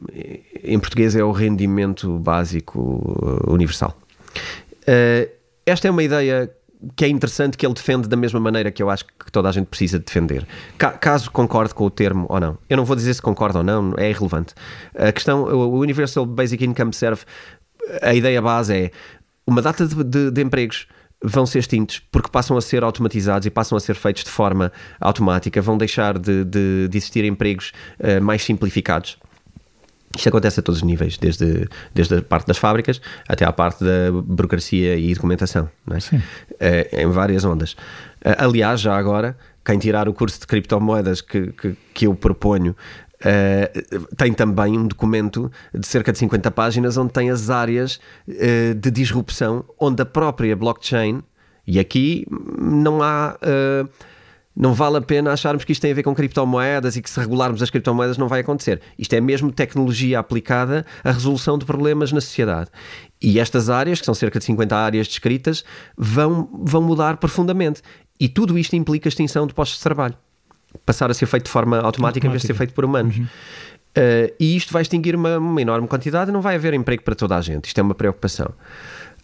em 0.64 0.80
português 0.80 1.16
é 1.16 1.24
o 1.24 1.32
rendimento 1.32 2.20
básico 2.20 3.42
universal. 3.48 3.98
Uh, 4.82 5.30
esta 5.66 5.88
é 5.88 5.92
uma 5.92 6.04
ideia 6.04 6.52
que 6.96 7.06
é 7.06 7.08
interessante 7.08 7.58
que 7.58 7.66
ele 7.66 7.74
defende 7.74 8.08
da 8.08 8.16
mesma 8.16 8.40
maneira 8.40 8.72
que 8.72 8.82
eu 8.82 8.90
acho 8.90 9.06
que 9.06 9.32
toda 9.32 9.50
a 9.50 9.52
gente 9.52 9.68
precisa 9.68 10.00
de 10.00 10.06
defender. 10.06 10.46
Caso 10.78 11.32
concorde 11.32 11.74
com 11.74 11.86
o 11.86 11.90
termo 11.90 12.26
ou 12.30 12.40
não. 12.40 12.58
Eu 12.70 12.78
não 12.78 12.86
vou 12.86 12.96
dizer 12.96 13.14
se 13.14 13.22
concorda 13.22 13.60
ou 13.60 13.64
não, 13.64 13.94
é 13.98 14.10
irrelevante. 14.10 14.54
A 14.96 15.12
questão, 15.12 15.44
o 15.44 15.80
Universal 15.80 16.26
Basic 16.26 16.64
Income 16.64 16.94
serve, 16.94 17.24
a 18.02 18.14
ideia 18.14 18.42
base 18.42 18.74
é 18.74 18.92
uma 19.46 19.62
data 19.62 19.86
de, 19.86 20.04
de, 20.04 20.32
de 20.32 20.42
empregos 20.42 20.88
vão 21.24 21.46
ser 21.46 21.60
extintos 21.60 22.02
porque 22.12 22.30
passam 22.30 22.58
a 22.58 22.62
ser 22.62 22.84
automatizados 22.84 23.46
e 23.46 23.50
passam 23.50 23.78
a 23.78 23.80
ser 23.80 23.96
feitos 23.96 24.26
de 24.26 24.30
forma 24.30 24.72
automática, 25.00 25.62
vão 25.62 25.78
deixar 25.78 26.20
de, 26.20 26.44
de, 26.44 26.88
de 26.90 26.98
existir 26.98 27.24
empregos 27.24 27.72
uh, 28.00 28.22
mais 28.22 28.44
simplificados. 28.44 29.18
Isto 30.16 30.30
acontece 30.30 30.60
a 30.60 30.64
todos 30.64 30.82
os 30.82 30.84
níveis, 30.84 31.18
desde, 31.18 31.68
desde 31.94 32.18
a 32.18 32.22
parte 32.22 32.46
das 32.48 32.58
fábricas 32.58 33.02
até 33.28 33.46
à 33.46 33.52
parte 33.52 33.84
da 33.84 34.12
burocracia 34.12 34.96
e 34.96 35.14
documentação, 35.14 35.70
é? 35.90 36.16
Uh, 36.16 37.02
em 37.02 37.08
várias 37.08 37.44
ondas. 37.44 37.74
Uh, 37.74 38.38
aliás, 38.38 38.80
já 38.80 38.96
agora, 38.96 39.36
quem 39.66 39.80
tirar 39.80 40.08
o 40.08 40.14
curso 40.14 40.40
de 40.40 40.48
criptomoedas 40.48 41.22
que, 41.22 41.48
que, 41.54 41.76
que 41.94 42.08
eu 42.08 42.16
proponho 42.16 42.76
Uh, 43.24 44.06
tem 44.18 44.34
também 44.34 44.78
um 44.78 44.86
documento 44.86 45.50
de 45.74 45.88
cerca 45.88 46.12
de 46.12 46.18
50 46.20 46.52
páginas 46.52 46.98
onde 46.98 47.14
tem 47.14 47.30
as 47.30 47.50
áreas 47.50 47.98
uh, 48.28 48.76
de 48.76 48.92
disrupção 48.92 49.64
onde 49.80 50.02
a 50.02 50.06
própria 50.06 50.54
blockchain 50.58 51.24
e 51.66 51.80
aqui 51.80 52.28
não 52.30 53.02
há 53.02 53.38
uh, 53.38 53.90
não 54.56 54.74
vale 54.74 54.98
a 54.98 55.02
pena 55.02 55.32
acharmos 55.32 55.64
que 55.64 55.72
isto 55.72 55.82
tem 55.82 55.92
a 55.92 55.96
ver 55.96 56.04
com 56.04 56.14
criptomoedas 56.14 56.96
e 56.96 57.02
que 57.02 57.10
se 57.10 57.20
regularmos 57.20 57.62
as 57.62 57.70
criptomoedas 57.70 58.18
não 58.18 58.28
vai 58.28 58.42
acontecer. 58.42 58.82
Isto 58.98 59.14
é 59.14 59.22
mesmo 59.22 59.52
tecnologia 59.52 60.20
aplicada 60.20 60.86
à 61.04 61.12
resolução 61.12 61.58
de 61.58 61.66
problemas 61.66 62.12
na 62.12 62.22
sociedade. 62.22 62.70
E 63.22 63.40
estas 63.40 63.70
áreas, 63.70 64.00
que 64.00 64.06
são 64.06 64.14
cerca 64.14 64.38
de 64.38 64.46
50 64.46 64.76
áreas 64.76 65.08
descritas, 65.08 65.64
vão, 65.98 66.50
vão 66.54 66.82
mudar 66.82 67.18
profundamente. 67.18 67.82
E 68.20 68.30
tudo 68.30 68.58
isto 68.58 68.76
implica 68.76 69.08
a 69.08 69.10
extinção 69.10 69.48
de 69.48 69.54
postos 69.54 69.78
de 69.78 69.84
trabalho. 69.84 70.16
Passar 70.86 71.10
a 71.10 71.14
ser 71.14 71.26
feito 71.26 71.46
de 71.46 71.52
forma 71.52 71.78
automática, 71.78 71.98
automática. 71.98 72.28
em 72.28 72.30
vez 72.30 72.42
de 72.42 72.48
ser 72.48 72.54
feito 72.54 72.74
por 72.74 72.86
humanos. 72.86 73.18
Uhum. 73.18 73.24
Uh, 73.24 74.34
e 74.40 74.56
isto 74.56 74.74
vai 74.74 74.82
extinguir 74.82 75.16
uma, 75.16 75.38
uma 75.38 75.62
enorme 75.62 75.88
quantidade 75.88 76.32
e 76.32 76.34
não 76.34 76.42
vai 76.42 76.56
haver 76.56 76.74
emprego 76.74 77.04
para 77.04 77.16
toda 77.16 77.36
a 77.36 77.42
gente. 77.42 77.66
Isto 77.66 77.80
é 77.80 77.84
uma 77.84 77.94
preocupação. 77.94 78.52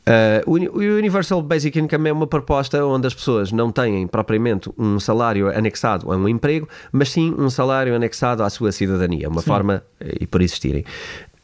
Uh, 0.10 0.72
o 0.74 0.80
Universal 0.98 1.40
Basic 1.44 1.78
Income 1.78 2.10
é 2.10 2.12
uma 2.12 2.26
proposta 2.26 2.84
onde 2.84 3.06
as 3.06 3.14
pessoas 3.14 3.52
não 3.52 3.72
têm 3.72 4.08
propriamente 4.08 4.68
um 4.76 5.00
salário 5.00 5.56
anexado 5.56 6.12
a 6.12 6.18
um 6.18 6.28
emprego, 6.28 6.68
mas 6.92 7.10
sim 7.10 7.36
um 7.38 7.48
salário 7.48 7.96
anexado 7.96 8.42
à 8.42 8.50
sua 8.50 8.72
cidadania, 8.72 9.30
uma 9.30 9.42
sim. 9.42 9.48
forma 9.48 9.84
eh, 10.00 10.18
e 10.22 10.26
por 10.26 10.42
existirem. 10.42 10.84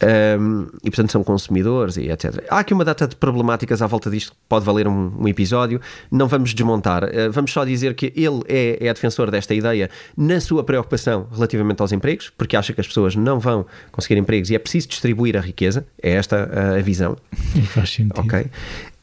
Um, 0.02 0.66
e 0.84 0.90
portanto 0.90 1.10
são 1.10 1.24
consumidores 1.24 1.96
e 1.96 2.10
etc. 2.10 2.44
Há 2.50 2.58
aqui 2.58 2.74
uma 2.74 2.84
data 2.84 3.08
de 3.08 3.16
problemáticas 3.16 3.80
à 3.80 3.86
volta 3.86 4.10
disto 4.10 4.32
que 4.32 4.38
pode 4.46 4.64
valer 4.64 4.86
um, 4.86 5.12
um 5.18 5.26
episódio. 5.26 5.80
Não 6.10 6.28
vamos 6.28 6.52
desmontar, 6.52 7.04
uh, 7.04 7.32
vamos 7.32 7.50
só 7.50 7.64
dizer 7.64 7.94
que 7.94 8.12
ele 8.14 8.42
é, 8.46 8.86
é 8.86 8.92
defensor 8.92 9.30
desta 9.30 9.54
ideia 9.54 9.88
na 10.16 10.38
sua 10.38 10.62
preocupação 10.62 11.26
relativamente 11.32 11.80
aos 11.80 11.92
empregos, 11.92 12.30
porque 12.36 12.56
acha 12.56 12.74
que 12.74 12.80
as 12.80 12.86
pessoas 12.86 13.16
não 13.16 13.40
vão 13.40 13.64
conseguir 13.90 14.18
empregos 14.18 14.50
e 14.50 14.54
é 14.54 14.58
preciso 14.58 14.88
distribuir 14.88 15.36
a 15.36 15.40
riqueza. 15.40 15.86
É 16.02 16.10
esta 16.10 16.50
a, 16.52 16.78
a 16.78 16.82
visão. 16.82 17.16
E 17.56 17.62
faz 17.62 17.90
sentido. 17.90 18.20
Ok. 18.20 18.50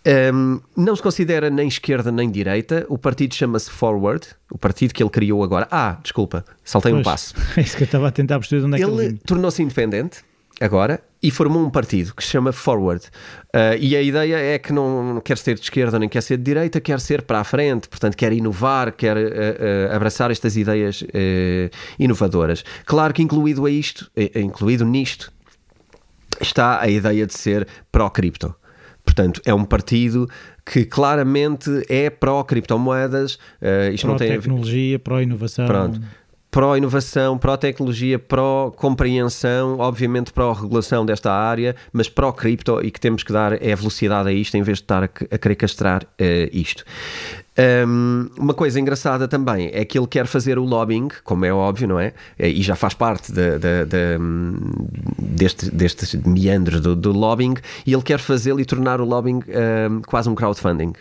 Um, 0.06 0.60
não 0.76 0.96
se 0.96 1.02
considera 1.02 1.50
nem 1.50 1.68
esquerda 1.68 2.12
nem 2.12 2.30
direita. 2.30 2.86
O 2.88 2.98
partido 2.98 3.34
chama-se 3.34 3.72
Forward, 3.72 4.28
o 4.52 4.58
partido 4.58 4.94
que 4.94 5.02
ele 5.02 5.10
criou 5.10 5.44
agora. 5.44 5.68
Ah, 5.72 5.98
desculpa, 6.04 6.46
saltei 6.64 6.92
pois, 6.92 7.02
um 7.02 7.04
passo. 7.04 7.34
É 7.58 7.62
isso 7.62 7.78
que 7.78 7.84
eu 7.84 7.86
estava 7.86 8.10
a 8.10 8.12
tentar 8.12 8.38
perceber 8.38 8.66
onde 8.66 8.78
é 8.78 8.86
ele 8.86 8.96
que 8.96 9.02
ele 9.02 9.20
tornou-se 9.26 9.64
independente 9.64 10.24
agora 10.64 11.02
e 11.22 11.30
formou 11.30 11.62
um 11.62 11.70
partido 11.70 12.14
que 12.16 12.24
se 12.24 12.30
chama 12.30 12.54
Forward. 12.54 13.06
Uh, 13.54 13.78
e 13.80 13.96
a 13.96 14.02
ideia 14.02 14.38
é 14.38 14.58
que 14.58 14.72
não 14.72 15.22
quer 15.24 15.38
ser 15.38 15.56
de 15.56 15.62
esquerda 15.62 16.00
nem 16.00 16.08
quer 16.08 16.22
ser 16.22 16.38
de 16.38 16.44
direita, 16.44 16.80
quer 16.80 17.00
ser 17.00 17.22
para 17.22 17.40
a 17.40 17.44
frente, 17.44 17.90
portanto, 17.90 18.16
quer 18.16 18.32
inovar, 18.32 18.94
quer 18.94 19.18
uh, 19.18 19.20
uh, 19.20 19.96
abraçar 19.96 20.32
estas 20.32 20.56
ideias 20.56 21.04
inovadoras. 22.00 22.64
Claro 22.86 23.14
que 23.14 23.22
incluído 23.22 23.66
a 23.66 23.72
isto, 23.72 24.10
incluído 24.36 24.86
nisto, 24.86 25.32
está 26.42 26.82
a 26.82 26.88
ideia 26.88 27.26
de 27.26 27.34
ser 27.34 27.68
pró-cripto. 27.92 28.56
Portanto, 29.04 29.42
é 29.46 29.54
um 29.54 29.66
partido 29.66 30.30
que 30.66 30.86
claramente 30.86 31.70
é 31.90 32.10
pró-criptomoedas. 32.10 33.36
Uh, 33.62 34.02
pró-tecnologia, 34.02 34.98
pró-inovação. 34.98 35.66
Pronto 35.66 36.02
pró-inovação, 36.54 37.36
pró-tecnologia, 37.36 38.20
pró-compreensão, 38.20 39.80
obviamente 39.80 40.32
pró-regulação 40.32 41.04
desta 41.04 41.34
área, 41.34 41.76
mas 41.92 42.08
pró-cripto 42.08 42.80
e 42.86 42.92
que 42.92 43.00
temos 43.00 43.24
que 43.24 43.34
dar 43.34 43.54
é 43.54 43.76
velocidade 43.76 44.30
a 44.30 44.32
isto 44.32 44.56
em 44.56 44.62
vez 44.62 44.78
de 44.78 44.84
estar 44.84 45.04
a, 45.04 45.06
a 45.06 45.38
querer 45.40 45.56
castrar 45.56 46.04
uh, 46.04 46.06
isto. 46.52 46.86
Um, 47.88 48.30
uma 48.38 48.54
coisa 48.54 48.80
engraçada 48.80 49.28
também 49.28 49.72
é 49.74 49.84
que 49.84 49.98
ele 49.98 50.06
quer 50.06 50.28
fazer 50.28 50.60
o 50.60 50.64
lobbying, 50.64 51.08
como 51.24 51.44
é 51.44 51.52
óbvio, 51.52 51.88
não 51.88 52.00
é? 52.00 52.14
é 52.38 52.48
e 52.48 52.62
já 52.62 52.76
faz 52.76 52.94
parte 52.94 53.32
de, 53.32 53.58
de, 53.58 53.86
de, 53.86 54.18
deste, 55.18 55.72
destes 55.72 56.14
meandros 56.14 56.82
do, 56.82 56.96
do, 56.96 57.12
lobbying, 57.12 57.56
e 57.84 57.94
ele 57.94 58.04
quer 58.04 58.20
fazê-lo 58.20 58.60
e 58.60 58.66
tornar 58.66 59.02
o 59.02 59.06
lobbying 59.06 59.42
um, 59.90 60.02
quase 60.04 60.30
um 60.30 60.36
crowdfunding. 60.36 60.94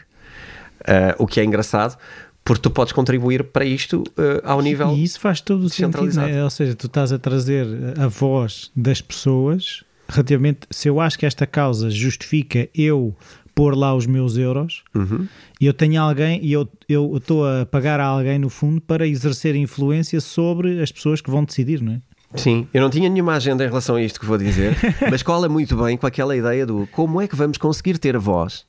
Uh, 0.81 1.15
o 1.19 1.27
que 1.27 1.41
é 1.41 1.45
engraçado, 1.45 1.97
porque 2.45 2.62
tu 2.62 2.70
podes 2.70 2.93
contribuir 2.93 3.45
para 3.45 3.64
isto 3.64 4.03
uh, 4.18 4.40
ao 4.45 4.61
nível 4.61 4.90
e 4.90 5.05
isso 5.05 5.20
faz 5.20 5.40
todo 5.40 5.64
o 5.64 5.70
sentido 5.70 6.14
né? 6.16 6.43
ou 6.43 6.51
seja, 6.51 6.74
tu 6.74 6.86
estás 6.86 7.12
a 7.12 7.18
trazer 7.18 7.66
a 7.99 8.09
voz 8.09 8.70
das 8.74 9.01
pessoas 9.01 9.84
relativamente, 10.09 10.61
se 10.70 10.88
eu 10.88 11.01
acho 11.01 11.18
que 11.18 11.26
esta 11.26 11.47
causa 11.47 11.90
justifica 11.90 12.68
eu 12.74 13.16
pôr 13.55 13.76
lá 13.76 13.95
os 13.95 14.07
meus 14.07 14.36
euros 14.36 14.82
uhum. 14.95 15.26
e 15.61 15.66
eu 15.66 15.74
tenho 15.74 16.01
alguém 16.01 16.40
e 16.43 16.53
eu 16.53 16.68
estou 17.16 17.47
a 17.47 17.66
pagar 17.66 18.01
a 18.01 18.07
alguém 18.07 18.38
no 18.38 18.49
fundo 18.49 18.80
para 18.80 19.07
exercer 19.07 19.55
influência 19.55 20.20
sobre 20.20 20.82
as 20.82 20.90
pessoas 20.90 21.20
que 21.20 21.30
vão 21.30 21.45
decidir, 21.45 21.80
não 21.80 21.95
é? 21.95 22.01
Sim, 22.34 22.66
eu 22.72 22.80
não 22.80 22.88
tinha 22.88 23.11
nenhuma 23.11 23.34
agenda 23.34 23.62
em 23.62 23.68
relação 23.68 23.97
a 23.97 24.03
isto 24.03 24.18
que 24.18 24.24
vou 24.24 24.38
dizer, 24.38 24.74
mas 25.11 25.22
cola 25.22 25.51
muito 25.51 25.76
bem 25.76 25.99
com 25.99 26.07
aquela 26.07 26.34
ideia 26.34 26.64
do 26.64 26.88
como 26.90 27.20
é 27.20 27.28
que 27.28 27.36
vamos 27.36 27.59
conseguir 27.59 27.99
ter 27.99 28.16
voz 28.16 28.64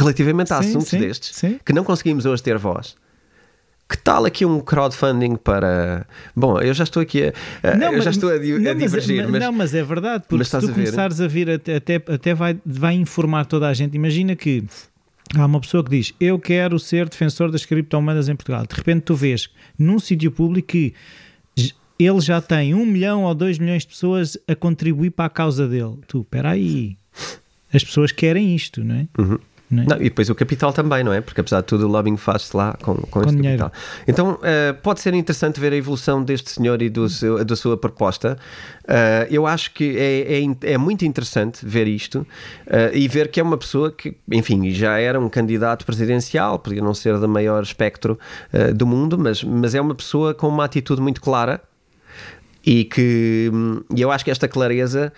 relativamente 0.00 0.52
a 0.52 0.62
sim, 0.62 0.70
assuntos 0.70 0.88
sim, 0.88 0.98
destes 0.98 1.36
sim. 1.36 1.60
que 1.64 1.72
não 1.72 1.84
conseguimos 1.84 2.26
hoje 2.26 2.42
ter 2.42 2.58
voz. 2.58 2.96
Que 3.88 3.98
tal 3.98 4.24
aqui 4.24 4.46
um 4.46 4.60
crowdfunding 4.60 5.34
para. 5.34 6.06
Bom, 6.34 6.60
eu 6.60 6.72
já 6.72 6.84
estou 6.84 7.02
aqui 7.02 7.32
a. 7.62 7.76
Não, 7.76 7.88
eu 7.88 7.92
mas, 7.94 8.04
já 8.04 8.10
estou 8.10 8.30
a, 8.30 8.38
di 8.38 8.56
não, 8.56 8.70
a 8.70 8.74
divergir. 8.74 9.22
Mas, 9.22 9.30
mas, 9.32 9.42
não, 9.42 9.52
mas 9.52 9.74
é 9.74 9.82
verdade, 9.82 10.24
porque 10.28 10.44
se 10.44 10.50
tu 10.50 10.70
a 10.70 10.72
começares 10.72 11.20
a 11.20 11.26
vir, 11.26 11.50
até, 11.50 11.74
até, 11.74 11.96
até 11.96 12.32
vai, 12.32 12.56
vai 12.64 12.94
informar 12.94 13.46
toda 13.46 13.68
a 13.68 13.74
gente. 13.74 13.96
Imagina 13.96 14.36
que 14.36 14.64
há 15.34 15.44
uma 15.44 15.60
pessoa 15.60 15.82
que 15.82 15.90
diz: 15.90 16.14
Eu 16.20 16.38
quero 16.38 16.78
ser 16.78 17.08
defensor 17.08 17.50
das 17.50 17.66
criptomoedas 17.66 18.28
em 18.28 18.36
Portugal. 18.36 18.64
De 18.64 18.76
repente 18.76 19.02
tu 19.02 19.16
vês 19.16 19.50
num 19.76 19.98
sítio 19.98 20.30
público 20.30 20.68
que 20.68 20.94
ele 21.98 22.20
já 22.20 22.40
tem 22.40 22.74
um 22.74 22.86
milhão 22.86 23.24
ou 23.24 23.34
dois 23.34 23.58
milhões 23.58 23.82
de 23.82 23.88
pessoas 23.88 24.38
a 24.48 24.54
contribuir 24.54 25.10
para 25.10 25.26
a 25.26 25.30
causa 25.30 25.68
dele. 25.68 25.98
Tu, 26.06 26.20
espera 26.20 26.50
aí. 26.50 26.96
As 27.72 27.84
pessoas 27.84 28.10
querem 28.10 28.54
isto, 28.54 28.82
não 28.82 28.94
é? 28.94 29.08
Uhum. 29.18 29.38
Não, 29.70 29.82
é? 29.82 29.86
não, 29.86 29.96
e 29.96 30.04
depois 30.04 30.28
o 30.28 30.34
capital 30.34 30.72
também, 30.72 31.04
não 31.04 31.12
é? 31.12 31.20
Porque 31.20 31.40
apesar 31.40 31.60
de 31.60 31.66
tudo, 31.66 31.86
o 31.86 31.88
lobbying 31.88 32.16
faz-se 32.16 32.56
lá 32.56 32.76
com, 32.82 32.96
com, 32.96 33.06
com 33.06 33.20
este 33.20 33.36
dinheiro. 33.36 33.58
capital. 33.58 33.80
Então 34.06 34.32
uh, 34.32 34.74
pode 34.82 35.00
ser 35.00 35.14
interessante 35.14 35.60
ver 35.60 35.72
a 35.72 35.76
evolução 35.76 36.22
deste 36.24 36.50
senhor 36.50 36.82
e 36.82 36.90
do 36.90 37.08
seu, 37.08 37.44
da 37.44 37.54
sua 37.54 37.76
proposta. 37.76 38.36
Uh, 38.82 39.30
eu 39.30 39.46
acho 39.46 39.72
que 39.72 39.96
é, 39.96 40.42
é, 40.42 40.72
é, 40.72 40.78
muito 40.78 41.04
interessante 41.04 41.64
ver 41.64 41.86
isto 41.86 42.26
uh, 42.66 42.92
e 42.92 43.06
ver 43.06 43.28
que 43.28 43.38
é 43.38 43.42
uma 43.42 43.56
pessoa 43.56 43.92
que, 43.92 44.16
enfim, 44.32 44.70
já 44.70 44.98
era 44.98 45.20
um 45.20 45.28
candidato 45.28 45.86
presidencial, 45.86 46.58
podia 46.58 46.82
não 46.82 46.92
ser 46.92 47.18
do 47.18 47.28
maior 47.28 47.62
espectro 47.62 48.18
do 48.74 48.86
mundo, 48.86 49.16
mas, 49.16 49.44
mas 49.44 49.74
é 49.74 49.80
uma 49.80 49.94
pessoa 49.94 50.34
com 50.34 50.48
uma 50.48 50.64
atitude 50.64 51.00
muito 51.00 51.20
clara 51.20 51.60
e 52.64 52.84
que 52.84 53.50
hum, 53.52 53.82
e 53.94 54.00
eu 54.00 54.10
acho 54.10 54.24
que 54.24 54.30
esta 54.30 54.46
clareza 54.48 55.12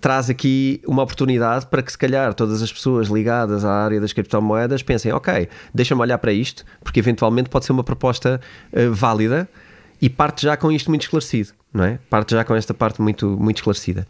traz 0.00 0.30
aqui 0.30 0.80
uma 0.86 1.02
oportunidade 1.02 1.66
para 1.66 1.82
que 1.82 1.90
se 1.90 1.98
calhar 1.98 2.34
todas 2.34 2.62
as 2.62 2.72
pessoas 2.72 3.08
ligadas 3.08 3.64
à 3.64 3.72
área 3.72 4.00
das 4.00 4.12
criptomoedas 4.12 4.82
pensem, 4.82 5.12
ok, 5.12 5.48
deixa-me 5.72 6.00
olhar 6.00 6.18
para 6.18 6.32
isto, 6.32 6.64
porque 6.82 7.00
eventualmente 7.00 7.48
pode 7.48 7.64
ser 7.64 7.72
uma 7.72 7.84
proposta 7.84 8.40
uh, 8.72 8.92
válida 8.92 9.48
e 10.00 10.10
parte 10.10 10.42
já 10.42 10.56
com 10.56 10.70
isto 10.70 10.90
muito 10.90 11.02
esclarecido, 11.02 11.52
não 11.72 11.84
é? 11.84 11.98
Parte 12.10 12.32
já 12.32 12.44
com 12.44 12.54
esta 12.54 12.74
parte 12.74 13.00
muito, 13.00 13.38
muito 13.40 13.58
esclarecida. 13.58 14.06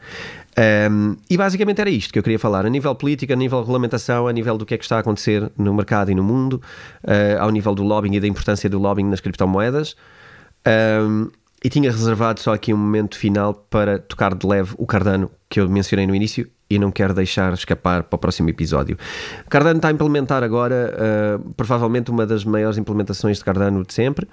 Um, 0.91 1.17
e 1.29 1.37
basicamente 1.37 1.81
era 1.81 1.91
isto 1.91 2.13
que 2.13 2.19
eu 2.19 2.23
queria 2.23 2.39
falar, 2.39 2.65
a 2.65 2.69
nível 2.69 2.95
político, 2.95 3.33
a 3.33 3.37
nível 3.37 3.61
regulamentação, 3.61 4.27
a 4.27 4.33
nível 4.33 4.57
do 4.57 4.65
que 4.65 4.75
é 4.75 4.79
que 4.79 4.85
está 4.85 4.97
a 4.97 5.01
acontecer 5.01 5.51
no 5.57 5.75
mercado 5.75 6.11
e 6.11 6.15
no 6.15 6.23
mundo, 6.23 6.63
uh, 7.05 7.41
ao 7.41 7.51
nível 7.51 7.75
do 7.75 7.83
lobbying 7.83 8.15
e 8.15 8.21
da 8.21 8.27
importância 8.27 8.69
do 8.69 8.79
lobbying 8.79 9.09
nas 9.09 9.21
criptomoedas. 9.21 9.97
Um, 10.67 11.31
e 11.65 11.71
tinha 11.71 11.91
reservado 11.91 12.41
só 12.41 12.53
aqui 12.53 12.75
um 12.75 12.77
momento 12.77 13.17
final 13.17 13.55
para 13.55 13.99
tocar 13.99 14.35
de 14.35 14.47
leve 14.47 14.75
o 14.77 14.87
Cardano 14.87 15.31
que 15.49 15.59
eu 15.59 15.67
mencionei 15.67 16.07
no 16.07 16.15
início 16.15 16.47
e 16.69 16.79
não 16.79 16.91
quero 16.91 17.15
deixar 17.15 17.55
escapar 17.55 18.03
para 18.03 18.17
o 18.17 18.19
próximo 18.19 18.51
episódio. 18.51 18.99
Cardano 19.49 19.79
está 19.79 19.89
a 19.89 19.93
implementar 19.93 20.43
agora 20.43 20.95
uh, 20.95 21.55
provavelmente 21.55 22.11
uma 22.11 22.27
das 22.27 22.45
maiores 22.45 22.77
implementações 22.77 23.39
de 23.39 23.45
Cardano 23.45 23.83
de 23.83 23.95
sempre, 23.95 24.29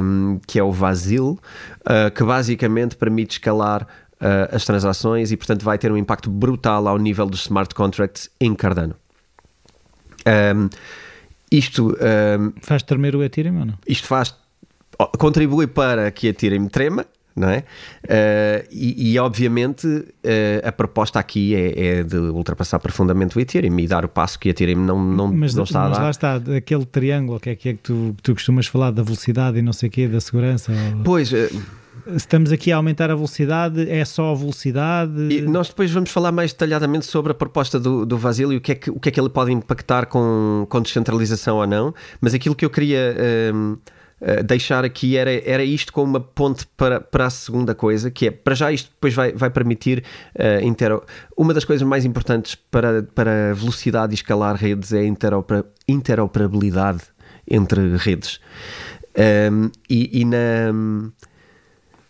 um, 0.00 0.38
que 0.46 0.58
é 0.58 0.62
o 0.62 0.70
Vasil, 0.70 1.38
uh, 1.80 2.10
que 2.14 2.22
basicamente 2.22 2.96
permite 2.96 3.32
escalar 3.32 3.82
uh, 3.82 4.54
as 4.54 4.64
transações 4.64 5.32
e, 5.32 5.36
portanto, 5.36 5.64
vai 5.64 5.76
ter 5.76 5.90
um 5.90 5.96
impacto 5.96 6.30
brutal 6.30 6.86
ao 6.86 6.98
nível 6.98 7.26
dos 7.26 7.42
smart 7.42 7.74
contracts 7.74 8.30
em 8.40 8.54
Cardano. 8.54 8.94
Um, 10.54 10.68
isto 11.50 11.96
um, 11.96 12.52
faz 12.60 12.82
tremer 12.82 13.14
o 13.16 13.22
Ethereum 13.22 13.58
ou 13.60 13.66
não? 13.66 13.74
Isto 13.86 14.08
faz 14.08 14.34
contribui 15.18 15.66
para 15.66 16.10
que 16.10 16.26
a 16.26 16.30
Ethereum 16.30 16.68
trema, 16.68 17.06
não 17.36 17.48
é? 17.48 17.64
Uh, 18.04 18.68
e, 18.70 19.12
e, 19.12 19.18
obviamente 19.18 19.86
uh, 19.86 20.06
a 20.62 20.70
proposta 20.70 21.18
aqui 21.18 21.54
é, 21.54 21.98
é, 21.98 22.02
de 22.02 22.16
ultrapassar 22.16 22.78
profundamente 22.78 23.36
o 23.36 23.40
Ethereum 23.40 23.78
e 23.80 23.86
dar 23.86 24.04
o 24.04 24.08
passo 24.08 24.38
que 24.38 24.48
a 24.48 24.50
Ethereum 24.50 24.80
não, 24.80 25.02
não, 25.02 25.32
mas, 25.32 25.54
não 25.54 25.64
está 25.64 25.80
mas 25.80 25.92
a 25.92 25.94
dar. 25.94 26.04
lá 26.04 26.10
está, 26.10 26.40
aquele 26.56 26.84
triângulo 26.84 27.40
que 27.40 27.50
é 27.50 27.56
que, 27.56 27.68
é 27.70 27.72
que 27.72 27.80
tu, 27.80 28.14
tu 28.22 28.34
costumas 28.34 28.66
falar 28.66 28.92
da 28.92 29.02
velocidade 29.02 29.58
e 29.58 29.62
não 29.62 29.72
sei 29.72 29.88
o 29.88 29.92
quê, 29.92 30.06
da 30.06 30.20
segurança. 30.20 30.72
Pois. 31.04 31.32
Uh, 31.32 31.84
Estamos 32.06 32.52
aqui 32.52 32.70
a 32.70 32.76
aumentar 32.76 33.10
a 33.10 33.14
velocidade, 33.14 33.88
é 33.88 34.04
só 34.04 34.32
a 34.32 34.34
velocidade? 34.34 35.32
E 35.32 35.40
nós 35.40 35.68
depois 35.68 35.90
vamos 35.90 36.10
falar 36.10 36.32
mais 36.32 36.52
detalhadamente 36.52 37.06
sobre 37.06 37.32
a 37.32 37.34
proposta 37.34 37.80
do, 37.80 38.04
do 38.04 38.18
Vasily 38.18 38.56
e 38.56 38.58
o 38.58 38.60
que, 38.60 38.72
é 38.72 38.74
que, 38.74 38.90
o 38.90 39.00
que 39.00 39.08
é 39.08 39.12
que 39.12 39.18
ele 39.18 39.30
pode 39.30 39.52
impactar 39.52 40.06
com, 40.06 40.66
com 40.68 40.82
descentralização 40.82 41.56
ou 41.56 41.66
não, 41.66 41.94
mas 42.20 42.34
aquilo 42.34 42.54
que 42.54 42.64
eu 42.64 42.68
queria 42.68 43.16
um, 43.54 43.78
uh, 44.24 44.42
deixar 44.42 44.84
aqui 44.84 45.16
era, 45.16 45.30
era 45.48 45.62
isto 45.62 45.92
como 45.92 46.10
uma 46.10 46.20
ponte 46.20 46.66
para, 46.76 47.00
para 47.00 47.26
a 47.26 47.30
segunda 47.30 47.74
coisa, 47.74 48.10
que 48.10 48.28
é, 48.28 48.30
para 48.30 48.54
já 48.54 48.72
isto 48.72 48.90
depois 48.90 49.14
vai, 49.14 49.32
vai 49.32 49.50
permitir 49.50 50.02
uh, 50.34 50.64
intero... 50.64 51.04
uma 51.36 51.52
das 51.52 51.64
coisas 51.64 51.86
mais 51.86 52.04
importantes 52.04 52.54
para, 52.54 53.02
para 53.02 53.54
velocidade 53.54 54.12
e 54.12 54.14
escalar 54.14 54.56
redes 54.56 54.92
é 54.92 55.00
a 55.00 55.04
interopera... 55.04 55.64
interoperabilidade 55.86 57.02
entre 57.48 57.96
redes. 57.96 58.40
Um, 59.16 59.70
e, 59.88 60.20
e 60.20 60.24
na 60.24 60.72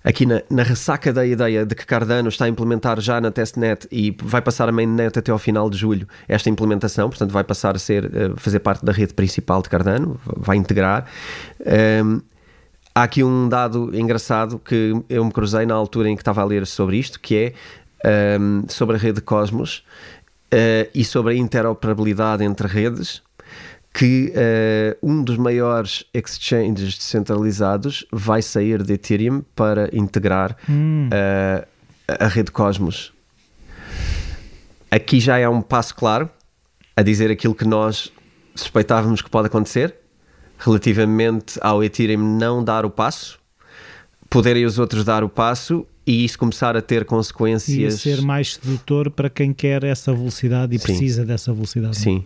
aqui 0.05 0.27
na, 0.27 0.43
na, 0.51 0.63
ressaca 0.63 1.13
da 1.13 1.25
ideia 1.25 1.65
de 1.65 1.75
que 1.75 1.87
Cardano 1.87 2.29
está 2.29 2.45
a 2.45 2.49
implementar 2.49 3.01
já 3.01 3.21
na 3.21 3.31
testnet 3.31 3.89
e 3.91 4.15
vai 4.23 4.43
passar 4.43 4.69
a 4.69 4.73
mainnet 4.73 5.19
até 5.19 5.33
ao 5.33 5.39
final 5.39 5.71
de 5.71 5.79
julho 5.79 6.07
esta 6.29 6.51
implementação, 6.51 7.09
portanto 7.09 7.33
vai 7.33 7.43
passar 7.43 7.75
a 7.75 7.79
ser 7.79 8.05
uh, 8.05 8.37
fazer 8.37 8.61
parte 8.61 8.85
da 8.85 8.93
rede 8.93 9.15
principal 9.15 9.63
de 9.63 9.71
Cardano, 9.71 10.21
vai 10.25 10.59
integrar. 10.59 11.07
Um, 12.05 12.21
há 12.95 13.03
aqui 13.03 13.25
um 13.25 13.49
dado 13.49 13.91
engraçado 13.99 14.59
que 14.59 14.95
eu 15.09 15.25
me 15.25 15.33
cruzei 15.33 15.65
na 15.65 15.75
altura 15.75 16.11
em 16.11 16.17
que 16.17 16.21
estava 16.23 16.43
a 16.43 16.45
ler 16.45 16.67
sobre 16.67 16.99
isto, 16.99 17.19
que 17.19 17.55
é 18.05 18.39
um, 18.39 18.65
sobre 18.69 18.97
a 18.97 18.99
rede 18.99 19.23
Cosmos 19.23 19.83
uh, 20.53 20.89
e 20.95 21.03
sobre 21.03 21.33
a 21.33 21.37
interoperabilidade 21.37 22.45
entre 22.45 22.69
redes 22.69 23.24
que 23.95 24.33
uh, 24.35 25.09
um 25.09 25.23
dos 25.23 25.37
maiores 25.37 26.05
exchanges 26.13 26.99
descentralizados 26.99 28.05
vai 28.11 28.43
sair 28.43 28.83
de 28.83 28.95
Ethereum 28.95 29.43
para 29.55 29.89
integrar 29.97 30.57
hum. 30.69 31.09
uh, 31.09 31.67
a 32.09 32.27
rede 32.27 32.51
Cosmos. 32.51 33.13
Aqui 34.91 35.21
já 35.21 35.39
é 35.39 35.49
um 35.49 35.63
passo 35.63 35.95
claro 35.95 36.29
a 36.97 37.03
dizer 37.03 37.31
aquilo 37.31 37.55
que 37.55 37.65
nós 37.65 38.13
suspeitávamos 38.53 39.23
que 39.23 39.31
pode 39.31 39.47
acontecer 39.47 39.95
relativamente 40.59 41.59
ao 41.61 41.83
Ethereum 41.83 42.37
não 42.37 42.65
dar 42.65 42.85
o 42.85 42.91
passo, 42.91 43.39
poderem 44.29 44.65
os 44.65 44.77
outros 44.77 45.05
dar 45.05 45.23
o 45.23 45.29
passo 45.29 45.87
e 46.05 46.25
isso 46.25 46.37
começar 46.37 46.77
a 46.77 46.83
ter 46.83 47.05
consequências. 47.05 47.95
E 47.95 48.17
ser 48.17 48.23
mais 48.23 48.55
sedutor 48.55 49.09
para 49.11 49.31
quem 49.31 49.53
quer 49.53 49.85
essa 49.85 50.13
velocidade 50.13 50.75
e 50.75 50.79
Sim. 50.81 50.85
precisa 50.85 51.25
dessa 51.25 51.53
velocidade. 51.53 51.97
Sim. 51.97 52.25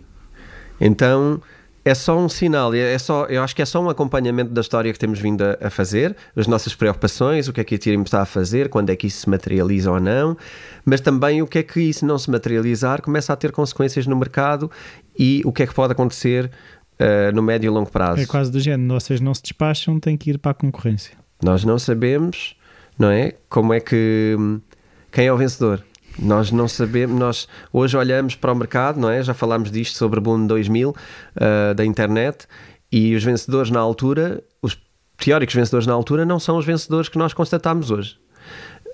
Então 0.81 1.41
é 1.83 1.93
só 1.93 2.17
um 2.17 2.27
sinal, 2.27 2.73
é 2.73 2.97
só, 2.97 3.25
eu 3.25 3.41
acho 3.41 3.55
que 3.55 3.61
é 3.61 3.65
só 3.65 3.81
um 3.81 3.89
acompanhamento 3.89 4.51
da 4.51 4.61
história 4.61 4.91
que 4.91 4.99
temos 4.99 5.19
vindo 5.19 5.43
a, 5.43 5.57
a, 5.67 5.69
fazer, 5.69 6.15
as 6.35 6.47
nossas 6.47 6.75
preocupações, 6.75 7.47
o 7.47 7.53
que 7.53 7.61
é 7.61 7.63
que 7.63 7.75
a 7.75 7.77
Ethereum 7.77 8.03
está 8.03 8.21
a 8.21 8.25
fazer, 8.25 8.69
quando 8.69 8.89
é 8.89 8.95
que 8.95 9.07
isso 9.07 9.21
se 9.21 9.29
materializa 9.29 9.91
ou 9.91 9.99
não, 9.99 10.37
mas 10.85 11.01
também 11.01 11.41
o 11.41 11.47
que 11.47 11.59
é 11.59 11.63
que 11.63 11.79
isso 11.79 12.05
não 12.05 12.17
se 12.17 12.29
materializar 12.29 13.01
começa 13.01 13.31
a 13.31 13.35
ter 13.35 13.51
consequências 13.51 14.05
no 14.05 14.15
mercado 14.15 14.69
e 15.17 15.41
o 15.45 15.51
que 15.51 15.63
é 15.63 15.67
que 15.67 15.73
pode 15.73 15.93
acontecer 15.93 16.51
uh, 16.99 17.33
no 17.33 17.41
médio 17.41 17.67
e 17.67 17.69
longo 17.69 17.89
prazo. 17.89 18.21
É 18.21 18.25
quase 18.25 18.51
do 18.51 18.59
género, 18.59 18.99
vocês 18.99 19.21
não 19.21 19.33
se 19.33 19.41
despacham, 19.41 19.99
têm 19.99 20.17
que 20.17 20.29
ir 20.29 20.37
para 20.37 20.51
a 20.51 20.53
concorrência. 20.53 21.17
Nós 21.41 21.63
não 21.63 21.79
sabemos, 21.79 22.55
não 22.97 23.09
é? 23.09 23.33
Como 23.47 23.73
é 23.73 23.79
que. 23.79 24.35
Quem 25.11 25.25
é 25.25 25.33
o 25.33 25.37
vencedor? 25.37 25.83
Nós 26.21 26.51
não 26.51 26.67
sabemos, 26.67 27.17
nós 27.17 27.47
hoje 27.71 27.95
olhamos 27.95 28.35
para 28.35 28.51
o 28.51 28.55
mercado, 28.55 28.99
não 28.99 29.09
é? 29.09 29.23
Já 29.23 29.33
falámos 29.33 29.71
disto 29.71 29.97
sobre 29.97 30.19
o 30.19 30.21
boom 30.21 30.45
2000 30.45 30.89
uh, 30.89 31.73
da 31.73 31.85
internet 31.85 32.45
e 32.91 33.15
os 33.15 33.23
vencedores 33.23 33.71
na 33.71 33.79
altura, 33.79 34.43
os 34.61 34.77
teóricos 35.17 35.55
vencedores 35.55 35.87
na 35.87 35.93
altura, 35.93 36.25
não 36.25 36.39
são 36.39 36.57
os 36.57 36.65
vencedores 36.65 37.09
que 37.09 37.17
nós 37.17 37.33
constatámos 37.33 37.91
hoje. 37.91 38.17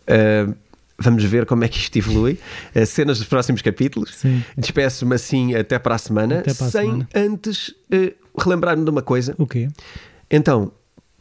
Uh, 0.03 0.55
vamos 0.99 1.23
ver 1.23 1.45
como 1.45 1.63
é 1.63 1.67
que 1.67 1.77
isto 1.77 1.95
evolui. 1.97 2.39
Uh, 2.75 2.85
cenas 2.85 3.17
dos 3.17 3.27
próximos 3.27 3.61
capítulos. 3.61 4.23
Despeço-me 4.57 5.15
assim 5.15 5.55
até 5.55 5.79
para 5.79 5.95
a 5.95 5.97
semana, 5.97 6.41
para 6.41 6.51
a 6.51 6.55
sem 6.55 6.69
semana. 6.69 7.09
antes 7.15 7.73
relembrar-me 8.37 8.83
de 8.83 8.89
uma 8.89 9.01
coisa. 9.01 9.33
O 9.37 9.47
quê? 9.47 9.67
Então, 10.29 10.71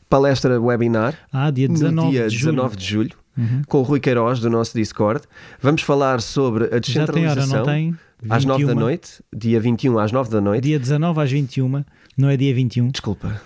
palestra 0.08 0.60
webinar. 0.60 1.16
Ah, 1.32 1.50
dia 1.50 1.68
19 1.68 1.94
no 1.94 2.10
dia 2.10 2.28
de 2.28 2.36
19 2.36 2.76
de 2.76 2.84
julho 2.84 3.23
uhum. 3.36 3.62
com 3.66 3.78
o 3.78 3.82
Rui 3.82 4.00
Queiroz 4.00 4.40
do 4.40 4.50
nosso 4.50 4.76
Discord. 4.76 5.22
Vamos 5.60 5.82
falar 5.82 6.20
sobre 6.20 6.74
a 6.74 6.78
descentralização. 6.78 7.64
Tem 7.64 7.88
hora, 7.88 8.36
às 8.36 8.44
9 8.44 8.66
da 8.66 8.74
noite, 8.74 9.22
dia 9.34 9.60
21 9.60 9.98
às 9.98 10.12
9 10.12 10.30
da 10.30 10.40
noite. 10.40 10.64
Dia 10.64 10.78
19 10.78 11.20
às 11.20 11.30
21, 11.30 11.84
não 12.16 12.28
é 12.28 12.36
dia 12.36 12.54
21. 12.54 12.88
Desculpa. 12.88 13.40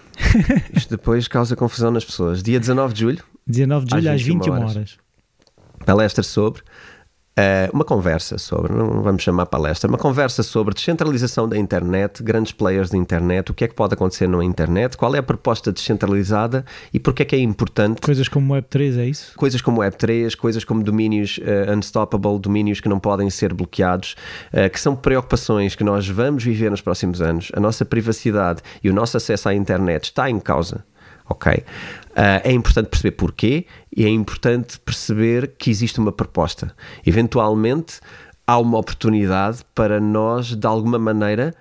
Isto 0.74 0.90
depois 0.90 1.26
causa 1.28 1.56
confusão 1.56 1.90
nas 1.90 2.04
pessoas. 2.04 2.42
Dia 2.42 2.60
19 2.60 2.94
de 2.94 3.00
julho. 3.00 3.24
19 3.46 3.86
de 3.86 3.90
julho 3.94 4.12
às 4.12 4.22
21, 4.22 4.38
às 4.38 4.46
21 4.46 4.52
horas. 4.52 4.76
horas. 4.76 4.98
Palestra 5.84 6.22
sobre 6.22 6.62
Uh, 7.38 7.70
uma 7.72 7.84
conversa 7.84 8.36
sobre, 8.36 8.72
não 8.72 9.00
vamos 9.00 9.22
chamar 9.22 9.46
palestra, 9.46 9.88
uma 9.88 9.96
conversa 9.96 10.42
sobre 10.42 10.74
descentralização 10.74 11.48
da 11.48 11.56
internet, 11.56 12.20
grandes 12.20 12.50
players 12.50 12.90
da 12.90 12.98
internet, 12.98 13.52
o 13.52 13.54
que 13.54 13.62
é 13.62 13.68
que 13.68 13.74
pode 13.74 13.94
acontecer 13.94 14.26
na 14.26 14.44
internet, 14.44 14.96
qual 14.96 15.14
é 15.14 15.18
a 15.18 15.22
proposta 15.22 15.70
descentralizada 15.70 16.64
e 16.92 16.98
porque 16.98 17.22
é 17.22 17.24
que 17.24 17.36
é 17.36 17.38
importante. 17.38 18.00
Coisas 18.00 18.26
como 18.26 18.54
Web3, 18.54 18.98
é 18.98 19.06
isso? 19.06 19.34
Coisas 19.36 19.62
como 19.62 19.80
Web3, 19.80 20.34
coisas 20.34 20.64
como 20.64 20.82
domínios 20.82 21.38
uh, 21.38 21.72
unstoppable, 21.76 22.40
domínios 22.40 22.80
que 22.80 22.88
não 22.88 22.98
podem 22.98 23.30
ser 23.30 23.54
bloqueados, 23.54 24.16
uh, 24.52 24.68
que 24.68 24.80
são 24.80 24.96
preocupações 24.96 25.76
que 25.76 25.84
nós 25.84 26.08
vamos 26.08 26.42
viver 26.42 26.72
nos 26.72 26.80
próximos 26.80 27.22
anos. 27.22 27.52
A 27.54 27.60
nossa 27.60 27.84
privacidade 27.84 28.62
e 28.82 28.90
o 28.90 28.92
nosso 28.92 29.16
acesso 29.16 29.48
à 29.48 29.54
internet 29.54 30.06
está 30.06 30.28
em 30.28 30.40
causa 30.40 30.84
ok? 31.28 31.52
Uh, 31.52 32.42
é 32.42 32.52
importante 32.52 32.88
perceber 32.88 33.12
porquê 33.12 33.66
e 33.96 34.04
é 34.04 34.08
importante 34.08 34.78
perceber 34.80 35.52
que 35.58 35.70
existe 35.70 36.00
uma 36.00 36.10
proposta. 36.10 36.74
Eventualmente 37.06 38.00
há 38.46 38.58
uma 38.58 38.78
oportunidade 38.78 39.58
para 39.74 40.00
nós, 40.00 40.56
de 40.56 40.66
alguma 40.66 40.98
maneira, 40.98 41.54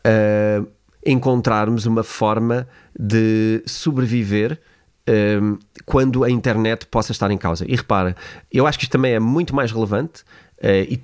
uh, 0.00 0.66
encontrarmos 1.06 1.86
uma 1.86 2.02
forma 2.02 2.68
de 2.98 3.62
sobreviver 3.64 4.60
uh, 5.08 5.58
quando 5.86 6.24
a 6.24 6.30
internet 6.30 6.86
possa 6.86 7.12
estar 7.12 7.30
em 7.30 7.38
causa. 7.38 7.64
E 7.66 7.76
repara, 7.76 8.16
eu 8.52 8.66
acho 8.66 8.78
que 8.78 8.84
isto 8.84 8.92
também 8.92 9.12
é 9.12 9.20
muito 9.20 9.54
mais 9.54 9.70
relevante. 9.70 10.22
Uh, 10.58 10.84
e 10.90 10.96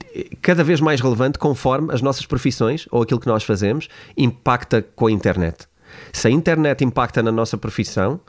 cada 0.43 0.63
vez 0.63 0.81
mais 0.81 1.01
relevante 1.01 1.39
conforme 1.39 1.95
as 1.95 2.03
nossas 2.03 2.27
profissões 2.27 2.87
ou 2.91 3.01
aquilo 3.01 3.19
que 3.19 3.27
nós 3.27 3.43
fazemos 3.43 3.89
impacta 4.17 4.83
com 4.83 5.07
a 5.07 5.13
internet. 5.13 5.67
Se 6.13 6.29
a 6.29 6.31
internet 6.31 6.85
impacta 6.85 7.23
na 7.23 7.33
nossa 7.33 7.57
profissão, 7.57 8.21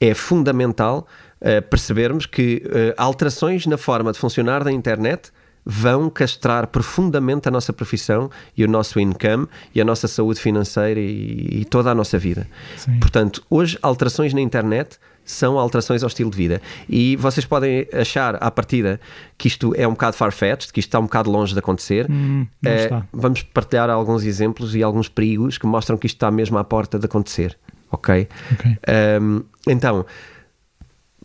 é 0.00 0.14
fundamental 0.14 1.06
uh, 1.40 1.62
percebermos 1.68 2.26
que 2.26 2.62
uh, 2.64 2.94
alterações 2.96 3.66
na 3.66 3.76
forma 3.76 4.12
de 4.12 4.18
funcionar 4.18 4.64
da 4.64 4.72
internet 4.72 5.30
vão 5.64 6.08
castrar 6.08 6.66
profundamente 6.66 7.46
a 7.48 7.50
nossa 7.50 7.72
profissão 7.72 8.30
e 8.56 8.64
o 8.64 8.68
nosso 8.68 8.98
income 8.98 9.46
e 9.74 9.80
a 9.80 9.84
nossa 9.84 10.08
saúde 10.08 10.40
financeira 10.40 10.98
e, 10.98 11.60
e 11.60 11.64
toda 11.64 11.90
a 11.90 11.94
nossa 11.94 12.18
vida. 12.18 12.48
Sim. 12.76 12.98
Portanto, 12.98 13.44
hoje, 13.50 13.78
alterações 13.82 14.32
na 14.32 14.40
internet 14.40 14.98
são 15.30 15.58
alterações 15.58 16.02
ao 16.02 16.08
estilo 16.08 16.30
de 16.30 16.36
vida. 16.36 16.62
E 16.88 17.16
vocês 17.16 17.46
podem 17.46 17.86
achar 17.92 18.36
à 18.36 18.50
partida 18.50 19.00
que 19.38 19.48
isto 19.48 19.72
é 19.76 19.86
um 19.86 19.92
bocado 19.92 20.16
far-fetched, 20.16 20.72
que 20.72 20.80
isto 20.80 20.88
está 20.88 20.98
um 20.98 21.04
bocado 21.04 21.30
longe 21.30 21.52
de 21.52 21.58
acontecer. 21.58 22.10
Hum, 22.10 22.46
é, 22.64 22.88
vamos 23.12 23.42
partilhar 23.42 23.88
alguns 23.90 24.24
exemplos 24.24 24.74
e 24.74 24.82
alguns 24.82 25.08
perigos 25.08 25.58
que 25.58 25.66
mostram 25.66 25.96
que 25.96 26.06
isto 26.06 26.16
está 26.16 26.30
mesmo 26.30 26.58
à 26.58 26.64
porta 26.64 26.98
de 26.98 27.06
acontecer. 27.06 27.56
Ok? 27.90 28.28
okay. 28.52 28.78
Um, 29.20 29.42
então 29.66 30.04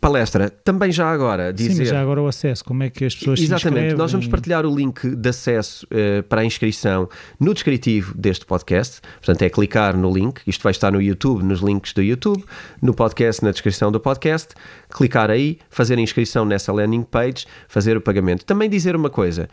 palestra, 0.05 0.51
também 0.63 0.91
já 0.91 1.09
agora 1.09 1.51
dizer... 1.51 1.73
Sim, 1.73 1.85
já 1.85 1.99
agora 1.99 2.21
o 2.21 2.27
acesso, 2.27 2.63
como 2.63 2.83
é 2.83 2.91
que 2.91 3.05
as 3.05 3.15
pessoas 3.15 3.39
Exatamente, 3.39 3.95
nós 3.95 4.11
vamos 4.11 4.27
partilhar 4.27 4.63
o 4.63 4.75
link 4.75 5.15
de 5.15 5.29
acesso 5.29 5.87
uh, 5.87 6.21
para 6.23 6.41
a 6.41 6.45
inscrição 6.45 7.09
no 7.39 7.55
descritivo 7.55 8.13
deste 8.15 8.45
podcast, 8.45 9.01
portanto 9.01 9.41
é 9.41 9.49
clicar 9.49 9.97
no 9.97 10.13
link, 10.13 10.41
isto 10.45 10.61
vai 10.61 10.69
estar 10.69 10.91
no 10.91 11.01
YouTube, 11.01 11.43
nos 11.43 11.59
links 11.59 11.91
do 11.91 12.03
YouTube, 12.03 12.45
no 12.79 12.93
podcast, 12.93 13.43
na 13.43 13.49
descrição 13.49 13.91
do 13.91 13.99
podcast, 13.99 14.49
clicar 14.91 15.31
aí, 15.31 15.57
fazer 15.71 15.97
a 15.97 16.01
inscrição 16.01 16.45
nessa 16.45 16.71
landing 16.71 17.01
page, 17.01 17.47
fazer 17.67 17.97
o 17.97 18.01
pagamento. 18.01 18.45
Também 18.45 18.69
dizer 18.69 18.95
uma 18.95 19.09
coisa, 19.09 19.49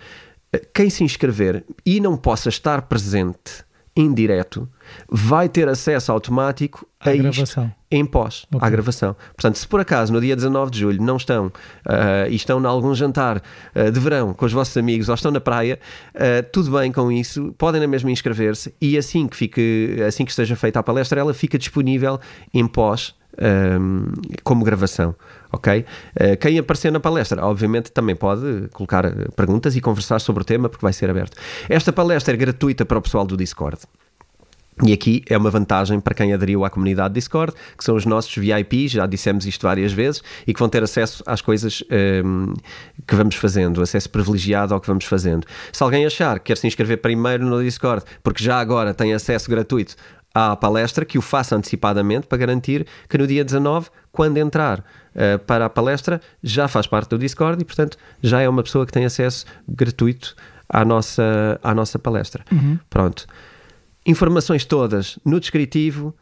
eh, 0.53 0.61
quem 0.75 0.91
se 0.91 1.03
inscrever 1.03 1.65
e 1.87 1.99
não 1.99 2.15
possa 2.15 2.51
estar 2.51 2.83
presente 2.83 3.65
indireto 3.95 4.69
vai 5.09 5.49
ter 5.49 5.69
acesso 5.69 6.11
automático 6.11 6.87
a, 6.99 7.11
a 7.11 7.17
gravação. 7.17 7.73
em 7.91 8.05
pós, 8.07 8.47
okay. 8.53 8.67
à 8.67 8.71
gravação. 8.71 9.17
Portanto, 9.37 9.57
se 9.57 9.69
por 9.69 9.81
acaso 9.81 10.13
no 10.13 10.21
dia 10.21 10.35
19 10.35 10.71
de 10.71 10.81
julho 10.81 11.03
não 11.03 11.17
estão 11.17 11.47
uh, 11.47 12.29
e 12.29 12.35
estão 12.35 12.61
em 12.61 12.67
algum 12.67 12.95
jantar 12.95 13.43
uh, 13.75 13.91
de 13.91 14.01
verão 14.01 14.33
com 14.33 14.47
os 14.47 14.53
vossos 14.53 14.77
amigos 14.77 15.09
ou 15.09 15.15
estão 15.15 15.31
na 15.31 15.41
praia, 15.41 15.79
uh, 16.15 16.49
tudo 16.53 16.71
bem 16.79 16.91
com 16.91 17.13
isso, 17.13 17.55
podem 17.59 17.81
na 17.81 17.87
mesma 17.87 18.11
inscrever-se 18.11 18.75
e 18.81 18.97
assim 18.97 19.27
que, 19.27 19.37
fique, 19.37 20.03
assim 20.07 20.25
que 20.25 20.31
esteja 20.31 20.57
feita 20.57 20.79
a 20.79 20.83
palestra, 20.83 21.21
ela 21.21 21.35
fica 21.35 21.59
disponível 21.59 22.19
em 22.55 22.67
pós 22.67 23.15
um, 23.41 24.13
como 24.43 24.65
gravação, 24.65 25.15
ok? 25.53 25.85
Uh, 26.19 26.37
quem 26.39 26.59
aparecer 26.59 26.91
na 26.91 27.01
palestra, 27.01 27.45
obviamente, 27.45 27.93
também 27.93 28.17
pode 28.17 28.69
colocar 28.73 29.05
perguntas 29.37 29.77
e 29.77 29.81
conversar 29.81 30.21
sobre 30.21 30.43
o 30.43 30.45
tema, 30.45 30.69
porque 30.69 30.85
vai 30.85 30.93
ser 30.93 31.11
aberto. 31.11 31.37
Esta 31.69 31.93
palestra 31.93 32.35
é 32.35 32.37
gratuita 32.37 32.85
para 32.85 32.99
o 32.99 33.03
pessoal 33.03 33.27
do 33.27 33.37
Discord. 33.37 33.79
E 34.85 34.93
aqui 34.93 35.23
é 35.29 35.37
uma 35.37 35.51
vantagem 35.51 36.01
para 36.01 36.15
quem 36.15 36.33
aderiu 36.33 36.65
à 36.65 36.71
comunidade 36.71 37.15
Discord, 37.15 37.53
que 37.77 37.85
são 37.85 37.95
os 37.95 38.07
nossos 38.07 38.35
VIPs, 38.35 38.93
já 38.93 39.07
dissemos 39.07 39.45
isto 39.47 39.63
várias 39.63 39.93
vezes, 39.93 40.23
e 40.47 40.55
que 40.55 40.59
vão 40.59 40.69
ter 40.69 40.83
acesso 40.83 41.23
às 41.27 41.43
coisas 41.43 41.85
um, 42.25 42.55
que 43.07 43.15
vamos 43.15 43.35
fazendo, 43.35 43.83
acesso 43.83 44.09
privilegiado 44.09 44.73
ao 44.73 44.81
que 44.81 44.87
vamos 44.87 45.05
fazendo. 45.05 45.47
Se 45.73 45.83
alguém 45.83 46.07
achar 46.07 46.39
que 46.39 46.47
quer 46.47 46.57
se 46.57 46.67
inscrever 46.67 46.99
primeiro 46.99 47.45
no 47.45 47.63
Discord, 47.63 48.03
porque 48.23 48.43
já 48.43 48.59
agora 48.59 48.95
tem 48.95 49.13
acesso 49.13 49.51
gratuito 49.51 49.95
à 50.35 50.57
palestra, 50.57 51.05
que 51.05 51.19
o 51.19 51.23
faça 51.23 51.57
antecipadamente 51.57 52.27
para 52.27 52.39
garantir 52.39 52.87
que 53.09 53.19
no 53.19 53.27
dia 53.27 53.45
19, 53.45 53.91
quando 54.11 54.39
entrar 54.39 54.81
uh, 54.81 55.39
para 55.47 55.67
a 55.67 55.71
palestra, 55.71 56.21
já 56.43 56.69
faz 56.69 56.87
parte 56.87 57.11
do 57.11 57.19
Discord 57.19 57.61
e, 57.61 57.65
portanto, 57.65 57.97
já 58.23 58.41
é 58.41 58.49
uma 58.49 58.63
pessoa 58.63 58.87
que 58.87 58.93
tem 58.93 59.05
acesso 59.05 59.45
gratuito 59.69 60.35
à 60.69 60.85
nossa, 60.85 61.61
à 61.63 61.75
nossa 61.75 61.99
palestra. 61.99 62.45
Uhum. 62.51 62.79
Pronto 62.89 63.27
informações 64.05 64.65
todas 64.65 65.19
no 65.25 65.39
descritivo. 65.41 66.15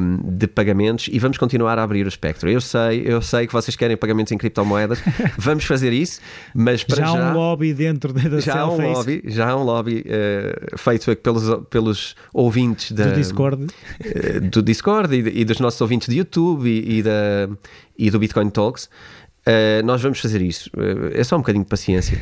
um, 0.00 0.18
de 0.22 0.46
pagamentos 0.46 1.08
e 1.10 1.18
vamos 1.18 1.36
continuar 1.36 1.78
a 1.78 1.82
abrir 1.82 2.06
o 2.06 2.08
espectro. 2.08 2.48
Eu 2.48 2.60
sei, 2.60 3.02
eu 3.04 3.20
sei 3.20 3.46
que 3.46 3.52
vocês 3.52 3.76
querem 3.76 3.96
pagamentos 3.96 4.32
em 4.32 4.38
criptomoedas, 4.38 5.02
vamos 5.36 5.64
fazer 5.64 5.92
isso, 5.92 6.20
mas 6.54 6.84
para 6.84 6.96
já. 6.96 7.06
Já 7.06 7.28
há 7.28 7.32
um 7.32 7.34
lobby 7.34 7.74
dentro 7.74 8.12
da 8.12 8.40
já 8.40 8.60
há 8.60 8.70
um 8.70 8.92
lobby, 8.92 9.22
Já 9.26 9.48
há 9.48 9.56
um 9.56 9.62
lobby 9.64 10.04
uh, 10.06 10.78
feito 10.78 11.14
pelos, 11.16 11.66
pelos 11.68 12.14
ouvintes 12.32 12.92
da, 12.92 13.06
do 13.06 13.14
Discord, 13.14 13.64
uh, 13.64 14.40
do 14.40 14.62
Discord 14.62 15.14
e, 15.14 15.40
e, 15.40 15.44
dos 15.44 15.58
nossos 15.58 15.80
ouvintes 15.80 16.08
de 16.08 16.16
YouTube 16.16 16.68
e, 16.68 16.98
e 16.98 16.99
da, 17.02 17.48
e 17.98 18.10
do 18.10 18.18
Bitcoin 18.18 18.50
Talks. 18.50 18.88
Uh, 19.40 19.84
nós 19.86 20.02
vamos 20.02 20.20
fazer 20.20 20.42
isso. 20.42 20.70
Uh, 20.76 21.10
é 21.14 21.24
só 21.24 21.34
um 21.36 21.38
bocadinho 21.38 21.64
de 21.64 21.70
paciência. 21.70 22.20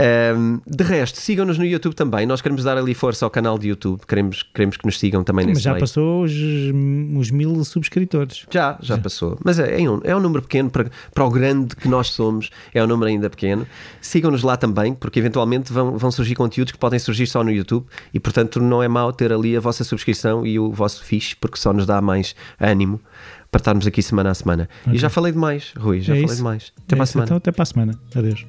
Uh, 0.00 0.60
de 0.70 0.84
resto, 0.84 1.18
sigam-nos 1.18 1.58
no 1.58 1.64
YouTube 1.64 1.94
também. 1.94 2.26
Nós 2.26 2.40
queremos 2.40 2.62
dar 2.62 2.78
ali 2.78 2.94
força 2.94 3.24
ao 3.24 3.30
canal 3.30 3.58
de 3.58 3.68
YouTube. 3.68 4.00
Queremos, 4.06 4.42
queremos 4.42 4.76
que 4.76 4.86
nos 4.86 4.98
sigam 4.98 5.24
também 5.24 5.46
Mas 5.48 5.60
já 5.60 5.72
meio. 5.72 5.80
passou 5.80 6.22
os, 6.22 6.32
os, 6.32 7.30
mil 7.30 7.64
subscritores. 7.64 8.46
Já, 8.50 8.78
já, 8.80 8.94
já. 8.94 8.98
passou. 8.98 9.36
Mas 9.44 9.58
é, 9.58 9.82
é, 9.82 9.90
um, 9.90 10.00
é 10.04 10.14
um 10.14 10.20
número 10.20 10.42
pequeno 10.42 10.70
para, 10.70 10.88
para 11.12 11.24
o 11.24 11.30
grande 11.30 11.74
que 11.74 11.88
nós 11.88 12.10
somos. 12.10 12.50
É 12.72 12.82
um 12.82 12.86
número 12.86 13.10
ainda 13.10 13.28
pequeno. 13.28 13.66
Sigam-nos 14.00 14.44
lá 14.44 14.56
também, 14.56 14.94
porque 14.94 15.18
eventualmente 15.18 15.72
vão, 15.72 15.98
vão 15.98 16.10
surgir 16.12 16.36
conteúdos 16.36 16.72
que 16.72 16.78
podem 16.78 17.00
surgir 17.00 17.26
só 17.26 17.42
no 17.42 17.50
YouTube 17.50 17.86
e, 18.12 18.20
portanto, 18.20 18.60
não 18.60 18.80
é 18.80 18.86
mau 18.86 19.12
ter 19.12 19.32
ali 19.32 19.56
a 19.56 19.60
vossa 19.60 19.82
subscrição 19.82 20.46
e 20.46 20.58
o 20.58 20.70
vosso 20.70 21.04
fixe, 21.04 21.34
porque 21.34 21.58
só 21.58 21.72
nos 21.72 21.84
dá 21.84 22.00
mais 22.00 22.36
ânimo 22.60 23.00
para 23.54 23.60
estarmos 23.60 23.86
aqui 23.86 24.02
semana 24.02 24.32
a 24.32 24.34
semana. 24.34 24.68
Okay. 24.82 24.94
E 24.94 24.98
já 24.98 25.08
falei 25.08 25.30
demais, 25.30 25.72
Rui, 25.78 26.00
já 26.00 26.12
é 26.12 26.16
falei 26.16 26.24
isso. 26.24 26.36
demais. 26.36 26.72
Até 26.76 26.94
é 26.94 26.96
para 26.96 27.04
a 27.04 27.06
semana. 27.06 27.26
Então, 27.26 27.36
até 27.36 27.52
para 27.52 27.62
a 27.62 27.66
semana. 27.66 28.00
Adeus. 28.16 28.44